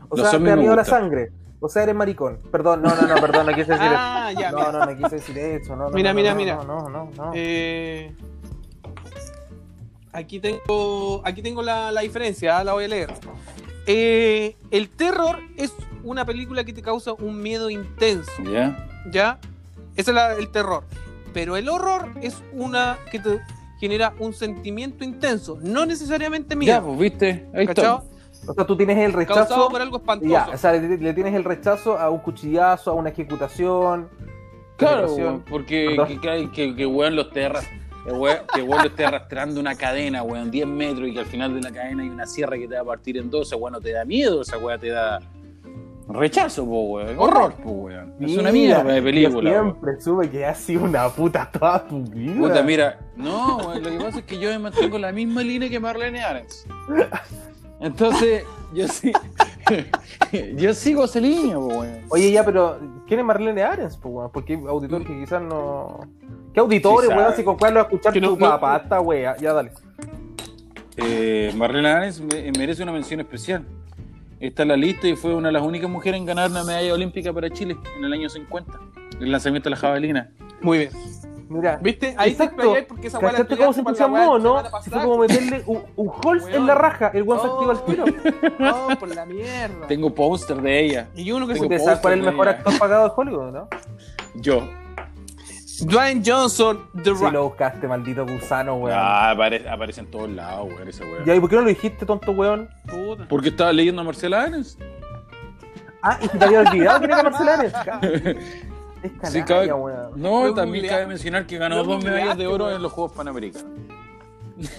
o 0.09 0.17
los 0.17 0.29
sea, 0.29 0.39
te 0.39 0.43
da 0.45 0.55
me 0.55 0.61
miedo 0.61 0.75
la 0.75 0.83
sangre. 0.85 1.31
O 1.59 1.69
sea, 1.69 1.83
eres 1.83 1.93
maricón. 1.95 2.39
Perdón, 2.51 2.81
no, 2.81 2.89
no, 2.95 3.07
no, 3.07 3.15
perdón, 3.21 3.45
no 3.45 3.53
quise 3.53 3.71
decir 3.71 3.85
eso. 3.91 3.95
Ah, 3.97 4.31
ya, 4.35 4.51
No, 4.51 4.57
mira. 4.57 4.71
no, 4.71 4.85
no 4.87 4.97
quise 4.97 5.15
decir 5.17 5.37
eso. 5.37 5.75
No, 5.75 5.83
no, 5.85 5.89
Mira, 5.91 6.09
no, 6.11 6.15
mira, 6.15 6.31
no, 6.31 6.35
mira. 6.37 6.55
No, 6.55 6.63
no, 6.63 6.89
no, 6.89 7.09
no. 7.15 7.31
Eh, 7.35 8.11
aquí 10.13 10.39
tengo, 10.39 11.21
aquí 11.25 11.41
tengo 11.41 11.61
la, 11.61 11.91
la 11.91 12.01
diferencia, 12.01 12.57
ah, 12.59 12.63
la 12.63 12.73
voy 12.73 12.85
a 12.85 12.87
leer. 12.87 13.13
Eh, 13.87 14.55
el 14.71 14.89
terror 14.89 15.39
es 15.57 15.73
una 16.03 16.25
película 16.25 16.63
que 16.63 16.73
te 16.73 16.81
causa 16.81 17.13
un 17.13 17.41
miedo 17.41 17.69
intenso, 17.69 18.31
¿Ya? 18.51 18.87
¿ya? 19.11 19.39
Ese 19.95 20.11
es 20.11 20.15
la- 20.15 20.33
el 20.35 20.49
terror. 20.49 20.83
Pero 21.33 21.55
el 21.57 21.69
horror 21.69 22.09
es 22.21 22.41
una 22.53 22.97
que 23.11 23.19
te 23.19 23.39
genera 23.79 24.13
un 24.19 24.33
sentimiento 24.33 25.03
intenso, 25.03 25.57
no 25.61 25.85
necesariamente 25.85 26.53
Ya, 26.55 26.57
miedo. 26.81 26.85
pues 26.87 26.99
viste. 26.99 27.47
Ahí 27.53 27.65
¿Cachao? 27.67 28.03
está. 28.31 28.51
O 28.51 28.53
sea, 28.55 28.65
tú 28.65 28.75
tienes 28.75 28.97
el 28.97 29.11
Causado 29.13 29.41
rechazo. 29.45 29.69
por 29.69 29.81
algo 29.81 29.97
espantoso. 29.97 30.31
Ya, 30.31 30.49
o 30.53 30.57
sea, 30.57 30.73
le, 30.73 30.97
le 30.97 31.13
tienes 31.13 31.33
el 31.35 31.43
rechazo 31.43 31.97
a 31.97 32.09
un 32.09 32.19
cuchillazo, 32.19 32.91
a 32.91 32.93
una 32.95 33.09
ejecutación. 33.09 34.09
Claro, 34.77 35.43
porque 35.47 35.95
que, 36.07 36.19
que, 36.19 36.51
que, 36.51 36.75
que 36.75 36.85
weón 36.87 37.15
lo 37.15 37.21
esté 37.23 37.45
arras- 37.45 37.67
que 38.05 38.11
weón 38.61 38.81
lo 38.83 38.89
esté 38.89 39.05
arrastrando 39.05 39.59
una 39.59 39.75
cadena, 39.75 40.23
weón, 40.23 40.49
10 40.49 40.67
metros 40.67 41.07
y 41.07 41.13
que 41.13 41.19
al 41.19 41.25
final 41.25 41.53
de 41.53 41.61
la 41.61 41.71
cadena 41.71 42.03
hay 42.03 42.09
una 42.09 42.25
sierra 42.25 42.57
que 42.57 42.67
te 42.67 42.75
va 42.75 42.81
a 42.81 42.85
partir 42.85 43.17
en 43.17 43.29
dos, 43.29 43.47
esa 43.47 43.57
weón 43.57 43.73
no 43.73 43.81
te 43.81 43.91
da 43.91 44.05
miedo, 44.05 44.41
esa 44.41 44.57
weón 44.57 44.79
te 44.79 44.89
da 44.89 45.19
rechazo, 46.13 46.65
po, 46.65 46.83
weón, 46.83 47.15
horror, 47.17 47.53
po, 47.55 47.69
weón. 47.71 48.13
Es 48.19 48.37
una 48.37 48.51
mierda 48.51 48.83
de 48.83 49.01
película, 49.01 49.51
siempre 49.51 50.01
supe 50.01 50.29
que 50.29 50.45
has 50.45 50.59
sido 50.59 50.83
una 50.83 51.09
puta 51.09 51.49
toda 51.51 51.87
tu 51.87 52.03
vida. 52.03 52.35
Puta, 52.35 52.63
mira, 52.63 52.99
no, 53.15 53.57
weón, 53.57 53.83
lo 53.83 53.89
que 53.89 53.97
pasa 53.97 54.19
es 54.19 54.25
que 54.25 54.39
yo 54.39 54.49
me 54.49 54.59
mantengo 54.59 54.95
en 54.95 55.01
la 55.01 55.11
misma 55.11 55.43
línea 55.43 55.69
que 55.69 55.79
Marlene 55.79 56.21
Arens. 56.21 56.65
Entonces, 57.79 58.43
yo 58.73 58.87
sí, 58.87 59.11
yo 60.55 60.73
sigo 60.73 61.05
esa 61.05 61.19
línea, 61.19 61.55
po, 61.55 61.67
weón. 61.67 62.01
Oye, 62.09 62.31
ya, 62.31 62.43
pero 62.43 62.79
¿quién 63.07 63.19
es 63.19 63.25
Marlene 63.25 63.63
Arens? 63.63 63.97
po, 63.97 64.09
weón? 64.09 64.31
Porque 64.31 64.53
hay 64.53 64.63
auditores 64.67 65.07
que 65.07 65.19
quizás 65.19 65.41
no. 65.41 65.99
¿Qué 66.53 66.59
auditores, 66.59 67.09
Sí 67.09 67.15
weón? 67.15 67.23
sabe. 67.25 67.35
Si 67.37 67.43
con 67.43 67.57
cuál 67.57 67.73
lo 67.73 67.79
va 67.79 67.81
a 67.81 67.85
escuchar 67.89 68.21
no- 68.21 68.29
tu 68.29 68.35
no- 68.37 68.49
papá, 68.49 68.77
esta 68.83 68.99
wea. 69.01 69.35
Ya, 69.37 69.53
dale. 69.53 69.71
Eh, 70.97 71.53
Marlene 71.55 71.87
Arens 71.89 72.19
me- 72.19 72.51
merece 72.57 72.83
una 72.83 72.91
mención 72.91 73.19
especial. 73.19 73.65
Está 74.39 74.63
en 74.63 74.69
la 74.69 74.77
lista 74.77 75.07
y 75.07 75.15
fue 75.15 75.35
una 75.35 75.49
de 75.49 75.53
las 75.53 75.61
únicas 75.63 75.89
mujeres 75.89 76.19
en 76.19 76.25
ganar 76.25 76.49
una 76.49 76.63
medalla 76.63 76.93
olímpica 76.93 77.31
para 77.31 77.49
Chile 77.49 77.77
en 77.97 78.03
el 78.03 78.11
año 78.11 78.27
50. 78.29 78.73
El 79.19 79.31
lanzamiento 79.31 79.69
de 79.69 79.75
la 79.75 79.77
jabalina. 79.77 80.31
Muy 80.61 80.79
bien. 80.79 80.89
Mira. 81.47 81.77
¿Viste? 81.81 82.15
Ahí 82.17 82.29
te 82.33 82.43
Exacto. 82.43 82.61
explayáis 82.61 82.85
porque 82.87 83.07
esa 83.07 83.19
weá 83.19 83.31
la 83.33 83.37
¿Cachaste 83.39 83.57
cómo 83.57 83.73
se 83.73 83.79
entusiasmó, 83.81 84.39
no? 84.39 84.63
Si 84.81 84.89
fue 84.89 85.01
como 85.01 85.17
meterle 85.17 85.63
un, 85.67 85.83
un 85.97 86.11
holz 86.23 86.47
en 86.47 86.65
la 86.65 86.75
raja. 86.75 87.11
El 87.13 87.23
weón 87.23 87.41
se 87.41 87.47
activa 87.47 87.71
al 87.71 87.85
tiro. 87.85 88.05
No, 88.59 88.99
por 88.99 89.13
la 89.13 89.25
mierda. 89.25 89.87
Tengo 89.87 90.13
póster 90.15 90.61
de 90.61 90.79
ella. 90.85 91.07
Y 91.15 91.29
uno 91.31 91.45
que 91.47 91.53
Tengo 91.53 91.63
se 91.67 91.75
¿Ustedes 91.75 91.83
saben 91.85 92.01
cuál 92.01 92.13
es 92.13 92.19
el 92.19 92.25
mejor 92.25 92.47
ella. 92.47 92.57
actor 92.57 92.79
pagado 92.79 93.05
de 93.07 93.13
Hollywood, 93.15 93.51
no? 93.51 93.67
Yo. 94.35 94.63
Dwayne 95.85 96.23
Johnson, 96.25 96.85
The 96.95 97.03
Si 97.03 97.09
Rock. 97.23 97.33
lo 97.33 97.43
buscaste, 97.45 97.87
maldito 97.87 98.25
gusano, 98.25 98.75
weón. 98.75 98.97
Ah, 98.99 99.31
apare- 99.35 99.67
aparece 99.69 100.01
en 100.01 100.11
todos 100.11 100.29
lados, 100.29 100.69
weón, 100.73 100.87
ese 100.87 101.03
weón. 101.03 101.25
Ya, 101.25 101.35
¿y 101.35 101.39
por 101.39 101.49
qué 101.49 101.55
no 101.57 101.61
lo 101.63 101.67
dijiste, 101.69 102.05
tonto 102.05 102.31
weón? 102.31 102.69
Puta. 102.87 103.25
Porque 103.27 103.49
estaba 103.49 103.73
leyendo 103.73 104.01
a 104.01 104.05
Marcela 104.05 104.43
Arens. 104.43 104.77
Ah, 106.03 106.17
y 106.21 106.27
te 106.27 106.45
había 106.45 106.61
olvidado 106.61 106.99
que 106.99 107.05
era 107.05 107.23
Marcela 107.23 107.53
Arens. 107.55 107.73
Es 109.03 109.11
canalla, 109.13 109.31
Sí, 109.31 109.43
cabe- 109.43 109.73
weón. 109.73 110.11
No, 110.21 110.45
Lo 110.47 110.53
también 110.53 110.87
cabe 110.87 111.07
mencionar 111.07 111.47
que 111.47 111.57
ganó 111.57 111.83
dos 111.83 112.03
medallas 112.03 112.37
de 112.37 112.45
oro 112.45 112.65
weón. 112.65 112.75
en 112.75 112.83
los 112.83 112.91
Juegos 112.91 113.13
Panamericanos. 113.13 113.65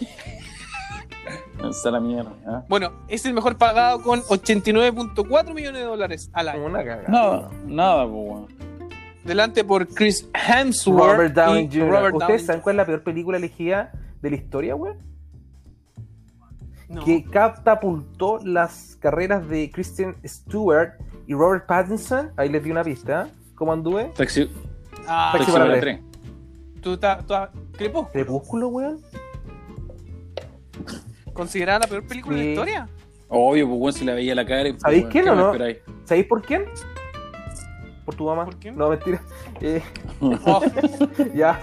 La 1.84 2.00
mierda. 2.00 2.32
¿ah? 2.46 2.62
Bueno, 2.68 2.92
es 3.08 3.24
el 3.24 3.34
mejor 3.34 3.56
pagado 3.56 4.02
con 4.02 4.20
89.4 4.22 5.54
millones 5.54 5.80
de 5.82 5.86
dólares 5.86 6.30
al 6.32 6.48
año. 6.48 6.64
Una 6.66 6.78
cagada. 6.84 7.08
Nada, 7.08 7.50
nada, 7.66 8.02
pues, 8.04 8.14
weón. 8.14 8.46
Delante 9.24 9.62
por 9.64 9.86
Chris 9.88 10.28
Hemsworth 10.34 11.12
Robert 11.16 11.34
Downey 11.34 11.64
y 11.64 11.68
Jr. 11.68 11.88
Robert 11.88 12.14
¿Ustedes 12.16 12.28
Downey. 12.28 12.46
saben 12.46 12.60
cuál 12.62 12.74
es 12.74 12.76
la 12.78 12.86
peor 12.86 13.02
película 13.04 13.36
elegida 13.38 13.92
de 14.20 14.30
la 14.30 14.36
historia, 14.36 14.74
weón? 14.74 14.98
No. 16.88 17.04
Que 17.04 17.24
catapultó 17.24 18.38
las 18.44 18.96
carreras 19.00 19.48
de 19.48 19.70
Kristen 19.70 20.16
Stewart 20.24 20.94
y 21.26 21.34
Robert 21.34 21.66
Pattinson. 21.66 22.32
Ahí 22.36 22.48
les 22.50 22.62
di 22.64 22.70
una 22.70 22.84
pista. 22.84 23.26
¿eh? 23.28 23.32
¿Cómo 23.54 23.72
anduve? 23.72 24.10
Taxi, 24.16 24.50
Ah, 25.06 25.30
Taxi 25.32 25.46
taxi 25.46 25.52
para 25.52 25.64
tres. 25.78 25.80
tres. 25.80 26.00
tú 26.82 26.92
estás. 26.94 27.18
tú 27.26 27.32
estás- 27.34 27.50
Crepúsculo. 27.78 28.12
Crepúsculo, 28.12 28.68
weón. 28.68 29.00
¿Considerada 31.32 31.78
la 31.80 31.86
peor 31.86 32.06
película 32.06 32.36
de 32.36 32.42
la 32.44 32.50
historia? 32.50 32.88
Obvio, 33.28 33.66
pues, 33.68 33.80
weón, 33.80 33.92
se 33.94 34.04
le 34.04 34.14
veía 34.14 34.34
la 34.34 34.44
cara. 34.44 34.68
y, 34.68 34.78
¿Sabéis 34.78 35.06
quién 35.06 35.24
¿qué 35.24 35.30
o 35.30 35.34
no? 35.34 35.52
¿Sabéis 36.04 36.26
por 36.26 36.42
quién? 36.42 36.64
¿Por 38.04 38.14
tu 38.14 38.24
mamá? 38.24 38.48
No, 38.74 38.88
mentira. 38.90 39.20
Eh, 39.60 39.82
Oh, 40.20 40.60
ya. 41.34 41.60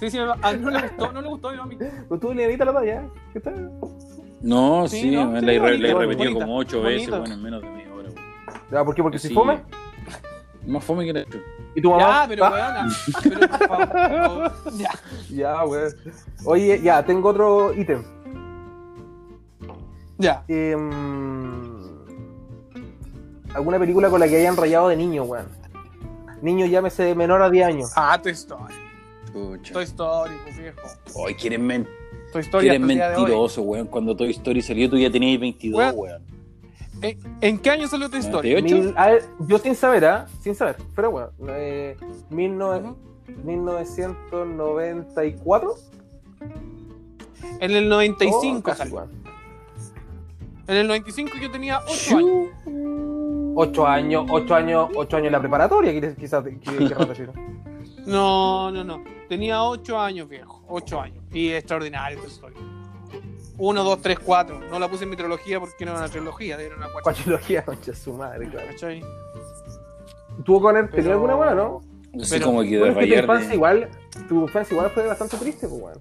sí, 0.00 0.10
sí, 0.10 0.18
ah, 0.18 0.52
no 0.54 0.70
le 0.70 0.80
gustó, 0.82 1.12
no 1.12 1.20
le 1.22 1.28
gustó 1.28 1.48
a 1.48 1.52
mi 1.52 1.58
mami. 1.58 1.76
¿Pues 2.08 2.20
tú 2.20 2.32
le 2.34 2.56
la 2.56 2.72
talla? 2.72 3.04
¿Qué 3.32 3.40
tal? 3.40 3.70
No, 4.42 4.86
Sí, 4.88 5.00
sí, 5.00 5.10
no, 5.10 5.22
weón, 5.30 5.40
sí, 5.40 5.46
la 5.46 5.52
he 5.52 5.58
re- 5.58 5.60
bonita, 5.60 5.82
la 5.82 5.88
he 5.88 5.94
bonita, 5.94 6.10
repetido 6.24 6.40
como 6.40 6.56
ocho 6.58 6.82
veces, 6.82 7.10
bueno, 7.10 7.34
en 7.34 7.42
menos 7.42 7.62
de 7.62 7.68
media 7.70 7.92
hora, 7.94 8.08
weón. 8.10 8.14
Ya, 8.70 8.84
¿Por 8.84 8.94
qué? 8.94 9.02
Porque 9.02 9.18
si 9.18 9.28
Sí. 9.28 9.34
fome. 9.34 9.62
Más 10.66 10.82
fome 10.84 11.04
que 11.04 11.12
la. 11.12 11.24
¿Y 11.74 11.80
tu 11.82 11.90
mamá? 11.90 12.22
Ya, 12.22 12.28
pero 12.28 12.44
Ah, 12.44 12.50
weona. 12.50 12.88
Pero 13.22 13.40
por 13.40 13.58
favor, 13.68 13.88
por 13.88 14.24
favor. 14.24 14.52
Ya. 14.78 14.90
Ya, 15.30 15.64
weón. 15.64 15.92
Oye, 16.44 16.80
ya, 16.82 17.04
tengo 17.04 17.28
otro 17.28 17.72
ítem. 17.74 18.02
Ya. 20.18 20.42
Em, 20.48 21.86
¿Alguna 23.54 23.78
película 23.78 24.10
con 24.10 24.20
la 24.20 24.28
que 24.28 24.36
hayan 24.36 24.56
rayado 24.56 24.88
de 24.88 24.96
niño, 24.96 25.22
weón? 25.24 25.46
Niño, 26.46 26.64
llámese 26.66 27.02
de 27.02 27.14
menor 27.16 27.42
a 27.42 27.50
10 27.50 27.66
años. 27.66 27.90
Ah, 27.96 28.20
Toy 28.22 28.30
Story. 28.32 28.72
Pucha. 29.32 29.72
Toy 29.72 29.82
Story, 29.84 30.34
pues 30.44 30.56
viejo. 30.56 30.80
Ay, 31.26 31.34
quieren, 31.34 31.66
men 31.66 31.88
Toy 32.32 32.40
Story 32.42 32.70
hoy. 32.70 32.78
mentiroso, 32.78 33.62
weón. 33.62 33.88
Cuando 33.88 34.14
Toy 34.14 34.30
Story 34.30 34.62
salió, 34.62 34.88
tú 34.88 34.96
ya 34.96 35.10
tenías 35.10 35.40
22, 35.40 35.76
Weón. 35.76 35.94
weón. 35.98 36.22
¿En, 37.02 37.18
en 37.40 37.58
qué 37.58 37.70
año 37.70 37.88
salió 37.88 38.08
Toy 38.08 38.20
Story? 38.20 38.50
98. 38.52 38.84
Mil- 38.84 38.94
a 38.96 39.08
ver, 39.10 39.24
yo 39.40 39.58
sin 39.58 39.74
saber, 39.74 40.04
¿ah? 40.04 40.26
Sin 40.40 40.54
saber. 40.54 40.76
Pero 40.94 41.10
bueno, 41.10 41.30
eh, 41.48 41.96
mil 42.30 42.52
nove- 42.56 42.92
Ujú. 42.92 42.96
1994. 43.44 45.74
En 47.60 47.70
el 47.72 47.88
95 47.88 48.58
Oh, 48.58 48.62
casi, 48.62 48.78
salió. 48.78 49.08
En 50.68 50.76
el 50.76 50.86
95 50.86 51.38
yo 51.42 51.50
tenía 51.50 51.80
8 51.88 52.18
años. 52.18 52.46
Ocho 53.58 53.86
años, 53.86 54.26
ocho 54.30 54.54
años, 54.54 54.90
ocho 54.94 55.16
años 55.16 55.26
en 55.28 55.32
la 55.32 55.40
preparatoria, 55.40 56.14
quizás 56.14 56.44
decir. 56.44 57.30
No, 58.06 58.70
no, 58.70 58.84
no. 58.84 59.02
Tenía 59.28 59.64
8 59.64 59.98
años, 59.98 60.28
viejo. 60.28 60.62
8 60.68 61.00
años. 61.00 61.24
Y 61.32 61.50
extraordinario 61.50 62.20
Toy 62.20 62.28
Story. 62.28 62.54
1, 63.58 63.82
2, 63.84 64.00
3, 64.00 64.18
4. 64.20 64.60
No 64.70 64.78
la 64.78 64.86
puse 64.88 65.02
en 65.02 65.10
mi 65.10 65.16
trilogía 65.16 65.58
porque 65.58 65.84
no 65.84 65.90
era 65.90 66.00
una 66.02 66.08
trilogía, 66.08 66.54
era 66.54 66.76
una 66.76 66.84
cuatro. 66.86 67.02
Cuachilogía, 67.02 67.64
concha 67.64 67.92
su 67.96 68.12
madre, 68.12 68.48
claro. 68.48 68.68
¿Cachai? 68.68 69.02
¿Tuvo 70.44 70.60
con 70.60 70.76
él? 70.76 70.84
¿Tenía 70.88 71.02
Pero- 71.02 71.14
alguna 71.14 71.34
buena, 71.34 71.54
no? 71.56 71.82
No 72.12 72.24
sé 72.24 72.40
cómo 72.40 72.62
que 72.62 72.78
Bueno, 72.78 73.00
es 73.00 73.06
que 73.08 73.14
tu 73.16 73.20
infancia 73.22 73.54
igual, 73.54 73.88
tu 74.28 74.42
infancia 74.42 74.74
igual 74.74 74.90
fue 74.90 75.06
bastante 75.06 75.36
triste, 75.38 75.66
pues, 75.66 75.82
weón. 75.82 75.98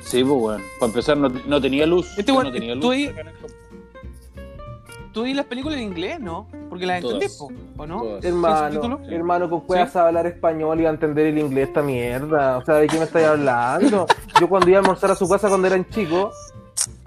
Sí, 0.00 0.24
pues, 0.24 0.40
weón. 0.42 0.62
Para 0.80 0.88
empezar, 0.90 1.16
no, 1.18 1.28
no 1.28 1.60
tenía 1.60 1.84
luz. 1.84 2.16
Este 2.18 2.32
weón, 2.32 2.46
no 2.46 2.52
tenía 2.52 2.74
luz. 2.74 2.82
tú 2.82 2.90
ahí- 2.92 3.14
Tú 5.12 5.24
vi 5.24 5.34
las 5.34 5.46
películas 5.46 5.78
en 5.78 5.84
inglés, 5.84 6.20
¿no? 6.20 6.46
Porque 6.68 6.86
las 6.86 7.00
Todas. 7.00 7.14
entendés, 7.14 7.40
¿o 7.76 7.86
no? 7.86 8.00
Todas. 8.02 8.20
¿Sin 8.24 8.30
Hermano? 8.34 9.00
Sí. 9.08 9.14
hermano, 9.14 9.50
con 9.50 9.60
cuevas 9.62 9.96
a 9.96 10.06
hablar 10.06 10.26
español 10.26 10.80
y 10.80 10.86
a 10.86 10.90
entender 10.90 11.26
el 11.26 11.38
inglés 11.38 11.68
esta 11.68 11.82
mierda. 11.82 12.58
O 12.58 12.64
sea, 12.64 12.76
¿de 12.76 12.86
qué 12.86 12.96
me 12.98 13.04
estáis 13.04 13.26
hablando? 13.28 14.06
Yo 14.40 14.48
cuando 14.48 14.68
iba 14.68 14.78
a 14.78 14.82
almorzar 14.82 15.10
a 15.10 15.16
su 15.16 15.28
casa 15.28 15.48
cuando 15.48 15.66
eran 15.66 15.84
chicos, 15.88 16.32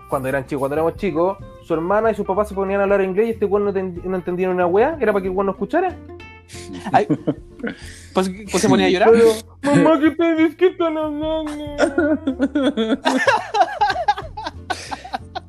cuando 0.10 0.28
eran 0.28 0.46
chicos, 0.46 0.60
cuando 0.60 0.76
éramos 0.76 0.96
chicos, 0.98 1.38
su 1.66 1.74
hermana 1.74 2.12
y 2.12 2.16
su 2.16 2.26
papá 2.26 2.44
se 2.44 2.54
ponían 2.54 2.82
a 2.82 2.84
hablar 2.84 3.02
inglés 3.02 3.28
y 3.28 3.30
este 3.32 3.46
weón 3.46 3.64
no, 3.66 3.72
ten- 3.74 4.02
no 4.04 4.16
entendía 4.18 4.50
una 4.50 4.66
weá, 4.68 4.98
era 5.00 5.14
para 5.14 5.22
que 5.24 5.30
el 5.30 5.34
weón 5.34 5.46
no 5.46 5.52
escuchara. 5.54 5.96
Ay, 6.92 7.08
pues, 8.14 8.30
pues 8.52 8.62
se 8.62 8.68
ponía 8.68 8.88
a 8.88 8.90
llorar. 8.90 9.12
Pero, 9.12 9.30
mamá, 9.84 9.98
¿qué 10.00 10.12
te 10.12 10.36
dices 10.36 10.56
que 10.58 10.68
están 10.68 10.98
hablando? 10.98 11.46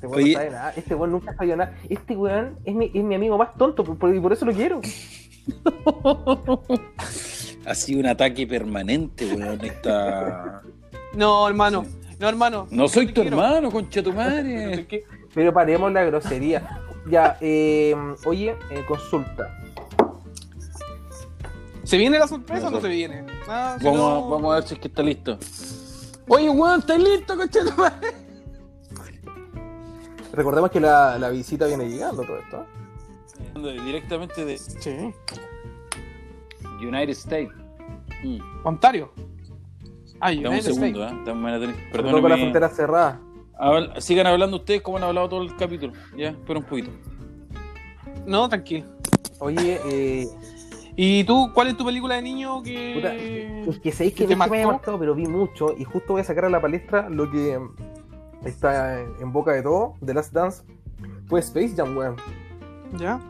Este 0.05 0.15
weón 0.15 0.23
Oye. 0.25 0.33
no 0.35 0.39
sabe 0.39 0.51
nada. 0.51 0.73
Este 0.77 0.95
weón 0.95 1.13
nunca 1.13 1.35
sabía 1.37 1.57
nada. 1.57 1.75
Este 1.89 2.17
weón 2.17 2.59
es 2.65 2.75
mi, 2.75 2.87
es 2.95 3.05
mi 3.05 3.15
amigo 3.15 3.39
más 3.39 3.55
tonto 3.57 3.83
por, 3.85 4.15
y 4.15 4.21
por 4.21 4.33
eso 4.33 4.45
lo 4.45 4.53
quiero. 4.53 4.81
Ha 7.67 7.75
sido 7.75 8.01
un 8.01 8.07
ataque 8.07 8.47
permanente, 8.47 9.25
weón. 9.35 9.65
Esta... 9.65 10.61
No, 11.15 11.49
hermano. 11.49 11.87
No, 12.19 12.29
hermano. 12.29 12.67
No 12.71 12.89
soy 12.89 13.07
tu 13.07 13.23
quiero. 13.23 13.31
hermano, 13.39 13.71
concha 13.71 14.03
tu 14.03 14.13
madre. 14.15 14.87
Pero 15.35 15.53
paremos 15.53 15.91
la 15.91 16.05
grosería. 16.05 16.81
Ya, 17.11 17.39
eh, 17.41 17.95
oye, 18.27 18.51
eh, 18.71 18.85
consulta. 18.87 19.49
¿Se 21.85 21.97
viene 21.97 22.19
la 22.19 22.29
sorpresa 22.29 22.69
o 22.69 22.71
No 22.71 22.81
se 22.83 22.89
viene? 22.89 23.25
Ah, 23.49 23.77
si 23.79 23.85
Vamos, 23.87 23.99
no- 24.01 24.29
vamos 24.31 24.53
a 24.53 24.55
ver 24.57 24.65
si 24.69 24.75
es 24.75 24.81
que 24.81 24.89
está 24.89 25.03
listo. 25.03 25.39
Oye, 26.29 26.51
weón, 26.51 26.81
¿estás 26.81 26.99
listo, 26.99 27.37
concha 27.37 27.61
tu 27.65 27.81
madre? 27.81 28.09
Recordemos 30.35 30.71
que 30.71 30.81
la, 30.81 31.19
la 31.19 31.31
visita 31.31 31.67
viene 31.67 31.89
llegando 31.89 32.23
todo 32.23 32.39
esto. 32.39 32.67
¿eh? 33.57 33.81
Directamente 33.85 34.45
de 34.45 34.59
Sí. 34.59 35.13
United 36.81 37.11
States. 37.11 37.51
Mm. 38.23 38.39
Ontario. 38.65 39.11
Ah, 40.21 40.29
Dame 40.31 40.41
un 40.41 40.47
United 40.55 40.73
segundo, 40.73 41.05
States. 41.05 41.21
¿eh? 41.21 41.23
Dame- 41.27 42.21
con 42.21 42.29
la 42.31 42.37
frontera 42.37 42.69
cerrada. 42.69 43.21
Habl- 43.59 44.01
Sigan 44.01 44.27
hablando 44.27 44.57
ustedes 44.57 44.83
como 44.83 44.97
han 44.97 45.05
hablado 45.05 45.29
todo 45.29 45.43
el 45.43 45.55
capítulo. 45.57 45.93
Ya, 46.17 46.31
espera 46.31 46.59
un 46.59 46.65
poquito. 46.65 46.91
No, 48.27 48.49
tranquilo. 48.49 48.87
Oye, 49.41 49.81
eh, 49.87 50.29
¿Y 50.97 51.25
tú, 51.25 51.51
cuál 51.53 51.69
es 51.69 51.77
tu 51.77 51.85
película 51.85 52.15
de 52.15 52.23
niño 52.23 52.63
que. 52.63 52.93
Puta, 52.95 53.15
es 53.15 53.79
que 53.81 53.93
sabéis 53.93 54.15
¿Qué 54.15 54.25
que 54.25 54.29
te 54.29 54.37
no 54.37 54.45
es 54.45 54.47
que 54.47 54.51
me 54.51 54.57
haya 54.59 54.67
marcó? 54.67 54.79
marcado, 54.79 54.99
pero 54.99 55.15
vi 55.15 55.27
mucho 55.27 55.75
y 55.77 55.85
justo 55.85 56.13
voy 56.13 56.21
a 56.23 56.25
sacar 56.25 56.45
a 56.45 56.49
la 56.51 56.61
palestra 56.61 57.09
lo 57.11 57.29
que 57.31 57.59
está 58.45 59.01
en, 59.01 59.09
en 59.21 59.33
boca 59.33 59.53
de 59.53 59.63
todo, 59.63 59.95
The 60.05 60.15
Last 60.15 60.33
Dance, 60.33 60.63
fue 61.27 61.41
Space 61.41 61.75
Jam, 61.77 61.97
weón. 61.97 62.17
¿Ya? 62.99 63.21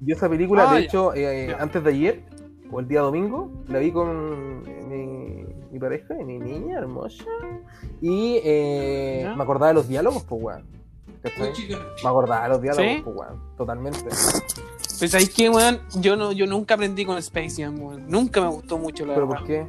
Yo 0.00 0.14
esa 0.14 0.28
película, 0.28 0.70
Ah, 0.70 0.74
de 0.74 0.80
ya. 0.80 0.86
hecho, 0.86 1.14
eh, 1.14 1.48
Ya. 1.50 1.56
antes 1.62 1.82
de 1.84 1.90
ayer, 1.90 2.22
o 2.70 2.80
el 2.80 2.88
día 2.88 3.00
domingo, 3.00 3.50
la 3.68 3.78
vi 3.80 3.90
con 3.92 4.62
mi, 4.88 5.44
mi 5.72 5.78
pareja, 5.78 6.14
mi 6.14 6.38
niña 6.38 6.78
hermosa, 6.78 7.24
y 8.00 8.40
eh, 8.44 9.32
me 9.36 9.42
acordaba 9.42 9.68
de 9.68 9.74
los 9.74 9.88
diálogos, 9.88 10.22
pues, 10.24 10.42
weón. 10.42 10.64
Me 11.24 12.08
acordaba 12.08 12.44
de 12.44 12.48
los 12.50 12.62
diálogos, 12.62 12.92
¿Sí? 12.92 13.00
pues, 13.02 13.16
weón. 13.16 13.40
Totalmente. 13.56 14.04
Pues 14.98 15.14
ahí 15.14 15.26
que, 15.26 15.50
weón, 15.50 15.80
yo, 16.00 16.16
no, 16.16 16.32
yo 16.32 16.46
nunca 16.46 16.74
aprendí 16.74 17.04
con 17.04 17.18
Space 17.18 17.62
Jam, 17.62 17.80
weón. 17.80 18.06
Nunca 18.08 18.40
me 18.40 18.48
gustó 18.48 18.78
mucho 18.78 19.04
la 19.04 19.14
¿Pero 19.14 19.26
verdad. 19.26 19.40
por 19.40 19.46
qué? 19.48 19.66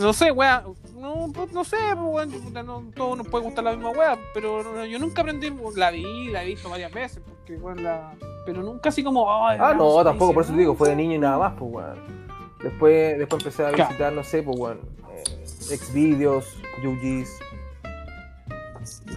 No 0.00 0.12
sé, 0.12 0.30
weón. 0.30 0.74
No, 0.98 1.30
pues, 1.32 1.52
no 1.52 1.64
sé, 1.64 1.76
pues, 1.94 1.98
weón. 2.28 2.30
puta, 2.42 2.62
No, 2.62 2.84
todos 2.94 3.18
nos 3.18 3.28
puede 3.28 3.44
gustar 3.44 3.64
la 3.64 3.72
misma 3.72 3.90
weá, 3.90 4.18
pero 4.34 4.62
no, 4.62 4.84
yo 4.84 4.98
nunca 4.98 5.22
aprendí. 5.22 5.52
La 5.76 5.90
vi, 5.90 6.28
la 6.28 6.42
he 6.42 6.46
visto 6.46 6.68
varias 6.68 6.92
veces, 6.92 7.22
porque, 7.26 7.54
weón, 7.56 7.82
la. 7.84 8.12
Pero 8.44 8.62
nunca 8.62 8.88
así 8.88 9.02
como. 9.04 9.30
ay, 9.46 9.58
Ah, 9.60 9.74
no, 9.74 10.02
tampoco, 10.02 10.34
por 10.34 10.42
eso 10.44 10.52
te 10.52 10.58
digo, 10.60 10.74
fue 10.74 10.88
de 10.90 10.96
niño 10.96 11.14
y 11.14 11.18
nada 11.18 11.38
más, 11.38 11.54
pues, 11.58 11.70
weón. 11.72 12.28
Después, 12.62 13.18
después 13.18 13.42
empecé 13.42 13.64
a 13.64 13.70
Claro. 13.70 13.88
visitar, 13.90 14.12
no 14.12 14.24
sé, 14.24 14.42
pues, 14.42 14.58
weón, 14.58 14.80
eh, 15.14 15.76
Xvideos, 15.76 16.56
UGs. 16.84 17.38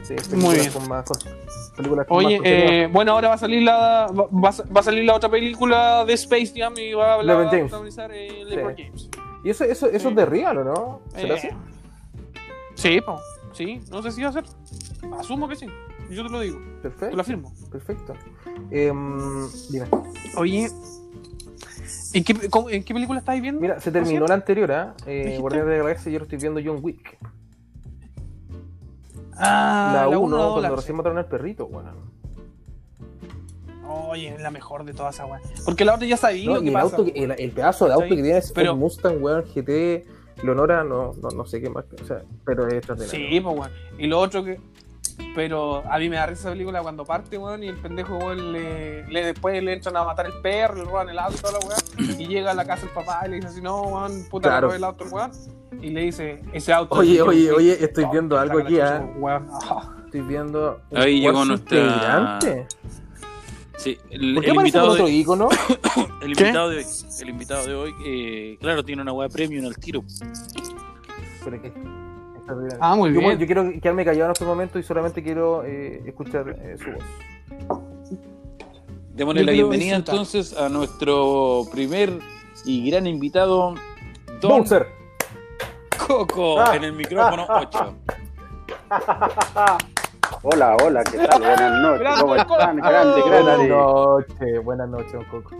Sí, 0.04 0.16
películas 0.30 0.54
bien. 0.60 0.72
con 0.74 0.88
más 0.90 1.06
cosas. 1.06 1.34
Oye, 2.10 2.40
eh, 2.44 2.88
bueno, 2.92 3.14
ahora 3.14 3.30
va 3.30 3.34
a 3.36 3.38
salir 3.38 3.64
la 3.64 4.08
va, 4.08 4.28
va 4.28 4.50
a- 4.50 4.80
a 4.80 4.84
salir 4.84 5.06
la 5.06 5.16
otra 5.16 5.30
película 5.30 6.04
de 6.06 6.14
Space 6.14 6.52
Jam 6.56 6.74
y 6.78 6.94
va 6.94 7.12
a 7.12 7.14
hablar 7.16 7.46
James. 7.46 7.62
protagonizar 7.70 8.12
eh, 8.14 8.44
LeBron 8.46 8.76
Sí. 8.76 8.84
James. 8.84 9.10
¿Y 9.44 9.50
eso, 9.50 9.64
eso, 9.64 9.88
eso 9.88 10.00
sí. 10.00 10.08
es 10.10 10.16
de 10.16 10.26
real 10.26 10.58
o 10.60 10.64
no? 10.64 11.02
¿Será 11.16 11.36
Eh, 11.36 11.38
así? 11.38 11.48
Sí, 12.76 13.02
po, 13.02 13.20
sí, 13.54 13.82
no 13.92 14.02
sé 14.02 14.12
si 14.12 14.22
va 14.24 14.30
a 14.30 14.34
ser. 14.34 14.44
Asumo 15.20 15.48
que 15.48 15.56
sí. 15.56 15.68
Yo 16.10 16.24
te 16.26 16.30
lo 16.30 16.40
digo, 16.42 16.58
te 16.58 16.90
lo 16.90 16.96
Perfecto, 16.96 17.22
afirmo. 17.22 17.54
perfecto. 17.72 18.14
Em, 18.70 19.48
dime. 19.70 19.88
Oye, 20.36 20.70
¿en 22.14 22.24
qué, 22.24 22.50
en 22.72 22.84
qué 22.84 22.94
película 22.94 23.20
estáis 23.20 23.42
viendo? 23.42 23.62
Mira, 23.62 23.80
se 23.80 23.92
terminó 23.92 24.26
la 24.28 24.34
anterior. 24.36 24.94
Eh. 25.06 25.38
Guardianes 25.40 25.70
de 25.70 25.78
la 25.78 25.84
Galaxia 25.84 26.12
yo 26.12 26.18
ahora 26.18 26.24
estoy 26.26 26.38
viendo 26.40 26.62
John 26.64 26.84
Wick. 26.84 27.18
Ah, 29.38 29.92
la 29.96 30.08
1, 30.10 30.20
uno, 30.20 30.38
la 30.38 30.44
dos, 30.44 30.54
cuando 30.60 30.76
recién 30.76 30.98
mataron 30.98 31.18
al 31.18 31.26
perrito, 31.28 31.66
weón. 31.66 32.11
Oye, 34.10 34.30
es 34.36 34.42
la 34.42 34.52
mejor 34.52 34.84
de 34.86 34.94
todas 34.94 35.16
esas 35.16 35.30
weas. 35.30 35.42
Porque 35.66 35.86
la 35.86 35.96
otra 35.96 36.06
ya 36.08 36.18
sabía 36.18 36.46
No, 36.46 36.56
lo 36.56 36.62
que 36.62 36.68
el, 36.68 36.74
pasa. 36.74 36.96
auto, 36.98 37.06
que- 37.06 37.24
el, 37.24 37.32
el 37.32 37.52
pedazo 37.52 37.88
de 37.88 37.94
auto 37.94 38.08
que 38.08 38.14
tiene 38.16 38.38
ese 38.38 38.54
Pero- 38.54 38.72
Ford 38.72 38.80
Mustang, 38.80 39.22
weón, 39.24 39.44
GT, 39.44 40.06
Leonora, 40.44 40.84
no, 40.84 41.14
no, 41.22 41.30
no 41.30 41.46
sé 41.46 41.62
qué 41.62 41.70
más. 41.70 41.86
O 42.02 42.06
sea, 42.06 42.22
pero 42.46 42.68
es 42.68 42.74
extraordinario. 42.76 43.30
Sí, 43.30 43.40
pues 43.42 43.56
weón. 43.58 43.72
Y 43.98 44.08
lo 44.08 44.20
otro 44.20 44.44
que. 44.44 44.60
Pero 45.36 45.84
a 45.90 45.98
mí 46.00 46.10
me 46.10 46.16
da 46.16 46.26
risa 46.26 46.42
esa 46.42 46.50
película 46.52 46.82
cuando 46.82 47.06
parte, 47.06 47.38
weón, 47.38 47.64
y 47.64 47.68
el 47.68 47.78
pendejo, 47.78 48.18
weón, 48.18 48.52
le, 48.52 49.06
le- 49.08 49.26
después 49.26 49.62
le 49.64 49.74
entran 49.74 49.96
a 49.98 50.04
matar 50.04 50.26
el 50.26 50.34
perro, 50.42 50.76
le 50.76 50.84
roban 50.86 51.10
el 51.10 51.20
auto 51.20 51.38
toda 51.38 51.54
la 51.54 51.60
weá. 51.68 51.78
Y 52.18 52.28
llega 52.28 52.52
a 52.52 52.54
la 52.54 52.66
casa 52.66 52.84
el 52.86 52.90
papá 52.92 53.22
y 53.26 53.30
le 53.30 53.36
dice 53.38 53.48
así, 53.50 53.62
no, 53.62 53.82
weón, 53.84 54.26
puta, 54.30 54.50
Claro. 54.50 54.70
le 54.70 54.78
el 54.78 54.84
auto 54.84 55.06
weón. 55.12 55.32
Y 55.82 55.90
le 55.90 56.02
dice, 56.02 56.42
ese 56.54 56.74
auto. 56.74 56.96
Oye, 56.96 57.16
es 57.16 57.22
oye, 57.22 57.40
mío". 57.44 57.54
oye, 57.58 57.84
estoy 57.84 58.04
Oh, 58.06 58.12
viendo 58.12 58.38
algo 58.40 58.60
aquí, 58.60 58.80
¿ah? 58.80 59.06
weón. 59.18 59.48
Ah. 59.52 59.96
Estoy 60.06 60.22
viendo. 60.28 60.82
un 60.90 60.98
Ahí 60.98 61.22
llegó 61.22 61.34
cuarzo 61.34 61.48
nuestra- 61.50 61.78
integrante. 61.80 62.68
Sí, 63.82 63.98
el, 64.12 64.36
¿Por 64.36 64.44
qué 64.44 64.52
el 64.52 64.54
aparece 64.54 64.54
con 64.54 64.60
invitado, 64.60 64.92
otro 64.92 65.06
de, 65.08 65.12
icono? 65.12 65.50
el 66.22 66.36
¿Qué? 66.36 66.44
invitado 66.44 66.70
de 66.70 66.78
hoy, 66.78 66.86
el 67.22 67.30
invitado 67.30 67.66
de 67.66 67.74
hoy, 67.74 67.94
eh, 68.06 68.58
claro, 68.62 68.84
tiene 68.86 69.02
una 69.02 69.12
weá 69.12 69.28
premium 69.28 69.66
al 69.66 69.76
tiro. 69.78 70.04
Pero 71.44 71.56
extraordinario. 71.56 72.78
Ah, 72.80 72.96
muy 72.96 73.12
yo, 73.14 73.20
bien. 73.20 73.40
yo 73.40 73.46
quiero 73.48 73.72
quedarme 73.82 74.06
callado 74.06 74.26
en 74.28 74.32
este 74.34 74.46
momento 74.46 74.78
y 74.78 74.84
solamente 74.84 75.24
quiero 75.24 75.64
eh, 75.66 76.04
escuchar 76.06 76.50
eh, 76.50 76.78
su 76.78 76.92
voz. 76.92 77.04
Démosle 79.16 79.42
Yo 79.42 79.46
la 79.48 79.52
bienvenida 79.52 79.96
disfrutar. 79.98 80.16
entonces 80.16 80.56
a 80.56 80.70
nuestro 80.70 81.64
primer 81.72 82.20
y 82.66 82.88
gran 82.90 83.08
invitado, 83.08 83.74
Don 84.42 84.60
Bowser. 84.60 84.86
Coco, 86.08 86.60
Ah. 86.60 86.76
en 86.76 86.84
el 86.84 86.94
micrófono 86.94 87.48
8. 87.50 87.96
Hola, 90.44 90.76
hola, 90.84 91.04
¿qué 91.04 91.18
tal? 91.20 91.40
Buenas 91.40 91.82
noches, 91.82 92.00
Grande, 92.00 92.22
¿cómo 92.22 92.36
están? 92.36 92.78
Coco. 92.78 92.90
Grande, 92.90 93.22
Buenas 93.22 93.46
grande. 93.46 93.68
noches, 93.70 94.64
buenas 94.64 94.90
noches, 94.90 95.14
don 95.14 95.24
Coco. 95.26 95.56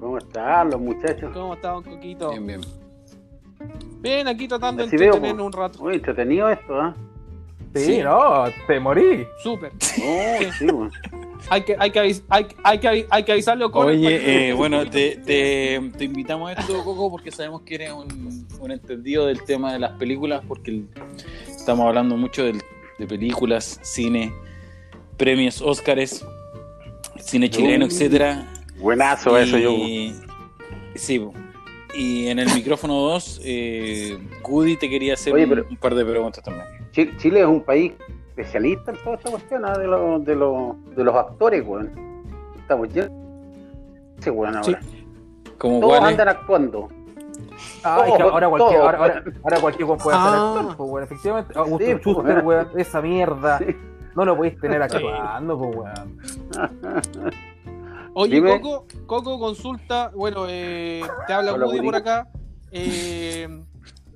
¿Cómo 0.00 0.18
están 0.18 0.70
los 0.70 0.80
muchachos? 0.80 1.30
¿Cómo 1.32 1.54
está, 1.54 1.68
don 1.70 1.84
Coquito? 1.84 2.30
Bien, 2.30 2.46
bien. 2.46 2.60
Bien, 4.00 4.26
aquí 4.28 4.48
tratando 4.48 4.82
de 4.84 4.90
entretenernos 4.90 5.36
po. 5.38 5.44
un 5.46 5.52
rato. 5.52 5.78
Muy 5.82 5.94
entretenido 5.94 6.48
esto, 6.50 6.74
¿ah? 6.80 6.94
Sí, 7.74 7.84
Sí. 7.84 7.98
no, 8.02 8.44
te 8.66 8.80
morí. 8.80 9.24
Súper. 9.42 9.70
Oh, 10.04 10.52
sí, 10.58 10.64
bueno. 10.66 10.90
Hay 11.48 11.62
que, 11.62 11.74
hay, 11.78 11.90
que 11.90 11.98
avis- 12.00 12.22
hay, 12.28 12.46
hay, 12.62 12.78
que 12.78 13.06
hay 13.10 13.24
que 13.24 13.32
avisarle 13.32 13.64
a 13.64 13.68
para 13.70 13.86
Oye, 13.86 14.06
que- 14.08 14.50
eh, 14.50 14.52
bueno, 14.52 14.84
te, 14.90 15.16
te, 15.24 15.80
te 15.96 16.04
invitamos 16.04 16.50
a 16.50 16.52
esto, 16.60 16.84
Coco, 16.84 17.10
porque 17.10 17.30
sabemos 17.30 17.62
que 17.62 17.76
eres 17.76 17.92
un, 17.92 18.46
un 18.60 18.70
entendido 18.70 19.24
del 19.24 19.42
tema 19.44 19.72
de 19.72 19.78
las 19.78 19.92
películas, 19.92 20.42
porque 20.46 20.70
el- 20.70 20.88
estamos 21.48 21.86
hablando 21.86 22.14
mucho 22.18 22.44
del- 22.44 22.60
de 23.00 23.06
películas, 23.06 23.80
cine, 23.82 24.32
premios, 25.16 25.60
Óscares, 25.60 26.24
cine 27.18 27.50
chileno, 27.50 27.86
Uy. 27.86 27.90
etcétera. 27.90 28.46
Buenazo 28.78 29.36
eso, 29.38 29.58
yo. 29.58 29.72
Sí, 30.94 31.20
y 31.94 32.28
en 32.28 32.38
el 32.38 32.52
micrófono 32.54 32.94
2, 32.94 33.40
eh, 33.44 34.18
Goody 34.42 34.76
te 34.76 34.88
quería 34.88 35.14
hacer 35.14 35.32
Oye, 35.34 35.44
un, 35.44 35.50
pero- 35.50 35.66
un 35.70 35.76
par 35.76 35.94
de 35.94 36.04
preguntas 36.04 36.42
también. 36.44 36.66
Chi- 36.92 37.16
Chile 37.16 37.40
es 37.40 37.46
un 37.46 37.62
país 37.62 37.92
especialista 38.28 38.92
en 38.92 38.98
toda 39.02 39.16
esta 39.16 39.30
cuestión 39.30 39.64
¿ah? 39.64 39.76
de, 39.76 39.86
los 39.86 40.24
de, 40.24 40.36
los 40.36 40.94
de 40.96 41.04
los 41.04 41.14
actores, 41.14 41.64
weón. 41.66 41.90
Estamos 42.58 42.88
llenos. 42.92 43.10
Sí, 44.20 44.30
weón, 44.30 44.56
ahora. 44.56 44.80
Como 45.58 45.80
Todos 45.80 45.98
cuál 45.98 46.10
andan 46.10 46.28
actuando. 46.28 46.88
Ah, 47.84 48.02
es 48.06 48.12
que 48.12 48.18
Todo, 48.18 48.30
ahora 48.32 48.48
cualquier, 48.48 48.74
todo. 48.78 48.86
ahora, 48.86 48.98
ahora, 48.98 49.24
ahora 49.44 49.60
cualquier 49.60 49.84
weón 49.86 49.98
puede 49.98 50.16
hacer 50.16 50.30
Ah. 50.34 50.54
actor, 50.60 50.76
pues, 50.76 50.90
weón. 50.90 51.04
Efectivamente, 51.04 51.58
Augusto 51.58 51.86
Sí, 51.86 51.92
Schuster, 51.98 52.24
pues, 52.24 52.44
weón, 52.44 52.68
esa 52.80 53.00
mierda. 53.02 53.58
Sí. 53.58 53.76
No 54.16 54.24
lo 54.24 54.36
podéis 54.36 54.60
tener 54.60 54.82
actuando, 54.82 55.58
pues, 55.58 55.76
weón. 55.76 56.18
Oye, 58.14 58.34
Dime. 58.36 58.60
Coco, 58.60 58.86
Coco 59.06 59.38
consulta, 59.38 60.10
bueno, 60.14 60.44
eh, 60.48 61.02
te 61.26 61.32
habla 61.32 61.54
Woody. 61.54 61.80
por 61.80 61.94
acá. 61.94 62.28
Eh, 62.72 63.48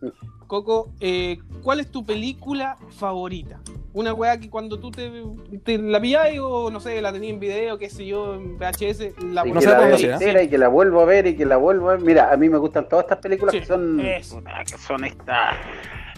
Coco, 0.55 0.93
eh, 1.01 1.39
¿cuál 1.65 1.81
es 1.81 1.91
tu 1.91 2.07
película 2.07 2.79
favorita? 2.91 3.59
Una 3.93 4.15
weá 4.15 4.39
que 4.39 4.49
cuando 4.49 4.79
tú 4.79 4.93
te, 4.93 5.11
te 5.65 5.79
la 5.79 6.01
pilláis 6.01 6.39
o 6.41 6.71
no 6.71 6.79
sé, 6.79 7.03
la 7.03 7.13
tenías 7.13 7.33
en 7.33 7.41
video, 7.41 7.77
qué 7.77 7.91
sé 7.91 8.07
yo, 8.07 8.35
en 8.37 8.57
VHS, 8.57 9.21
la 9.33 9.45
Y 9.45 9.51
No 9.51 9.59
que 9.59 9.67
la 9.67 9.99
sea. 9.99 10.43
y 10.45 10.49
que 10.49 10.57
la 10.57 10.69
vuelvo 10.69 11.01
a 11.01 11.07
ver 11.07 11.27
y 11.27 11.35
que 11.37 11.45
la 11.45 11.57
vuelvo 11.57 11.91
a 11.91 11.97
ver. 11.97 12.03
Mira, 12.03 12.33
a 12.33 12.37
mí 12.37 12.49
me 12.49 12.59
gustan 12.59 12.89
todas 12.89 13.05
estas 13.07 13.19
películas 13.19 13.53
Sí, 13.53 13.61
que 13.61 13.67
son 13.67 13.99
eso. 13.99 14.41
que 14.65 14.79
son 14.79 15.05
estas 15.05 15.57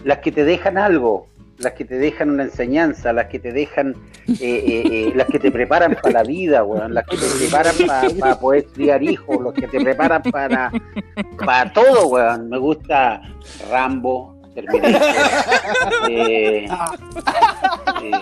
las 0.05 0.18
que 0.18 0.30
te 0.32 0.45
dejan 0.45 0.76
algo, 0.76 1.28
las 1.59 1.73
que 1.73 1.85
te 1.85 1.97
dejan 1.97 2.31
una 2.31 2.43
enseñanza, 2.45 3.13
las 3.13 3.27
que 3.27 3.39
te 3.39 3.53
dejan 3.53 3.95
eh, 4.29 4.35
eh, 4.41 4.83
eh, 4.87 5.13
las 5.15 5.27
que 5.29 5.39
te 5.39 5.51
preparan 5.51 5.97
para 6.03 6.11
la 6.11 6.23
vida, 6.23 6.63
weón, 6.65 6.93
las 6.95 7.07
que 7.07 7.17
te 7.17 7.27
preparan 7.39 7.75
para 8.19 8.39
poder 8.39 8.67
criar 8.67 9.03
hijos, 9.03 9.41
los 9.41 9.55
que 9.55 9.67
te 9.69 9.81
preparan 9.81 10.23
para 10.23 10.71
para 11.45 11.73
todo, 11.73 12.09
weón. 12.09 12.49
Me 12.51 12.59
gusta 12.59 13.23
Rambo, 13.71 14.37
eh, 16.09 16.67
eh, 18.03 18.21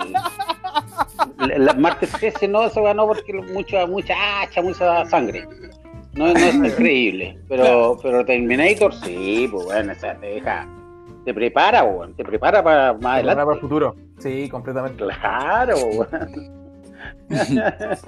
La- 1.39 1.59
la- 1.59 1.73
martes 1.75 2.11
13 2.13 2.49
no, 2.49 2.65
eso 2.65 2.83
ganó 2.83 3.07
porque 3.07 3.33
mucha, 3.35 3.87
mucha 3.87 4.15
hacha, 4.43 4.63
mucha 4.63 5.05
sangre. 5.07 5.47
No, 6.15 6.29
no 6.33 6.39
es 6.39 6.55
increíble. 6.55 7.39
Pero, 7.49 7.99
pero 8.03 8.25
Terminator 8.25 8.95
sí, 8.95 9.49
pues 9.51 9.65
bueno, 9.65 9.93
o 9.93 10.01
sea, 10.01 10.15
te 10.17 10.27
deja. 10.27 10.67
Te 11.25 11.33
prepara, 11.35 11.85
weón. 11.85 12.15
Te 12.15 12.25
prepara 12.25 12.63
para 12.63 12.93
más 12.93 13.03
Para 13.03 13.21
el 13.21 13.29
adelante. 13.31 13.61
futuro. 13.61 13.97
Sí, 14.19 14.49
completamente. 14.49 15.03
Claro, 15.05 15.77
weón. 15.77 16.55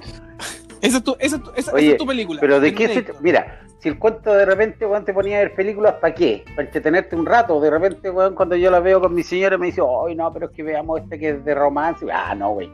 Esa 0.79 0.97
es 0.97 1.03
tu, 1.03 1.15
esa 1.19 1.35
es 1.37 1.43
tu, 1.43 1.49
esa- 1.49 1.59
esa 1.59 1.73
Oye, 1.73 1.91
es 1.93 1.97
tu 1.97 2.05
película. 2.05 2.39
Pero 2.39 2.59
de 2.59 2.73
qué 2.73 2.87
se. 2.87 3.05
Mira, 3.19 3.61
si 3.79 3.89
el 3.89 3.97
cuento 3.97 4.31
de 4.31 4.45
repente, 4.45 4.85
weón, 4.85 5.03
te 5.05 5.13
ponía 5.13 5.37
a 5.37 5.39
ver 5.39 5.55
películas, 5.55 5.95
¿para 5.99 6.13
qué? 6.13 6.43
Para 6.55 6.67
entretenerte 6.67 7.15
un 7.15 7.25
rato. 7.25 7.59
De 7.59 7.69
repente, 7.71 8.11
weón, 8.11 8.35
cuando 8.35 8.55
yo 8.55 8.69
la 8.69 8.79
veo 8.79 9.01
con 9.01 9.13
mi 9.15 9.23
señora, 9.23 9.57
me 9.57 9.67
dice, 9.67 9.81
ay, 9.81 10.13
no, 10.15 10.31
pero 10.31 10.45
es 10.47 10.51
que 10.51 10.61
veamos 10.61 11.01
este 11.01 11.17
que 11.17 11.29
es 11.29 11.43
de 11.43 11.55
romance. 11.55 12.05
Ah, 12.13 12.35
no, 12.35 12.51
güey. 12.51 12.71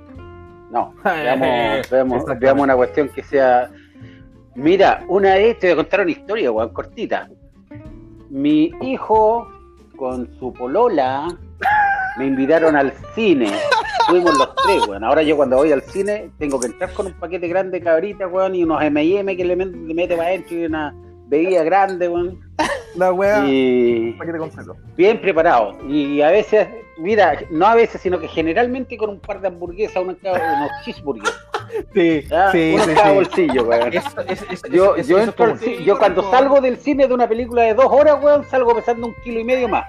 No, 0.69 0.93
veamos, 1.03 1.47
veamos, 1.91 2.25
veamos 2.39 2.63
una 2.63 2.75
cuestión 2.75 3.07
que 3.07 3.23
sea. 3.23 3.69
Mira, 4.55 5.03
una 5.07 5.35
vez 5.35 5.57
te 5.59 5.67
voy 5.67 5.73
a 5.73 5.75
contar 5.77 6.01
una 6.01 6.11
historia, 6.11 6.51
weón, 6.51 6.69
cortita. 6.73 7.29
Mi 8.29 8.71
hijo 8.81 9.47
con 9.95 10.29
su 10.39 10.53
polola 10.53 11.27
me 12.17 12.25
invitaron 12.25 12.75
al 12.75 12.93
cine. 13.15 13.51
Fuimos 14.07 14.37
los 14.37 14.55
tres, 14.55 14.87
weón. 14.87 15.03
Ahora 15.03 15.23
yo 15.23 15.35
cuando 15.37 15.57
voy 15.57 15.71
al 15.71 15.81
cine 15.81 16.29
tengo 16.37 16.59
que 16.59 16.67
entrar 16.67 16.93
con 16.93 17.07
un 17.07 17.13
paquete 17.13 17.47
grande 17.47 17.79
de 17.79 17.85
cabritas, 17.85 18.31
weón, 18.31 18.55
y 18.55 18.63
unos 18.63 18.81
M&M 18.83 19.37
que 19.37 19.45
le, 19.45 19.55
mete 19.55 20.15
para 20.15 20.29
adentro 20.29 20.57
y 20.57 20.65
una 20.65 20.93
bebida 21.27 21.63
grande, 21.63 22.09
weón. 22.09 22.39
La 22.95 23.11
wea. 23.11 23.43
Y 23.47 24.13
Paquete 24.13 24.37
completo. 24.37 24.75
bien 24.95 25.19
preparado. 25.19 25.77
Y 25.87 26.21
a 26.21 26.29
veces, 26.29 26.67
mira, 26.97 27.39
no 27.49 27.65
a 27.65 27.75
veces, 27.75 28.01
sino 28.01 28.19
que 28.19 28.27
generalmente 28.27 28.97
con 28.97 29.09
un 29.09 29.19
par 29.19 29.41
de 29.41 29.47
hamburguesas, 29.47 30.03
unos, 30.03 30.17
unos 30.21 30.71
cheeseburgers. 30.83 31.33
Sí, 31.93 32.21
¿ya? 32.29 32.51
sí, 32.51 32.75
sí, 32.77 33.13
bolsillo, 33.13 33.63
weón. 33.63 33.93
Eso, 33.93 34.21
eso, 34.27 34.45
eso, 34.49 34.67
Yo, 34.67 34.95
eso- 34.95 35.09
yo, 35.09 35.19
entro 35.19 35.55
cuando 35.97 36.29
salgo 36.31 36.61
del 36.61 36.77
cine 36.77 37.07
de 37.07 37.13
una 37.13 37.27
película 37.27 37.63
de 37.63 37.73
dos 37.73 37.87
horas, 37.89 38.17
weón, 38.21 38.43
salgo 38.49 38.75
pesando 38.75 39.07
un 39.07 39.15
kilo 39.23 39.39
y 39.39 39.43
medio 39.43 39.67
más. 39.67 39.85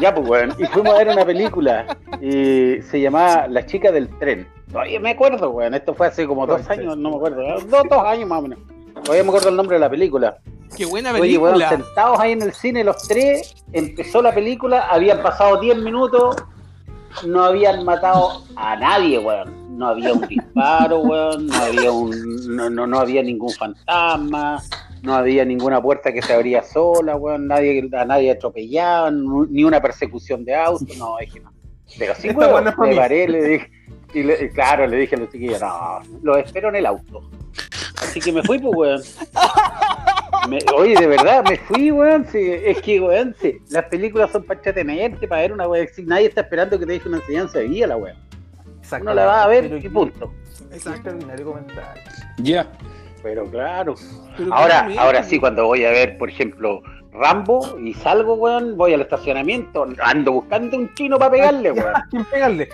ya, 0.00 0.14
pues, 0.14 0.28
weón. 0.28 0.54
Y 0.58 0.64
fuimos 0.66 0.94
a 0.94 0.98
ver 0.98 1.08
una 1.08 1.24
película 1.24 1.86
y 2.20 2.80
se 2.82 3.00
llamaba 3.00 3.46
La 3.48 3.64
chica 3.66 3.90
del 3.92 4.08
tren. 4.18 4.46
Todavía 4.70 5.00
me 5.00 5.10
acuerdo, 5.10 5.50
weón. 5.50 5.74
Esto 5.74 5.94
fue 5.94 6.06
hace 6.08 6.26
como 6.26 6.46
dos 6.46 6.68
años, 6.70 6.96
no 6.96 7.10
me 7.10 7.16
acuerdo. 7.16 7.42
¿eh? 7.42 7.56
Dos, 7.68 7.82
dos 7.88 8.04
años 8.04 8.28
más 8.28 8.38
o 8.38 8.42
menos. 8.42 8.58
Todavía 9.04 9.22
me 9.24 9.28
acuerdo 9.30 9.48
el 9.50 9.56
nombre 9.56 9.76
de 9.76 9.80
la 9.80 9.90
película. 9.90 10.38
Qué 10.76 10.86
buena 10.86 11.12
Oye, 11.12 11.36
weón, 11.36 11.54
película. 11.54 11.68
sentados 11.68 12.18
ahí 12.20 12.32
en 12.32 12.42
el 12.42 12.52
cine 12.54 12.82
los 12.82 13.06
tres, 13.06 13.54
empezó 13.72 14.22
la 14.22 14.32
película, 14.32 14.88
habían 14.88 15.22
pasado 15.22 15.60
10 15.60 15.76
minutos, 15.78 16.36
no 17.26 17.44
habían 17.44 17.84
matado 17.84 18.44
a 18.56 18.76
nadie, 18.76 19.18
weón. 19.18 19.60
No 19.78 19.88
había 19.88 20.12
un 20.12 20.20
disparo, 20.28 20.98
weón, 21.00 21.46
no 21.46 21.56
había 21.56 21.90
un, 21.90 22.56
no, 22.56 22.68
no, 22.70 22.86
no 22.86 22.98
había 23.00 23.22
ningún 23.22 23.50
fantasma, 23.50 24.62
no 25.02 25.14
había 25.14 25.44
ninguna 25.46 25.80
puerta 25.80 26.12
que 26.12 26.20
se 26.22 26.32
abría 26.34 26.62
sola, 26.62 27.16
weón, 27.16 27.48
nadie, 27.48 27.88
a 27.96 28.04
nadie 28.04 28.30
atropellaban, 28.32 29.24
ni 29.50 29.64
una 29.64 29.80
persecución 29.80 30.44
de 30.44 30.54
auto, 30.54 30.84
no, 30.98 31.16
dije 31.20 31.40
no. 31.40 31.50
Pero 31.98 32.14
sí, 32.14 32.28
Esta 32.28 32.48
weón, 32.48 32.68
es 32.68 32.78
me 32.78 32.94
paré, 32.96 33.26
le 33.28 33.42
dije, 33.42 33.70
y 34.14 34.22
le- 34.22 34.44
y 34.44 34.48
claro, 34.50 34.86
le 34.86 34.96
dije 34.98 35.16
a 35.16 35.18
los 35.20 35.30
chiquillos, 35.30 35.60
no, 35.60 36.00
los 36.22 36.38
espero 36.38 36.68
en 36.68 36.76
el 36.76 36.86
auto. 36.86 37.22
Así 38.02 38.20
que 38.20 38.30
me 38.30 38.42
fui, 38.42 38.58
pues, 38.58 38.74
weón. 38.76 39.02
Me- 40.48 40.58
oye, 40.74 40.94
de 40.98 41.06
verdad, 41.06 41.44
me 41.48 41.56
fui, 41.56 41.90
weón. 41.92 42.26
sí, 42.26 42.38
es 42.40 42.80
que, 42.82 43.00
weón, 43.00 43.34
sí, 43.40 43.58
las 43.70 43.84
películas 43.84 44.30
son 44.32 44.44
para 44.44 44.58
entretenerte, 44.58 45.28
para 45.28 45.42
ver 45.42 45.52
una 45.52 45.68
weón. 45.68 45.86
Si 45.94 46.02
nadie 46.04 46.26
está 46.26 46.40
esperando 46.42 46.78
que 46.78 46.86
te 46.86 46.92
deje 46.92 47.08
una 47.08 47.18
enseñanza 47.18 47.58
de 47.60 47.68
vida, 47.68 47.86
la 47.86 47.96
weón. 47.96 48.16
Uno 49.00 49.14
la 49.14 49.24
va 49.24 49.44
a 49.44 49.46
ver 49.48 49.64
Pero 49.64 49.76
y 49.78 49.80
qué- 49.80 49.90
punto. 49.90 50.32
extraordinario 50.72 51.46
comentario. 51.46 52.02
Ya. 52.38 52.66
Pero 53.22 53.44
claro. 53.46 53.94
Pero 54.36 54.52
Ahora, 54.52 54.88
ahora 54.98 55.20
bien. 55.20 55.24
sí, 55.30 55.38
cuando 55.38 55.66
voy 55.66 55.84
a 55.84 55.90
ver, 55.90 56.18
por 56.18 56.28
ejemplo, 56.28 56.82
Rambo 57.12 57.78
y 57.78 57.94
salgo, 57.94 58.34
weón, 58.34 58.76
voy 58.76 58.94
al 58.94 59.02
estacionamiento, 59.02 59.86
ando 60.02 60.32
buscando 60.32 60.76
un 60.76 60.92
chino 60.94 61.18
para 61.18 61.30
pegarle, 61.30 61.70
weón. 61.72 61.92
Sin 62.10 62.24
pegarle. 62.24 62.68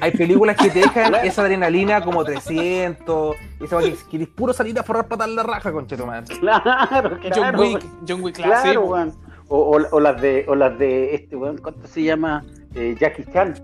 Hay 0.00 0.10
películas 0.12 0.56
que 0.56 0.70
te 0.70 0.80
dejan 0.80 1.14
esa 1.24 1.42
adrenalina 1.42 2.02
como 2.02 2.24
300, 2.24 3.36
esa 3.60 3.78
que 3.78 3.94
querés 4.10 4.28
puro 4.28 4.52
salir 4.52 4.78
a 4.78 4.82
forrar 4.82 5.06
patar 5.08 5.28
la 5.28 5.42
raja, 5.42 5.72
conchetumadre. 5.72 6.36
Claro, 6.38 7.18
John 7.22 7.30
claro. 7.32 7.60
Wick, 7.60 7.78
weón. 7.82 7.98
John 8.08 8.22
Wick 8.22 8.36
clase, 8.36 8.62
Claro, 8.72 8.84
weón. 8.84 9.12
O, 9.48 9.58
o- 9.76 9.88
o 9.96 10.00
las 10.00 10.20
de, 10.22 10.44
o 10.48 10.54
las 10.54 10.78
de 10.78 11.14
este, 11.14 11.36
weón, 11.36 11.58
¿cuánto 11.58 11.86
se 11.86 12.02
llama? 12.02 12.42
Eh, 12.74 12.96
Jackie 12.98 13.24
Chan. 13.32 13.54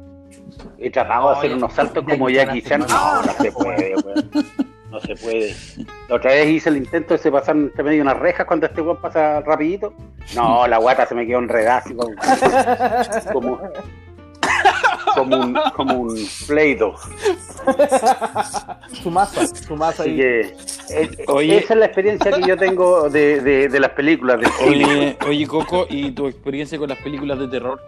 He 0.78 0.90
tratado 0.90 1.30
de 1.30 1.36
hacer 1.38 1.54
unos 1.54 1.72
saltos 1.72 2.04
Jackie 2.04 2.12
como 2.18 2.30
Jackie 2.30 2.62
Chan. 2.62 2.80
No, 2.88 3.22
no 3.22 3.32
se 3.32 3.52
puede, 3.52 3.94
weón. 4.04 4.30
No 4.90 5.00
se 5.00 5.14
puede. 5.16 5.54
La 6.08 6.16
otra 6.16 6.30
vez 6.32 6.48
hice 6.48 6.68
el 6.70 6.78
intento 6.78 7.14
de 7.14 7.18
se 7.18 7.30
pasar 7.30 7.56
entre 7.56 7.82
medio 7.84 7.96
de 7.98 8.02
unas 8.02 8.18
rejas 8.18 8.46
cuando 8.46 8.66
este 8.66 8.80
weón 8.80 9.00
pasa 9.00 9.40
rapidito. 9.40 9.92
No, 10.34 10.66
la 10.66 10.78
guata 10.78 11.06
se 11.06 11.14
me 11.14 11.26
quedó 11.26 11.38
enredada 11.38 11.78
así 11.78 11.94
como, 11.94 12.14
como, 13.32 13.60
como 15.18 15.36
un, 15.36 15.58
como 15.74 15.94
un 16.00 16.16
pleido. 16.46 16.94
Su 19.02 19.10
masa, 19.10 19.46
su 19.46 19.76
masa 19.76 20.02
ahí. 20.04 20.16
que 20.16 20.40
eh, 20.90 21.10
Oye. 21.28 21.58
esa 21.58 21.74
es 21.74 21.80
la 21.80 21.86
experiencia 21.86 22.32
que 22.32 22.42
yo 22.42 22.56
tengo 22.56 23.08
de, 23.10 23.40
de, 23.40 23.68
de 23.68 23.80
las 23.80 23.90
películas. 23.90 24.40
cine. 24.58 24.84
Oye, 24.84 25.18
oye, 25.26 25.46
Coco, 25.46 25.86
¿y 25.88 26.10
tu 26.12 26.26
experiencia 26.28 26.78
con 26.78 26.88
las 26.88 26.98
películas 26.98 27.38
de 27.38 27.48
terror? 27.48 27.80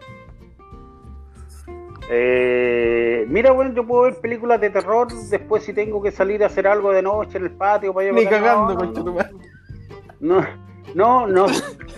Eh, 2.13 3.25
mira, 3.29 3.53
bueno, 3.53 3.73
yo 3.73 3.87
puedo 3.87 4.03
ver 4.03 4.17
películas 4.17 4.61
de 4.61 4.71
terror 4.71 5.07
después 5.31 5.63
si 5.63 5.73
tengo 5.73 6.03
que 6.03 6.11
salir 6.11 6.43
a 6.43 6.47
hacer 6.47 6.67
algo 6.67 6.91
de 6.91 7.03
noche 7.03 7.39
en 7.39 7.45
el 7.45 7.51
patio 7.53 7.95
para 7.95 8.11
Ni 8.11 8.27
cagando, 8.27 8.75
No, 8.75 9.15
no. 9.15 10.41
No, 10.41 10.47
no, 10.95 11.27
no, 11.27 11.47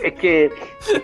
es 0.03 0.13
que, 0.21 0.51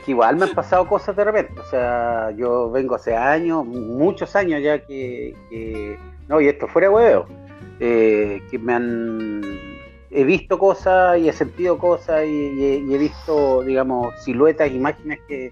igual 0.06 0.36
me 0.36 0.44
han 0.44 0.54
pasado 0.54 0.86
cosas 0.86 1.16
de 1.16 1.24
repente. 1.24 1.60
O 1.60 1.64
sea, 1.64 2.30
yo 2.36 2.70
vengo 2.70 2.94
hace 2.94 3.16
años, 3.16 3.64
muchos 3.66 4.34
años 4.36 4.62
ya 4.62 4.78
que, 4.84 5.34
que- 5.50 5.98
no, 6.28 6.40
y 6.40 6.48
esto 6.48 6.68
fuera 6.68 6.90
huevo, 6.90 7.24
eh, 7.80 8.42
que 8.50 8.58
me 8.58 8.74
han, 8.74 9.40
he 10.10 10.24
visto 10.24 10.58
cosas 10.58 11.18
y 11.18 11.28
he 11.28 11.32
sentido 11.32 11.78
cosas 11.78 12.26
y, 12.26 12.84
he, 12.94 12.98
visto, 12.98 13.62
digamos, 13.62 14.14
siluetas, 14.22 14.70
imágenes 14.70 15.20
que, 15.26 15.50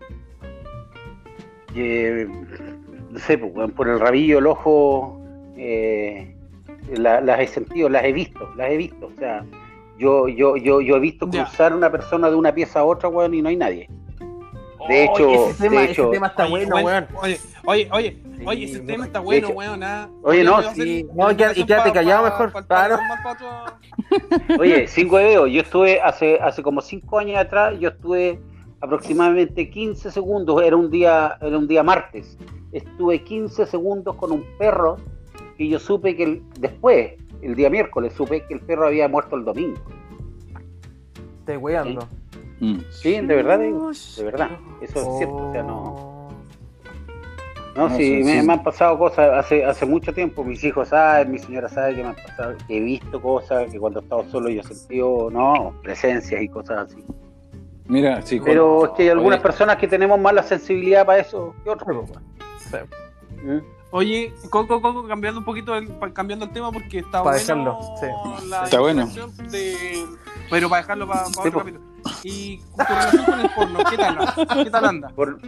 que 1.72 2.28
no 3.11 3.18
sé, 3.18 3.39
pues, 3.39 3.70
por 3.72 3.89
el 3.89 3.99
rabillo 4.01 4.37
del 4.37 4.47
ojo, 4.49 5.20
eh, 5.57 6.34
la- 6.95 7.20
las 7.20 7.41
he 7.41 7.47
sentido, 7.47 7.89
las 7.89 8.05
he 8.05 8.12
visto, 8.12 8.49
las 8.57 8.70
he 8.70 8.76
visto, 8.76 9.07
o 9.07 9.18
sea, 9.18 9.45
yo, 9.99 10.28
yo, 10.28 10.57
yo, 10.57 10.80
yo 10.80 10.97
he 10.97 11.01
visto 11.01 11.28
Ya. 11.30 11.44
cruzar 11.44 11.74
una 11.74 11.90
persona 11.90 12.28
de 12.30 12.36
una 12.36 12.53
pieza 12.55 12.80
a 12.80 12.84
otra, 12.84 13.09
weón, 13.09 13.34
y 13.34 13.42
no 13.42 13.49
hay 13.49 13.57
nadie. 13.57 13.88
De 14.88 14.94
Oye, 14.94 15.05
hecho, 15.05 15.49
ese 15.51 15.62
tema, 15.62 15.80
de 15.80 15.84
ese 15.84 15.92
hecho- 15.94 16.11
tema 16.11 16.26
está 16.28 16.44
Oye, 16.44 16.51
bueno, 16.66 16.76
weón. 16.76 17.07
Oye, 17.20 17.38
oye, 17.66 17.88
oye, 17.90 18.16
Sí, 18.36 18.42
oye, 18.47 18.64
ese 18.66 18.80
tema 18.80 19.05
está 19.07 19.18
hecho- 19.18 19.24
bueno, 19.24 19.49
weón. 19.49 19.82
ah. 19.82 20.09
Oye, 20.22 20.44
no, 20.44 20.62
sí. 20.74 21.07
No, 21.14 21.30
y 21.32 21.34
quédate- 21.34 21.64
pa- 21.66 21.92
callado 21.92 22.22
pa- 22.24 22.30
mejor, 22.30 22.53
pa- 22.53 22.61
pa- 22.61 22.66
claro. 22.66 22.97
pa- 22.97 23.34
pa- 23.34 23.38
pa- 23.38 24.61
Oye, 24.61 24.86
sin 24.88 25.11
hueveo, 25.11 25.47
yo 25.49 25.62
estuve 25.62 26.01
hace, 26.01 26.38
hace 26.40 26.62
como 26.62 26.80
cinco 26.82 27.18
años 27.18 27.38
atrás, 27.38 27.74
yo 27.80 27.88
estuve 27.88 28.38
aproximadamente 28.80 29.70
15 29.70 30.11
segundos, 30.12 30.62
era 30.62 30.76
un 30.76 30.90
día, 30.90 31.36
era 31.40 31.59
un 31.59 31.66
día 31.66 31.82
martes, 31.82 32.38
estuve 32.72 33.24
15 33.24 33.66
segundos 33.66 34.14
con 34.16 34.30
un 34.30 34.44
perro 34.59 34.99
y 35.59 35.68
yo 35.70 35.78
supe 35.80 36.14
que 36.14 36.22
el- 36.22 36.42
después, 36.61 37.14
el 37.43 37.55
día 37.55 37.70
miércoles, 37.70 38.12
supe 38.14 38.45
que 38.47 38.55
el 38.55 38.61
perro 38.61 38.87
había 38.87 39.09
muerto 39.09 39.37
el 39.37 39.45
domingo. 39.45 39.80
Estoy 41.41 41.57
weando. 41.57 42.09
Mm. 42.61 42.78
Sí, 42.91 43.12
de 43.20 43.34
verdad, 43.34 43.59
digo, 43.61 43.91
de 43.93 44.24
verdad, 44.24 44.51
eso 44.80 45.01
es 45.01 45.18
cierto, 45.18 45.37
o 45.37 45.53
sea, 45.53 45.62
no, 45.62 46.30
no, 47.76 47.89
No, 47.89 47.97
sí, 47.97 48.05
sí, 48.18 48.24
me, 48.24 48.41
sí. 48.41 48.47
me 48.47 48.53
han 48.55 48.62
pasado 48.62 48.99
cosas 48.99 49.30
hace, 49.45 49.62
hace 49.62 49.84
mucho 49.84 50.14
tiempo, 50.14 50.43
mis 50.43 50.64
hijos 50.64 50.89
saben, 50.89 51.32
mi 51.32 51.39
señora 51.39 51.68
sabe 51.68 51.95
que 51.97 52.03
me 52.03 52.09
han 52.09 52.16
pasado, 52.16 52.55
que 52.66 52.78
he 52.78 52.80
visto 52.80 53.20
cosas, 53.20 53.70
que 53.70 53.78
cuando 53.78 54.01
he 54.01 54.03
estado 54.03 54.24
solo 54.30 54.49
yo 54.49 54.62
he 54.62 54.64
sentido, 54.64 55.28
no, 55.30 55.74
presencias 55.82 56.41
y 56.41 56.49
cosas 56.49 56.91
así. 56.91 57.05
Mira, 57.89 58.22
sí, 58.22 58.41
Pero 58.43 58.87
es 58.87 58.91
que 58.93 59.03
hay 59.05 59.09
algunas 59.11 59.39
Oye, 59.39 59.43
personas 59.43 59.76
que 59.76 59.87
tenemos 59.87 60.18
más 60.18 60.34
la 60.34 60.43
sensibilidad 60.43 61.07
para 61.07 61.20
eso 61.20 61.55
que 61.62 61.70
otros. 61.70 62.11
Sí. 62.59 62.76
¿Mm? 63.45 63.75
Oye, 63.93 64.34
Coco, 64.51 64.80
Coco, 64.82 65.07
cambiando 65.07 65.39
un 65.41 65.45
poquito 65.45 65.74
el, 65.76 65.89
cambiando 66.12 66.45
el 66.47 66.51
tema 66.53 66.70
porque 66.72 66.99
está 66.99 67.22
Pa' 67.22 67.30
bueno 67.32 67.39
dejarlo, 67.39 67.78
sí. 68.01 68.49
la 68.49 68.64
Está 68.64 68.80
bueno. 68.80 69.07
de- 69.51 70.05
pero 70.51 70.68
para 70.68 70.82
dejarlo 70.82 71.07
para, 71.07 71.24
Sí, 71.26 71.32
otro 71.39 71.53
po. 71.53 71.59
capítulo. 71.61 71.84
Y 72.24 72.59
tu 72.59 72.76
relación 72.84 73.24
con 73.24 73.41
el 73.41 73.51
porno, 73.51 73.78
¿qué 73.91 73.97
tal? 73.97 74.18
¿Qué 74.64 74.70
tal 74.70 74.84
anda? 74.84 75.09
Por, 75.11 75.39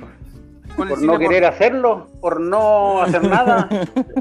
no 1.01 1.19
querer 1.19 1.43
porno. 1.43 1.49
hacerlo, 1.49 2.07
por 2.21 2.41
no 2.41 3.03
hacer 3.03 3.25
nada, 3.29 3.69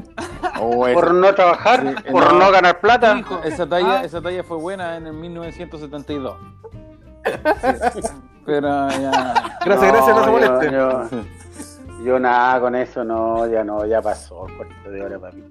oh, 0.60 0.86
por 0.92 1.14
no 1.14 1.32
trabajar, 1.34 1.94
Sí, 2.04 2.10
por 2.12 2.32
no. 2.32 2.38
no 2.40 2.50
ganar 2.50 2.80
plata. 2.80 3.16
Hijo. 3.18 3.40
Esa 3.44 3.68
talla, 3.68 4.00
Ah. 4.00 4.04
esa 4.04 4.20
talla 4.20 4.42
fue 4.42 4.56
buena 4.56 4.96
en 4.96 5.06
el 5.06 5.12
1972. 5.14 6.36
Pero 8.44 8.88
ya. 8.90 9.56
Gracias, 9.64 9.92
gracias, 9.92 10.16
no 10.16 10.24
se 10.24 10.30
moleste. 10.30 10.72
yo- 10.72 11.02
Yo 11.10 11.47
nada 12.00 12.60
con 12.60 12.74
eso, 12.74 13.04
no, 13.04 13.46
ya 13.48 13.64
no, 13.64 13.84
ya 13.86 14.00
pasó 14.02 14.46
el 14.48 14.56
cuarto 14.56 14.90
de 14.90 15.02
hora 15.02 15.18
para 15.18 15.32
mí. 15.34 15.42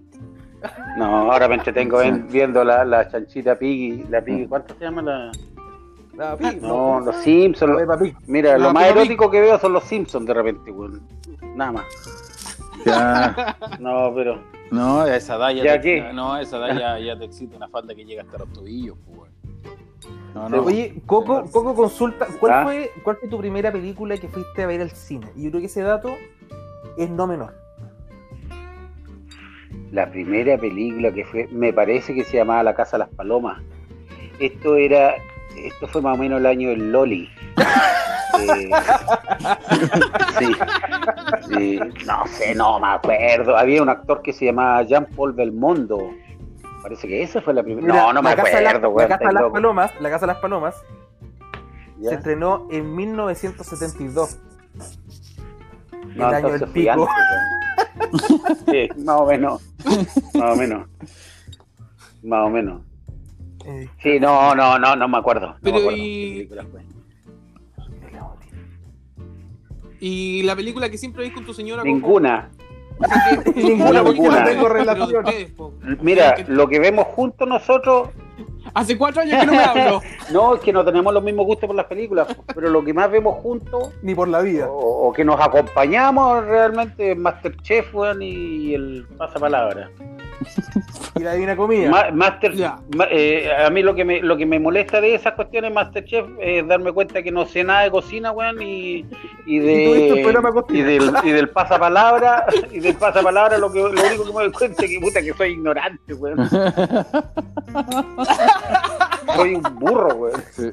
No, 0.98 1.32
ahora 1.32 1.48
me 1.48 1.56
entretengo 1.56 2.00
ven- 2.00 2.28
viendo 2.30 2.64
la, 2.64 2.84
la 2.84 3.08
chanchita 3.08 3.56
Piggy, 3.58 4.06
la 4.10 4.22
Piggy, 4.22 4.48
¿cuánto 4.48 4.74
se 4.74 4.80
llama 4.86 5.02
la? 5.02 5.32
Ah, 6.20 6.36
Pig, 6.36 6.62
No, 6.64 7.00
los 7.00 7.16
Simpsons. 7.18 7.74
La 7.74 7.78
Peppa 7.80 7.98
Pig. 8.00 8.16
Mira, 8.26 8.58
La 8.58 8.68
lo 8.68 8.74
más 8.74 8.86
erótico 8.88 9.30
que 9.30 9.40
veo 9.40 9.60
son 9.60 9.74
los 9.74 9.84
Simpsons 9.84 10.26
de 10.26 10.34
repente, 10.34 10.72
weón. 10.72 11.02
Nada 11.56 11.74
más. 11.74 11.86
Ya. 12.86 13.56
No, 13.80 14.12
pero. 14.16 14.42
No, 14.72 15.06
esa 15.06 15.36
edad 15.36 15.50
ya, 15.52 15.64
¿Ya 15.64 15.74
te, 15.74 15.82
qué? 15.82 16.14
No, 16.14 16.38
esa 16.38 16.58
edad 16.58 16.78
ya, 16.80 17.00
ya 17.00 17.20
te 17.20 17.26
excita 17.26 17.56
una 17.56 17.68
falda 17.68 17.94
que 17.94 18.04
llega 18.04 18.24
hasta 18.24 18.40
los 18.40 18.52
tobillos, 18.52 18.98
weón. 19.08 19.27
No, 20.38 20.50
no. 20.50 20.62
Oye, 20.62 21.02
Coco, 21.08 21.50
Coco 21.52 21.74
consulta, 21.74 22.28
¿cuál, 22.40 22.54
¿Ah? 22.54 22.64
fue, 22.64 22.92
¿cuál 23.04 23.18
fue 23.18 23.28
tu 23.28 23.40
primera 23.40 23.72
película 23.72 24.16
que 24.18 24.28
fuiste 24.28 24.62
a 24.62 24.68
ver 24.68 24.82
al 24.82 24.92
cine? 24.92 25.28
Y 25.36 25.46
yo 25.46 25.50
creo 25.50 25.62
que 25.62 25.66
ese 25.66 25.82
dato 25.82 26.16
es 26.96 27.10
no 27.10 27.26
menor. 27.26 27.56
La 29.92 30.12
primera 30.12 30.56
película 30.58 31.12
que 31.12 31.26
fue, 31.26 31.48
me 31.52 31.74
parece 31.74 32.14
que 32.14 32.24
se 32.24 32.38
llamaba 32.38 32.62
La 32.62 32.76
Casa 32.76 32.98
de 32.98 33.06
las 33.06 33.10
Palomas. 33.10 33.64
Esto 34.40 34.76
era, 34.76 35.16
esto 35.56 35.88
fue 35.88 36.04
más 36.04 36.16
o 36.16 36.22
menos 36.22 36.40
el 36.40 36.46
año 36.46 36.70
del 36.70 36.92
Loli. 36.92 37.30
Eh, 38.40 38.70
sí, 40.38 40.52
sí, 41.50 41.80
no 42.06 42.28
sé, 42.28 42.54
no 42.54 42.80
me 42.80 42.90
acuerdo. 42.90 43.58
Había 43.58 43.82
un 43.82 43.90
actor 43.90 44.22
que 44.22 44.32
se 44.32 44.46
llamaba 44.46 44.84
Jean-Paul 44.84 45.34
Belmondo. 45.34 46.12
Parece 46.88 47.08
que 47.08 47.22
esa 47.22 47.42
fue 47.42 47.54
la 47.54 47.64
primera. 47.64 47.86
Mira, 47.86 48.02
No, 48.02 48.14
no 48.14 48.22
me 48.22 48.30
la 48.30 48.36
Casa 48.38 48.58
de 48.58 48.64
la- 48.64 48.70
acuerdo, 48.72 48.88
La 48.90 48.96
weón. 48.96 49.10
Casa 49.10 49.28
de 49.28 49.34
las. 49.34 49.52
Palomas, 49.52 49.92
La 50.00 50.10
Casa 50.10 50.22
de 50.26 50.28
las 50.28 50.38
Palomas, 50.42 50.76
¿Ya? 52.00 52.10
se 52.12 52.16
estrenó 52.16 52.68
en 52.72 52.96
1972. 52.96 54.40
No, 56.16 56.30
el 56.30 56.34
año 56.36 56.50
del 56.50 56.70
pico. 56.70 56.92
antes. 56.92 57.08
Sí, 58.72 58.88
más 59.04 59.20
o 59.22 59.26
menos. 59.26 59.62
Más 60.34 60.54
o 60.54 60.56
menos. 60.56 60.88
Más 62.24 62.46
o 62.46 62.50
menos. 62.50 62.82
Sí, 64.02 64.18
no, 64.20 64.56
no, 64.56 64.80
no, 64.80 64.96
no 64.96 65.08
me 65.10 65.18
acuerdo. 65.18 65.48
No 65.48 65.56
Pero 65.62 65.76
me 65.76 65.82
acuerdo 65.82 65.98
y-. 65.98 66.50
Y 70.00 70.44
la 70.44 70.56
película 70.56 70.90
que 70.90 70.98
siempre 70.98 71.24
ves 71.24 71.34
con 71.34 71.44
tu 71.46 71.54
señora. 71.54 71.84
Ninguna. 71.84 72.50
Ninguna, 73.56 74.04
porque 74.04 74.20
Ninguna. 74.20 74.40
no 74.42 74.46
tengo 74.46 74.62
pero 74.64 74.74
relación. 74.74 75.26
Mira, 76.02 76.36
lo 76.48 76.68
que 76.68 76.80
vemos 76.80 77.06
juntos 77.08 77.48
nosotros, 77.48 78.10
Hace 78.74 78.98
cuatro 78.98 79.22
años 79.22 79.40
que 79.40 79.46
no 79.46 79.54
me 79.54 79.60
hablo. 79.64 80.02
no 80.32 80.56
es 80.56 80.62
que 80.62 80.74
no 80.74 80.84
tenemos 80.84 81.14
los 81.14 81.24
mismos 81.24 81.46
gustos 81.46 81.68
por 81.68 81.76
las 81.76 81.86
películas, 81.86 82.28
pero 82.54 82.70
lo 82.70 82.84
que 82.84 82.94
más 82.94 83.10
vemos 83.10 83.38
juntos 83.42 83.92
Ni 84.02 84.14
por 84.14 84.28
la 84.28 84.42
vida. 84.42 84.68
o, 84.70 85.08
o 85.08 85.14
que 85.14 85.24
nos 85.24 85.40
acompañamos 85.40 86.46
realmente 86.46 87.12
es 87.14 87.18
Masterchef 87.18 87.96
weón, 87.96 88.22
y 88.22 88.74
el 88.74 89.08
pasapalabra. 89.18 89.90
Y 91.16 91.24
la 91.24 91.34
Divina 91.34 91.56
Comida. 91.56 91.90
Ma- 91.90 92.12
Master, 92.12 92.54
ma- 92.96 93.08
eh, 93.10 93.50
a 93.66 93.70
mí 93.70 93.82
lo 93.82 93.96
que 93.96 94.06
me 94.06 94.22
lo 94.22 94.38
que 94.38 94.46
me 94.46 94.60
molesta 94.60 95.02
de 95.02 95.16
esas 95.16 95.34
cuestiones 95.34 95.74
Masterchef 95.74 96.26
es 96.40 96.68
darme 96.68 96.92
cuenta 96.92 97.24
que 97.24 97.32
no 97.32 97.46
sé 97.46 97.64
nada 97.64 97.82
de 97.84 97.92
cocina, 97.92 98.32
weón, 98.32 98.62
y, 98.62 99.06
y 99.46 99.56
Y 99.56 99.60
de 99.60 100.22
Cocina. 100.54 100.80
y 100.80 100.82
del, 100.84 101.12
y 101.24 101.32
del 101.32 101.50
pasapalabra, 101.50 102.46
y 102.72 102.80
del 102.80 102.96
pasapalabra 102.96 103.58
lo 103.58 103.72
que 103.72 103.80
lo 103.80 103.90
único 103.90 104.26
que 104.26 104.34
me 104.34 104.44
doy 104.44 104.52
cuenta 104.52 104.86
es 104.86 104.92
que 104.92 105.00
puta 105.00 105.22
que 105.22 105.34
soy 105.34 105.50
ignorante, 105.54 106.14
weón. 106.14 106.50
soy 109.36 109.56
un 109.56 109.64
burro, 109.80 110.16
weón. 110.16 110.44
Sí. 110.52 110.72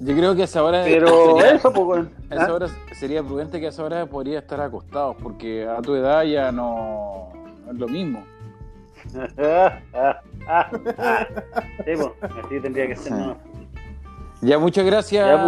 Yo 0.00 0.14
creo 0.14 0.34
que 0.36 0.42
a 0.42 0.44
esa 0.44 0.62
hora. 0.62 0.82
Pero 0.84 1.36
sería, 1.38 1.52
eso, 1.56 1.72
pues, 1.72 2.06
esa 2.30 2.44
¿Ah? 2.46 2.52
hora 2.54 2.68
sería 2.98 3.22
prudente 3.22 3.58
que 3.58 3.66
a 3.66 3.70
esa 3.70 3.82
hora 3.82 4.06
podría 4.06 4.38
estar 4.38 4.60
acostados, 4.60 5.16
porque 5.20 5.66
a 5.66 5.80
tu 5.82 5.94
edad 5.96 6.22
ya 6.24 6.52
no, 6.52 7.30
no 7.66 7.72
es 7.72 7.78
lo 7.78 7.88
mismo. 7.88 8.24
Sí, 11.84 11.92
pues, 11.96 12.32
así 12.44 12.60
tendría 12.60 12.86
que 12.88 12.96
ser. 12.96 13.12
Ya, 14.40 14.58
muchas 14.58 14.86
gracias. 14.86 15.26
Ya, 15.26 15.42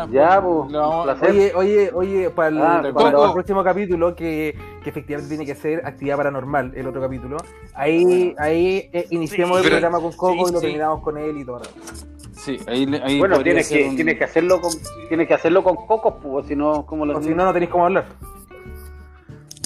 pues. 0.00 0.10
Ya, 0.12 0.40
pues. 0.42 1.30
Oye, 1.30 1.52
oye, 1.54 1.90
oye, 1.92 2.30
para 2.30 2.48
el, 2.48 2.58
Ah, 2.58 2.82
para 2.94 3.08
el 3.26 3.32
próximo 3.32 3.62
capítulo, 3.62 4.14
que, 4.16 4.56
que 4.82 4.90
efectivamente 4.90 5.28
tiene 5.28 5.44
que 5.46 5.54
ser 5.54 5.84
actividad 5.86 6.16
paranormal, 6.16 6.72
el 6.74 6.86
otro 6.88 7.00
capítulo, 7.02 7.36
ahí, 7.74 8.34
ahí 8.38 8.88
eh, 8.92 9.06
iniciamos 9.10 9.58
el 9.58 9.64
Pero- 9.64 9.74
programa 9.76 10.00
con 10.00 10.12
Coco 10.12 10.32
sí, 10.46 10.50
y 10.50 10.52
lo 10.54 10.60
sí. 10.60 10.66
terminamos 10.66 11.02
con 11.02 11.18
él 11.18 11.38
y 11.38 11.44
todo. 11.44 11.60
Sí, 12.32 12.58
ahí, 12.66 13.00
ahí 13.04 13.18
Bueno, 13.18 13.40
tienes 13.42 13.68
que, 13.68 13.86
un- 13.88 13.94
tienes 13.96 14.16
que 14.18 14.24
hacerlo 14.24 14.60
con, 14.60 14.72
tienes 15.08 15.28
que 15.28 15.34
hacerlo 15.34 15.62
con 15.62 15.76
cocos, 15.86 16.14
pues, 16.22 16.46
si 16.46 16.56
no, 16.56 16.86
¿cómo 16.86 17.04
lo 17.06 17.18
O 17.18 17.22
si 17.22 17.34
no, 17.34 17.44
no 17.44 17.52
tenéis 17.52 17.70
cómo 17.70 17.84
hablar. 17.84 18.06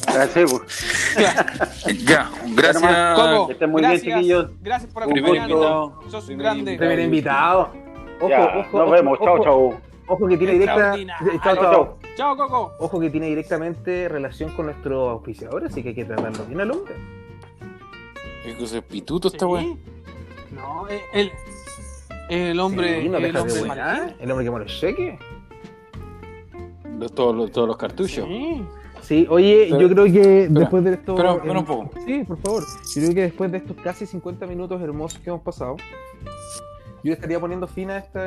Pues. 0.07 1.17
Ya, 2.07 2.31
gracias. 2.55 3.15
Coco, 3.19 3.47
Que 3.49 3.53
estén 3.55 3.71
muy 3.71 3.81
bien, 3.81 3.91
gracias. 3.93 4.15
chiquillos. 4.17 4.51
Gracias 4.63 4.93
por 4.93 5.03
acompañarnos. 5.05 5.93
Sos 6.11 6.29
un 6.29 6.39
grande. 6.39 6.77
Primer 6.77 7.01
invitado. 7.01 7.71
Ojo, 8.19 8.29
Ya, 8.29 8.45
ojo, 8.67 8.79
nos 8.79 8.91
vemos, 8.91 9.19
chao, 9.23 9.43
chao. 9.43 9.81
Ojo 10.09 10.27
que 10.29 10.37
tiene 10.37 10.53
directa. 10.55 10.95
Chao, 11.43 11.57
Chao, 11.57 11.97
chao. 12.17 12.37
Coco. 12.37 12.73
Ojo 12.79 13.01
que 13.01 13.11
tiene 13.11 13.27
directamente 13.27 14.09
relación 14.09 14.51
con 14.57 14.67
nuestro 14.67 15.11
auspiciador, 15.11 15.65
así 15.67 15.83
que 15.83 15.91
hay 15.91 15.95
que 15.95 16.05
tratarlo 16.05 16.45
bien 16.47 16.61
al 16.61 16.71
hombre. 16.71 16.95
¿Qué 18.45 18.57
cosa 18.57 18.79
es 18.79 18.85
pituto 18.85 19.29
esta 19.29 19.41
Sí. 19.41 19.45
weá? 19.53 19.63
No, 20.55 20.89
eh, 20.89 21.03
el, 21.13 21.33
el 22.31 22.61
hombre. 22.61 23.03
Sí, 23.03 23.09
no 23.09 23.17
el 23.19 23.25
deja 23.25 23.43
de 23.45 23.53
hombre 23.53 23.69
maletín. 23.69 24.17
El 24.21 24.31
hombre 24.31 24.45
que 24.45 24.51
muere 24.51 24.67
cheque. 24.67 25.19
Los- 26.99 27.13
Todos, 27.15 27.35
los, 27.37 27.51
todos 27.53 27.69
los 27.69 27.77
cartuchos. 27.77 28.25
Sí. 28.27 28.65
Sí, 29.07 29.27
oye, 29.31 29.69
Pero- 29.71 29.81
yo 29.83 29.89
creo 29.91 30.05
que 30.07 30.43
espera, 30.45 30.61
después 30.61 30.85
de 30.85 30.93
esto. 30.95 31.13
espera, 31.15 31.35
espera 31.35 31.59
un 31.61 31.65
poco. 31.65 31.91
Sí, 32.05 32.25
por 32.27 32.39
favor. 32.39 32.65
Yo 32.65 33.03
creo 33.03 33.15
que 33.15 33.21
después 33.23 33.53
de 33.53 33.59
estos 33.59 33.77
casi 33.77 34.05
50 34.07 34.47
minutos 34.47 34.83
hermosos 34.83 35.21
que 35.21 35.31
hemos 35.31 35.43
pasado, 35.43 35.77
yo 37.05 37.13
estaría 37.13 37.39
poniendo 37.39 37.69
fin 37.69 37.91
a 37.91 37.99
este, 37.99 38.19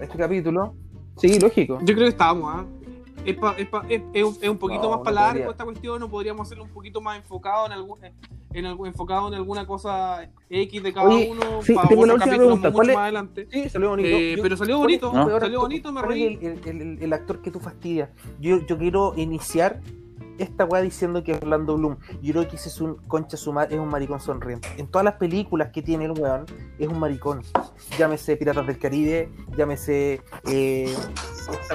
a 0.00 0.02
este 0.04 0.16
capítulo. 0.16 0.74
Sí, 1.18 1.38
lógico. 1.38 1.78
Yo 1.80 1.94
creo 1.94 1.98
que 2.06 2.08
estábamos, 2.08 2.52
¿ah? 2.54 2.64
Es, 3.26 3.36
pa- 3.36 3.54
es, 3.58 3.68
pa- 3.68 3.84
es- 3.88 4.02
es 4.12 4.48
un, 4.48 4.58
poquito 4.58 4.82
No, 4.84 4.88
más 4.90 4.98
no 4.98 5.02
para 5.04 5.14
largo 5.32 5.50
esta 5.50 5.64
cuestión, 5.64 6.02
o 6.02 6.08
podríamos 6.08 6.46
hacerlo 6.46 6.64
un 6.64 6.70
poquito 6.70 7.00
más 7.00 7.16
enfocado 7.18 7.66
en 7.66 7.72
algún, 7.72 7.98
en 8.52 8.66
algún, 8.66 8.86
enfocado 8.86 9.28
en 9.28 9.34
alguna 9.34 9.66
cosa 9.66 10.30
X 10.48 10.82
de 10.82 10.92
cada 10.92 11.08
Oye, 11.08 11.28
uno 11.30 11.62
sí, 11.62 11.74
para 11.74 11.88
tengo 11.88 12.02
una 12.02 12.14
última 12.14 12.24
capítulo 12.26 12.46
pregunta. 12.56 12.68
mucho 12.68 12.74
¿Cuál 12.76 12.88
es- 12.90 12.94
más 12.96 13.02
adelante. 13.02 13.48
Sí, 13.50 13.68
salió 13.68 13.88
bonito. 13.90 14.08
Eh, 14.08 14.34
Yo- 14.36 14.42
pero 14.42 14.56
salió 14.56 14.78
¿cuál 14.78 14.90
es- 14.94 15.00
bonito, 15.00 15.28
es- 15.36 15.40
salió 15.40 15.60
bonito, 15.60 15.92
me 15.92 16.02
reí. 16.02 16.24
el, 16.40 16.58
el- 16.64 16.80
el- 16.80 17.02
el 17.02 17.12
actor 17.12 17.42
que 17.42 17.50
tú 17.50 17.60
fastidias. 17.60 18.10
Yo, 18.40 18.64
yo 18.66 18.78
quiero 18.78 19.12
iniciar 19.16 19.80
esta 20.38 20.64
weá 20.64 20.82
diciendo 20.82 21.22
que 21.24 21.32
es 21.32 21.42
Orlando 21.42 21.76
Bloom. 21.76 21.96
Yo 22.22 22.32
creo 22.32 22.48
que 22.48 22.56
ese 22.56 22.68
es 22.68 22.80
un 22.80 22.96
concha 23.08 23.36
su 23.36 23.52
madre, 23.52 23.74
es 23.76 23.80
un 23.80 23.88
maricón 23.88 24.20
sonriente. 24.20 24.68
En 24.76 24.86
todas 24.88 25.04
las 25.04 25.14
películas 25.14 25.70
que 25.72 25.82
tiene 25.82 26.04
el 26.06 26.12
weón, 26.12 26.44
es 26.78 26.88
un 26.88 26.98
maricón. 26.98 27.42
Llámese 27.98 28.36
Piratas 28.36 28.66
del 28.66 28.78
Caribe, 28.78 29.30
llámese. 29.56 30.20
Eh, 30.46 30.94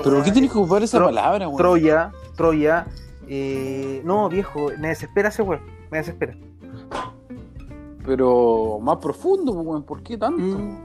¿Pero 0.03 0.16
por 0.16 0.24
qué 0.24 0.32
tienes 0.32 0.51
que 0.51 0.57
ocupar 0.57 0.84
esa 0.84 0.97
Tro- 0.99 1.05
palabra, 1.05 1.47
weón? 1.47 1.57
Troya, 1.57 2.12
Troya. 2.36 2.88
eh, 3.28 4.01
no, 4.03 4.28
viejo, 4.30 4.68
me 4.80 4.89
desespera 4.89 5.30
ese 5.30 5.41
weón. 5.41 5.62
Me 5.89 5.97
desespera. 5.99 6.36
Pero 8.05 8.80
más 8.82 8.97
profundo, 8.97 9.51
weón. 9.53 9.84
¿Por 9.84 10.01
qué 10.01 10.18
tanto? 10.18 10.41
Mm. 10.41 10.78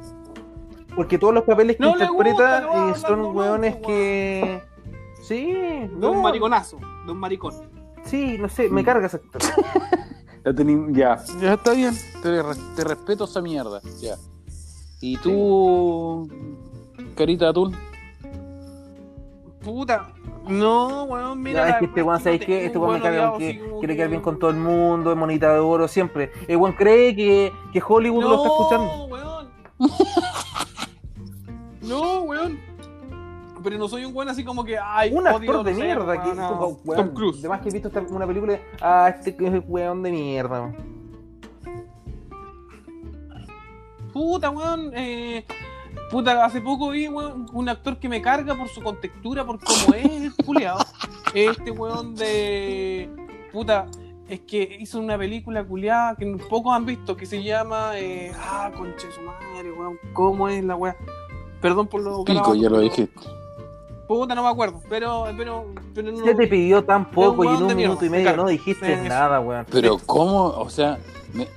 Porque 0.94 1.18
todos 1.18 1.34
los 1.34 1.44
papeles 1.44 1.76
que 1.76 1.82
No 1.82 1.90
interpreta 1.90 2.60
gusta, 2.62 2.76
no, 2.78 2.90
eh, 2.90 2.94
son 2.94 3.36
weones 3.36 3.76
que. 3.76 4.62
Sí, 5.26 5.52
De 5.52 5.88
no, 5.92 6.12
un 6.12 6.22
mariconazo, 6.22 6.78
de 7.06 7.12
un 7.12 7.18
maricón. 7.18 7.54
Sí, 8.04 8.36
no 8.38 8.48
sé, 8.48 8.68
me 8.68 8.84
carga 8.84 9.06
ese 9.06 9.16
actor. 9.16 9.42
Ya, 10.44 10.52
tení- 10.52 10.94
ya, 10.94 11.16
ya 11.40 11.54
está 11.54 11.72
bien. 11.72 11.92
Te, 12.22 12.40
re- 12.40 12.54
te 12.76 12.84
respeto 12.84 13.24
esa 13.24 13.42
mierda. 13.42 13.80
Ya. 14.00 14.14
¿Y 15.00 15.16
tú, 15.16 16.28
carita 17.16 17.46
de 17.46 17.50
atún? 17.50 17.76
Puta. 19.64 20.12
No, 20.46 21.02
weón, 21.02 21.42
mira. 21.42 21.66
Ya, 21.66 21.70
es 21.72 21.78
que 21.80 21.84
este 21.86 22.00
weón, 22.00 22.18
no 22.18 22.22
¿sabes 22.22 22.46
qué? 22.46 22.66
Este 22.66 22.78
weón 22.78 22.94
me 22.94 23.00
caga 23.02 23.36
que 23.38 23.58
quiere 23.80 23.94
que- 23.94 23.96
quedar 23.96 24.08
bien 24.10 24.22
con 24.22 24.38
todo 24.38 24.50
el 24.50 24.56
mundo, 24.56 25.10
es 25.10 25.18
monita 25.18 25.52
de 25.52 25.58
oro 25.58 25.88
siempre. 25.88 26.30
El 26.46 26.58
weón 26.58 26.76
cree 26.76 27.16
que, 27.16 27.52
que 27.72 27.82
Hollywood 27.84 28.22
lo 28.22 28.36
está 28.36 28.46
escuchando. 28.46 29.06
weón. 29.06 29.48
no, 31.82 32.20
weón. 32.22 32.60
Pero 33.66 33.78
no 33.78 33.88
soy 33.88 34.04
un 34.04 34.14
weón 34.14 34.28
así 34.28 34.44
como 34.44 34.62
que. 34.62 34.78
Ay, 34.80 35.10
Un 35.12 35.26
actor 35.26 35.64
de 35.64 35.74
mierda 35.74 36.22
que 36.22 36.28
weón, 36.28 36.36
no. 36.36 36.48
como, 36.56 36.80
weón, 36.84 37.06
Tom 37.06 37.14
Cruise. 37.16 37.38
Además 37.40 37.60
que 37.62 37.68
he 37.68 37.72
visto 37.72 37.90
una 38.10 38.24
película 38.24 38.52
de, 38.52 38.62
ah, 38.80 39.12
este 39.12 39.34
que 39.34 39.44
es 39.48 39.64
weón 39.66 40.04
de 40.04 40.12
mierda. 40.12 40.72
Puta, 44.12 44.50
weón. 44.50 44.92
Eh, 44.94 45.44
puta, 46.12 46.44
hace 46.44 46.60
poco 46.60 46.90
vi, 46.90 47.08
weón, 47.08 47.46
un 47.52 47.68
actor 47.68 47.98
que 47.98 48.08
me 48.08 48.22
carga 48.22 48.54
por 48.54 48.68
su 48.68 48.80
contextura, 48.80 49.44
por 49.44 49.58
cómo 49.58 49.94
es 49.96 50.04
el 50.22 50.34
culiado. 50.44 50.78
Este 51.34 51.72
weón 51.72 52.14
de. 52.14 53.10
Puta, 53.52 53.86
es 54.28 54.38
que 54.42 54.76
hizo 54.78 55.00
una 55.00 55.18
película 55.18 55.64
culiada 55.64 56.14
que 56.14 56.24
pocos 56.48 56.72
han 56.72 56.86
visto 56.86 57.16
que 57.16 57.26
se 57.26 57.42
llama. 57.42 57.98
eh, 57.98 58.30
ah, 58.38 58.70
conche 58.76 59.10
su 59.10 59.22
madre, 59.22 59.72
weón. 59.72 59.98
¿Cómo 60.12 60.48
es 60.48 60.62
la 60.62 60.76
weá? 60.76 60.96
Perdón 61.60 61.88
por 61.88 62.00
lo 62.02 62.22
Pico, 62.24 62.54
ya 62.54 62.70
lo 62.70 62.76
pero- 62.76 62.80
dije. 62.80 63.08
Puta, 64.08 64.34
no 64.34 64.42
me 64.44 64.48
acuerdo. 64.50 64.80
Pero, 64.88 65.26
pero, 65.36 65.66
pero 65.94 66.12
no. 66.12 66.24
Se 66.24 66.34
te 66.34 66.46
pidió 66.46 66.84
tan 66.84 67.10
poco 67.10 67.44
y 67.44 67.48
en 67.48 67.62
un 67.64 67.74
minuto 67.76 68.04
y 68.04 68.10
medio 68.10 68.30
me 68.30 68.36
no 68.36 68.46
dijiste 68.46 68.96
Me- 68.96 69.08
nada, 69.08 69.40
weón. 69.40 69.66
Pero, 69.70 69.98
¿cómo? 70.06 70.44
O 70.46 70.68
sea, 70.70 70.98
me- 71.32 71.48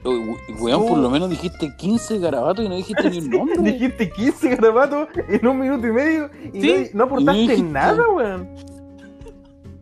weón, 0.60 0.88
por 0.88 0.98
lo 0.98 1.10
menos 1.12 1.30
dijiste 1.30 1.76
15 1.78 2.18
garabatos 2.20 2.66
y 2.66 2.70
no 2.70 2.76
dijiste 2.76 3.10
ni 3.10 3.20
un 3.20 3.30
nombre. 3.56 3.72
Dijiste 3.72 4.10
15 4.12 4.56
garabatos 4.56 5.08
en 5.28 5.46
un 5.48 5.60
minuto 5.60 5.86
y 5.88 5.92
medio 5.92 6.30
y 6.54 6.62
Sí. 6.62 6.90
no, 6.94 7.00
no 7.00 7.04
aportaste 7.06 7.40
dijiste- 7.42 7.64
nada, 7.72 8.04
weón. 8.10 8.50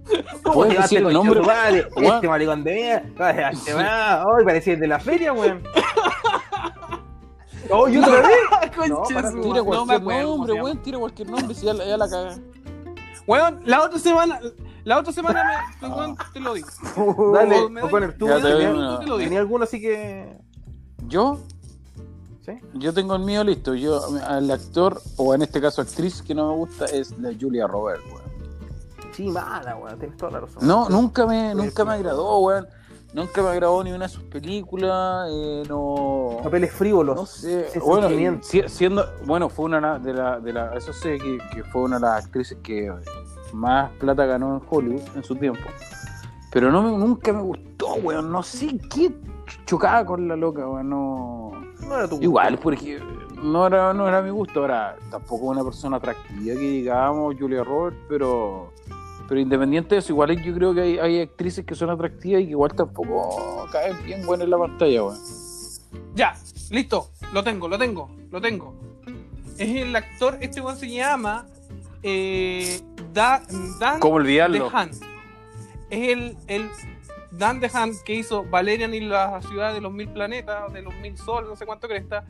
¿Cómo 0.44 0.54
Puedes 0.56 0.72
llegaste 0.74 0.96
decir 0.96 0.98
el 1.00 1.04
con 1.06 1.14
nombre, 1.14 1.40
Vale, 1.42 1.86
weón. 1.96 2.16
este 2.16 2.28
maricón 2.28 2.64
de 2.64 2.74
mierda. 2.74 3.04
Ay, 3.48 3.54
este 3.54 3.74
va. 3.74 4.20
Ay, 4.22 4.46
parecía 4.46 4.74
el 4.74 4.80
de 4.80 4.88
la 4.88 5.00
feria, 5.00 5.32
weón. 5.34 5.62
Oh, 7.70 7.88
¿y 7.90 7.98
otra 7.98 8.22
vez? 8.22 8.30
Conche 8.78 9.14
para- 9.14 9.30
Tira 9.32 9.44
no 9.56 9.66
cualquier 9.66 10.02
nombre, 10.02 10.54
weón, 10.62 10.78
tira 10.84 10.98
cualquier 11.00 11.30
nombre 11.30 11.54
si 11.54 11.66
ya, 11.66 11.74
la- 11.74 11.86
ya 11.86 11.98
la 11.98 12.08
cagás. 12.10 12.40
Weón, 13.28 13.60
la 13.66 13.84
otra 13.84 14.00
semana, 14.00 14.40
la 14.86 15.00
otra 15.00 15.12
semana 15.14 15.44
me, 15.82 15.88
weón, 15.96 16.16
te 16.34 16.40
lo 16.40 16.54
digo. 16.54 16.68
Dale, 17.36 17.60
O 17.60 17.70
me 17.70 17.82
doy- 17.82 17.88
O'Connor, 17.90 18.16
tú 18.18 18.28
Ya 18.28 18.36
te 18.38 18.42
doy 18.42 18.52
tenías 18.54 18.74
una- 18.74 19.00
te 19.00 19.06
lo 19.06 19.18
digo. 19.18 19.26
tenías 19.28 19.42
alguno 19.42 19.64
así 19.66 19.82
que. 19.82 20.38
Yo, 21.08 21.40
¿Sí? 22.46 22.54
yo 22.74 22.94
tengo 22.94 23.16
el 23.16 23.24
mío 23.24 23.44
listo. 23.44 23.76
Yo, 23.76 24.02
al 24.26 24.50
actor, 24.50 25.02
o 25.18 25.36
en 25.36 25.42
este 25.42 25.60
caso 25.62 25.82
actriz 25.82 26.22
que 26.22 26.34
no 26.34 26.50
me 26.50 26.56
gusta, 26.56 26.86
es 26.86 27.18
la 27.20 27.32
Julia 27.40 27.68
Roberts, 27.68 28.04
weón. 28.08 28.28
Sí, 29.14 29.28
mala, 29.30 29.76
weón, 29.78 30.00
tienes 30.00 30.18
toda 30.18 30.32
la 30.32 30.40
razón. 30.42 30.66
No, 30.68 30.90
nunca 30.90 31.26
me, 31.26 31.54
nunca 31.54 31.84
me 31.86 31.94
agradó, 31.94 32.40
weón. 32.40 32.68
Nunca 33.14 33.42
me 33.42 33.50
agradó 33.50 33.84
ni 33.84 33.92
una 33.94 34.06
de 34.06 34.10
sus 34.10 34.24
películas, 34.24 35.28
eh, 35.32 35.64
no... 35.68 36.40
Papeles 36.44 36.72
frívolos. 36.74 37.16
No 37.16 37.26
sé, 37.26 37.68
bueno, 37.84 38.08
siendo, 38.68 39.06
bueno, 39.26 39.50
fue 39.50 39.66
una 39.66 39.98
de 39.98 40.14
las, 40.14 40.44
de 40.44 40.54
la, 40.54 40.74
eso 40.76 40.92
sé 40.94 41.18
que, 41.18 41.38
que 41.54 41.64
fue 41.64 41.84
una 41.84 41.96
de 41.98 42.02
las 42.02 42.26
actrices 42.26 42.58
que 42.62 42.94
más 43.54 43.90
plata 43.94 44.26
ganó 44.26 44.58
en 44.58 44.62
Hollywood 44.70 45.02
en 45.16 45.24
su 45.24 45.36
tiempo. 45.36 45.62
Pero 46.52 46.72
no 46.72 46.82
me- 46.82 46.98
nunca 46.98 47.32
me 47.34 47.42
gustó, 47.42 47.96
weón, 47.96 48.32
no 48.32 48.44
sé 48.44 48.78
qué 48.94 49.16
chocaba 49.66 50.06
con 50.06 50.28
la 50.28 50.36
loca, 50.36 50.68
weón, 50.68 50.90
no... 50.90 51.52
No 51.80 51.96
era 51.96 52.04
tu 52.04 52.16
gusto. 52.16 52.24
Igual, 52.24 52.58
porque 52.60 53.00
no 53.42 53.68
era, 53.68 53.94
no 53.94 54.08
era 54.08 54.22
mi 54.22 54.32
gusto, 54.32 54.60
ahora 54.62 54.96
tampoco 55.10 55.46
una 55.46 55.64
persona 55.64 55.98
atractiva 55.98 56.54
que 56.56 56.60
digamos 56.60 57.36
Julia 57.40 57.64
Roberts, 57.64 57.98
pero 58.10 58.74
pero 59.28 59.40
independiente 59.40 59.96
de 59.96 60.00
eso, 60.00 60.14
igual 60.14 60.42
yo 60.44 60.54
creo 60.54 60.74
que 60.74 60.82
hay, 60.82 60.98
hay 61.00 61.22
actrices 61.22 61.66
que 61.66 61.76
son 61.76 61.90
atractivas 61.90 62.42
y 62.42 62.46
que 62.46 62.52
igual 62.52 62.74
tampoco 62.74 63.68
caen 63.72 63.96
bien 64.06 64.26
buenas 64.26 64.46
en 64.46 64.52
la 64.52 64.58
pantalla, 64.58 65.04
weón. 65.04 65.18
Ya, 66.16 66.36
listo, 66.72 67.10
lo 67.34 67.44
tengo, 67.44 67.68
lo 67.68 67.78
tengo, 67.78 68.10
lo 68.32 68.42
tengo. 68.42 68.76
Es 69.58 69.76
el 69.76 69.96
actor, 69.96 70.38
este 70.42 70.62
weón 70.62 70.78
se 70.78 70.90
llama 70.90 71.46
eh, 72.04 72.80
Da- 73.14 73.42
Dan 73.80 74.00
¿Cómo 74.00 74.16
olvidarlo? 74.16 74.66
DeHaan. 74.66 74.92
Es 75.90 76.10
el, 76.10 76.38
el 76.48 76.70
Dan 77.32 77.60
DeHaan 77.60 77.92
que 78.06 78.14
hizo 78.16 78.44
Valerian 78.44 78.94
y 78.94 79.00
la 79.02 79.42
ciudad 79.42 79.74
de 79.74 79.82
los 79.82 79.92
mil 79.94 80.08
planetas, 80.10 80.72
de 80.74 80.82
los 80.82 80.94
mil 80.96 81.18
soles, 81.18 81.50
no 81.50 81.56
sé 81.56 81.66
cuánto 81.66 81.88
cresta. 81.88 82.24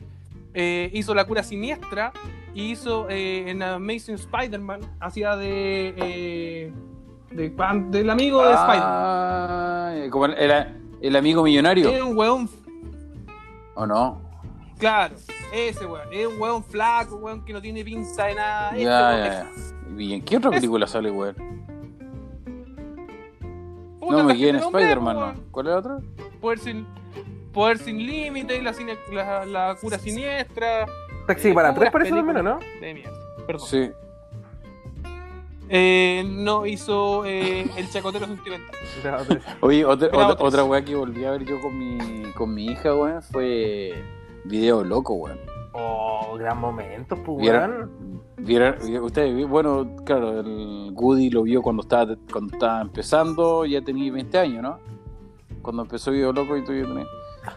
Eh, 0.54 0.90
hizo 0.94 1.14
La 1.14 1.24
cura 1.26 1.42
siniestra 1.42 2.12
y 2.54 2.70
hizo 2.72 3.08
eh, 3.10 3.50
en 3.50 3.62
Amazing 3.62 4.14
Spider-Man, 4.16 4.80
hacía 4.98 5.36
de, 5.36 5.94
eh, 5.96 6.72
de 7.30 7.50
del 7.90 8.10
amigo 8.10 8.42
de 8.44 8.52
Spider-Man. 8.54 8.82
Ah, 8.84 9.92
como 10.10 10.26
era 10.26 10.74
el 11.00 11.16
amigo 11.16 11.42
millonario, 11.42 11.88
Es 11.90 12.02
un 12.02 12.16
weón 12.16 12.48
¿o 13.74 13.86
no? 13.86 14.20
Claro, 14.78 15.14
ese 15.52 15.86
weón. 15.86 16.08
Es 16.12 16.26
un 16.26 16.40
weón 16.40 16.64
flaco, 16.64 17.16
weón, 17.16 17.44
que 17.44 17.52
no 17.52 17.60
tiene 17.60 17.84
pinta 17.84 18.26
de 18.26 18.34
nada. 18.34 18.70
Este 18.70 18.84
Ya, 18.84 19.08
weón 19.08 19.24
ya. 19.24 20.02
¿Y 20.02 20.14
en 20.14 20.22
qué 20.24 20.36
otra 20.36 20.50
película 20.50 20.86
sale, 20.86 21.10
weón? 21.10 21.34
Puta, 24.00 24.12
No 24.16 24.24
me 24.24 24.32
que 24.34 24.38
quedé 24.40 24.50
en 24.50 24.56
Spider-Man. 24.56 25.16
¿no? 25.16 25.34
¿Cuál 25.50 25.66
es 25.66 25.72
la 25.72 25.78
otra? 25.78 25.98
Poder 26.40 26.58
sin, 26.60 26.86
poder 27.52 27.78
sin 27.78 27.98
límite, 27.98 28.62
la, 28.62 28.72
cine- 28.72 28.98
la, 29.12 29.44
la 29.44 29.76
cura 29.80 29.98
siniestra. 29.98 30.86
Taxi 31.26 31.52
para 31.52 31.74
Puras 31.74 31.90
tres 31.90 31.92
parece 31.92 32.12
al 32.14 32.24
menos, 32.24 32.42
¿no? 32.44 32.58
De 32.80 32.94
mierda. 32.94 33.12
Perdón. 33.46 33.66
Sí. 33.68 33.90
Eh, 35.68 36.24
no 36.26 36.64
hizo 36.66 37.24
eh, 37.26 37.68
El 37.76 37.88
Chacotero 37.90 38.26
Sentimental. 38.26 38.74
Oye, 39.60 39.84
otra, 39.84 40.08
otra, 40.08 40.44
otra 40.44 40.64
weá 40.64 40.84
que 40.84 40.94
volví 40.94 41.24
a 41.24 41.32
ver 41.32 41.44
yo 41.44 41.60
con 41.60 41.76
mi, 41.78 42.22
con 42.32 42.54
mi 42.54 42.66
hija, 42.66 42.94
weón, 42.94 43.22
fue 43.22 43.92
Video 44.44 44.82
Loco, 44.84 45.14
weón. 45.14 45.38
Oh, 45.72 46.36
gran 46.38 46.58
momento, 46.58 47.16
pues, 47.22 47.38
¿Vieron? 47.38 47.70
weón. 47.70 48.22
¿Vieron? 48.38 48.76
Ustedes, 49.04 49.34
vi- 49.34 49.44
bueno, 49.44 49.96
claro, 50.04 50.40
el 50.40 50.90
Woody 50.94 51.28
lo 51.30 51.42
vio 51.42 51.60
cuando 51.60 51.82
estaba, 51.82 52.16
cuando 52.32 52.54
estaba 52.54 52.80
empezando, 52.80 53.64
ya 53.66 53.82
tenía 53.82 54.10
20 54.12 54.38
años, 54.38 54.62
¿no? 54.62 54.78
Cuando 55.62 55.82
empezó 55.82 56.10
Video 56.12 56.32
Loco 56.32 56.56
y 56.56 56.64
tú 56.64 56.72
ya 56.72 56.84
tenías. 56.84 57.08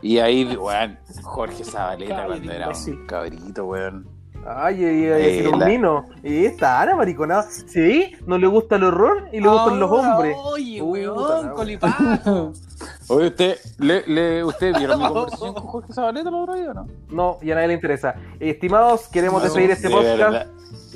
Y 0.01 0.17
ahí, 0.19 0.45
weón, 0.55 0.97
Jorge 1.23 1.63
Zabaleta 1.63 2.15
Cállate, 2.15 2.27
cuando 2.29 2.51
era 2.51 2.65
imbécil. 2.65 2.95
un 2.95 3.05
cabrito, 3.07 3.65
weón. 3.65 4.07
Ay, 4.47 4.83
ay, 4.83 4.85
ay, 4.85 5.03
Eh, 5.05 5.39
ese 5.39 5.49
la- 5.51 5.57
Lumino. 5.57 6.05
Y 6.23 6.45
esta 6.45 6.81
Ana, 6.81 6.95
mariconada. 6.95 7.43
¿Sí? 7.43 8.13
No 8.25 8.37
le 8.37 8.47
gusta 8.47 8.75
el 8.77 8.85
horror 8.85 9.29
y 9.31 9.39
le 9.39 9.47
gustan 9.47 9.79
los 9.79 9.91
hombres. 9.91 10.35
Oye, 10.43 10.81
weón, 10.81 11.45
wea. 11.45 11.51
colipato. 11.53 12.53
Oye, 13.09 13.27
usted, 13.27 13.57
le, 13.77 14.03
le, 14.07 14.43
¿usted 14.43 14.75
vieron 14.77 14.99
mi 14.99 15.07
conversación 15.09 15.53
con 15.53 15.63
Jorge 15.67 15.93
Zabaleta 15.93 16.29
el 16.29 16.35
otro 16.35 16.55
día 16.55 16.71
o 16.71 16.73
no? 16.73 16.87
No, 17.09 17.37
ya 17.43 17.53
a 17.53 17.55
nadie 17.55 17.67
le 17.69 17.73
interesa. 17.75 18.15
Estimados, 18.39 19.07
queremos 19.09 19.41
No, 19.41 19.45
despedir 19.45 19.69
este 19.71 19.87
de 19.89 19.93
podcast. 19.93 20.17
verdad. 20.17 20.47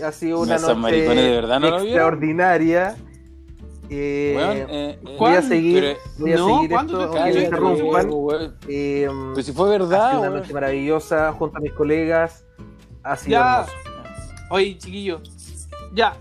Ha 0.03 0.11
sido 0.11 0.39
una 0.41 0.57
noche 0.57 0.73
maricones 0.75 1.23
de 1.23 1.29
verdad 1.31 1.59
no 1.59 1.77
extraordinaria. 1.79 2.95
Eh, 3.89 4.33
Weón, 4.35 4.57
eh, 4.57 4.65
eh, 4.69 4.99
voy 5.03 5.11
a 5.13 5.17
¿cuándo? 5.17 5.41
seguir, 5.47 5.97
voy 6.17 6.33
a 6.33 6.37
No, 6.37 6.47
seguir 6.55 6.69
¿cuándo 6.71 6.99
esto, 7.01 7.11
te 7.13 7.19
aunque 7.19 7.33
me 7.37 7.43
interrumpan. 7.45 8.09
Eh, 8.67 9.07
Pero 9.35 9.43
si 9.43 9.51
fue 9.53 9.67
ha 9.67 9.71
verdad, 9.77 10.09
sido 10.09 10.21
una 10.21 10.29
noche 10.31 10.53
maravillosa 10.53 11.31
junto 11.33 11.57
a 11.57 11.61
mis 11.61 11.71
colegas. 11.73 12.44
Ha 13.05 13.15
sido 13.15 13.31
Ya. 13.39 13.53
hermoso. 13.61 13.73
Oye, 14.49 14.77
chiquillo. 14.77 15.21
Ya. 15.93 16.17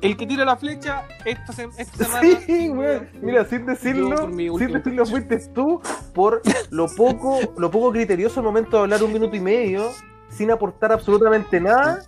El 0.00 0.16
que 0.16 0.26
tira 0.26 0.44
la 0.44 0.56
flecha 0.56 1.02
esta, 1.24 1.52
se- 1.52 1.68
esta 1.76 2.04
semana. 2.04 2.40
Sí, 2.46 2.68
weón. 2.70 3.08
Mira, 3.20 3.44
sin 3.44 3.66
decirlo, 3.66 4.16
sin 4.28 4.72
decirlo 4.72 5.06
fuiste 5.06 5.38
tú 5.54 5.80
por 6.14 6.40
lo 6.70 6.86
poco, 6.88 7.40
lo 7.56 7.70
poco 7.70 7.90
criterioso 7.92 8.40
al 8.40 8.46
momento 8.46 8.76
de 8.76 8.82
hablar 8.84 9.02
un 9.02 9.12
minuto 9.12 9.34
y 9.34 9.40
medio, 9.40 9.90
sin 10.30 10.50
aportar 10.52 10.92
absolutamente 10.92 11.60
nada, 11.60 12.02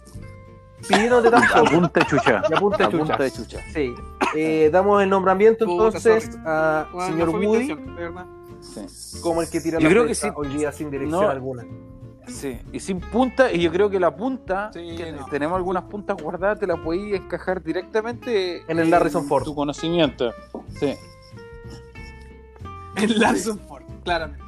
pidiéndote 0.88 1.30
tan 1.32 1.42
A 1.44 1.52
poco. 1.52 1.70
punta 1.72 2.00
de 2.00 2.06
chucha. 2.06 2.42
Y 2.48 2.54
a 2.54 2.60
punta 2.60 2.76
de 2.78 2.84
A 2.84 2.90
chucha. 2.90 3.16
de 3.16 3.30
chucha. 3.32 3.58
Sí. 3.74 3.94
Eh, 4.36 4.70
damos 4.72 5.02
el 5.02 5.10
nombramiento 5.10 5.64
entonces 5.64 6.30
a 6.46 6.86
Bueno, 6.92 7.08
señor 7.10 7.28
Woody. 7.30 7.76
Sí. 8.60 9.20
como 9.22 9.42
el 9.42 9.50
que 9.50 9.60
tira 9.60 9.78
Yo 9.80 9.84
la 9.84 9.90
creo 9.90 10.02
que 10.06 10.14
flecha 10.14 10.28
sí. 10.28 10.32
hoy 10.36 10.48
día 10.48 10.70
sin 10.70 10.90
dirección 10.92 11.22
No. 11.22 11.28
alguna. 11.28 11.64
Sí, 12.28 12.58
y 12.72 12.80
sin 12.80 13.00
punta, 13.00 13.52
y 13.52 13.60
yo 13.60 13.72
creo 13.72 13.90
que 13.90 13.98
la 13.98 14.14
punta, 14.14 14.70
Sí, 14.72 14.94
que 14.96 15.12
no. 15.12 15.26
tenemos 15.26 15.56
algunas 15.56 15.84
puntas 15.84 16.16
guardadas, 16.22 16.58
te 16.60 16.66
la 16.66 16.76
podéis 16.76 17.14
encajar 17.16 17.62
directamente 17.62 18.62
En 18.68 18.78
el 18.78 18.92
Harrison 18.94 19.26
Ford. 19.26 19.44
Tu 19.44 19.54
conocimiento. 19.54 20.30
Sí. 20.78 20.94
El 22.96 23.18
Larson 23.18 23.58
Ford, 23.60 23.82
claramente. 24.04 24.44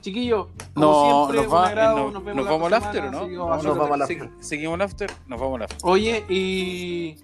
Chiquillo, 0.00 0.48
como 0.74 0.86
No, 0.86 1.26
siempre, 1.26 1.42
nos, 1.42 1.54
va- 1.54 1.60
un 1.62 1.66
agrado, 1.66 1.96
no- 1.98 2.10
nos 2.12 2.24
vemos 2.24 2.44
nos 2.44 2.52
vamos 2.52 2.66
al 2.72 2.74
after, 2.74 3.04
¿o 3.04 3.10
¿no? 3.10 3.20
seguimos 3.24 3.64
Nos 3.64 3.76
vamos 3.78 3.90
al 3.94 4.02
after. 4.02 4.18
Segui- 4.18 4.30
Seguimos 4.40 4.74
al 4.74 4.82
after, 4.82 5.10
nos 5.26 5.40
vamos 5.40 5.56
al 5.56 5.62
after. 5.64 5.78
Oye, 5.82 6.24
y. 6.28 7.16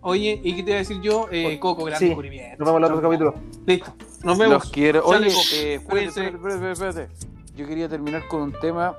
Oye, 0.00 0.40
¿y 0.44 0.54
qué 0.54 0.62
te 0.62 0.70
iba 0.70 0.76
a 0.76 0.78
decir 0.78 1.00
yo? 1.00 1.26
Eh, 1.30 1.58
Coco, 1.58 1.84
gran 1.84 1.98
Sí, 1.98 2.06
descubrimiento. 2.06 2.56
Nos 2.58 2.66
vemos 2.68 2.78
en 2.80 2.84
el 2.84 2.92
otro 2.92 3.08
capítulo. 3.10 3.34
Listo. 3.66 3.94
Nos 4.22 4.38
vemos. 4.38 4.54
Los 4.64 4.70
quiero. 4.70 5.02
Oye, 5.04 5.28
Coco. 5.28 5.40
eh, 5.54 5.74
espérate, 5.74 5.84
Cuídense. 5.88 6.24
espérate, 6.26 6.54
espérate, 6.54 6.72
espérate. 6.90 7.54
Yo 7.56 7.66
quería 7.66 7.88
terminar 7.88 8.28
con 8.28 8.42
un 8.42 8.52
tema 8.52 8.94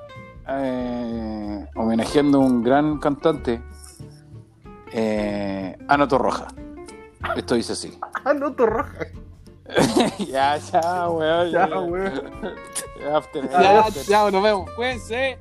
eh, 0.52 1.66
homenajeando 1.74 2.38
a 2.38 2.44
un 2.44 2.62
gran 2.62 2.98
cantante, 2.98 3.62
eh, 4.92 5.76
Ana 5.88 6.08
Torroja. 6.08 6.48
Esto 7.36 7.54
dice 7.54 7.72
así. 7.72 7.98
Ah, 8.22 8.34
no, 8.34 8.50
roja. 8.50 8.92
ya, 10.18 10.58
ya, 10.58 11.08
weón. 11.08 11.50
Ya, 11.50 11.66
weón. 11.66 12.22
After, 13.14 13.50
Ya, 13.50 13.80
after. 13.80 14.02
ya, 14.02 14.30
nos 14.30 14.42
vemos. 14.42 14.70
Cuídense. 14.72 15.38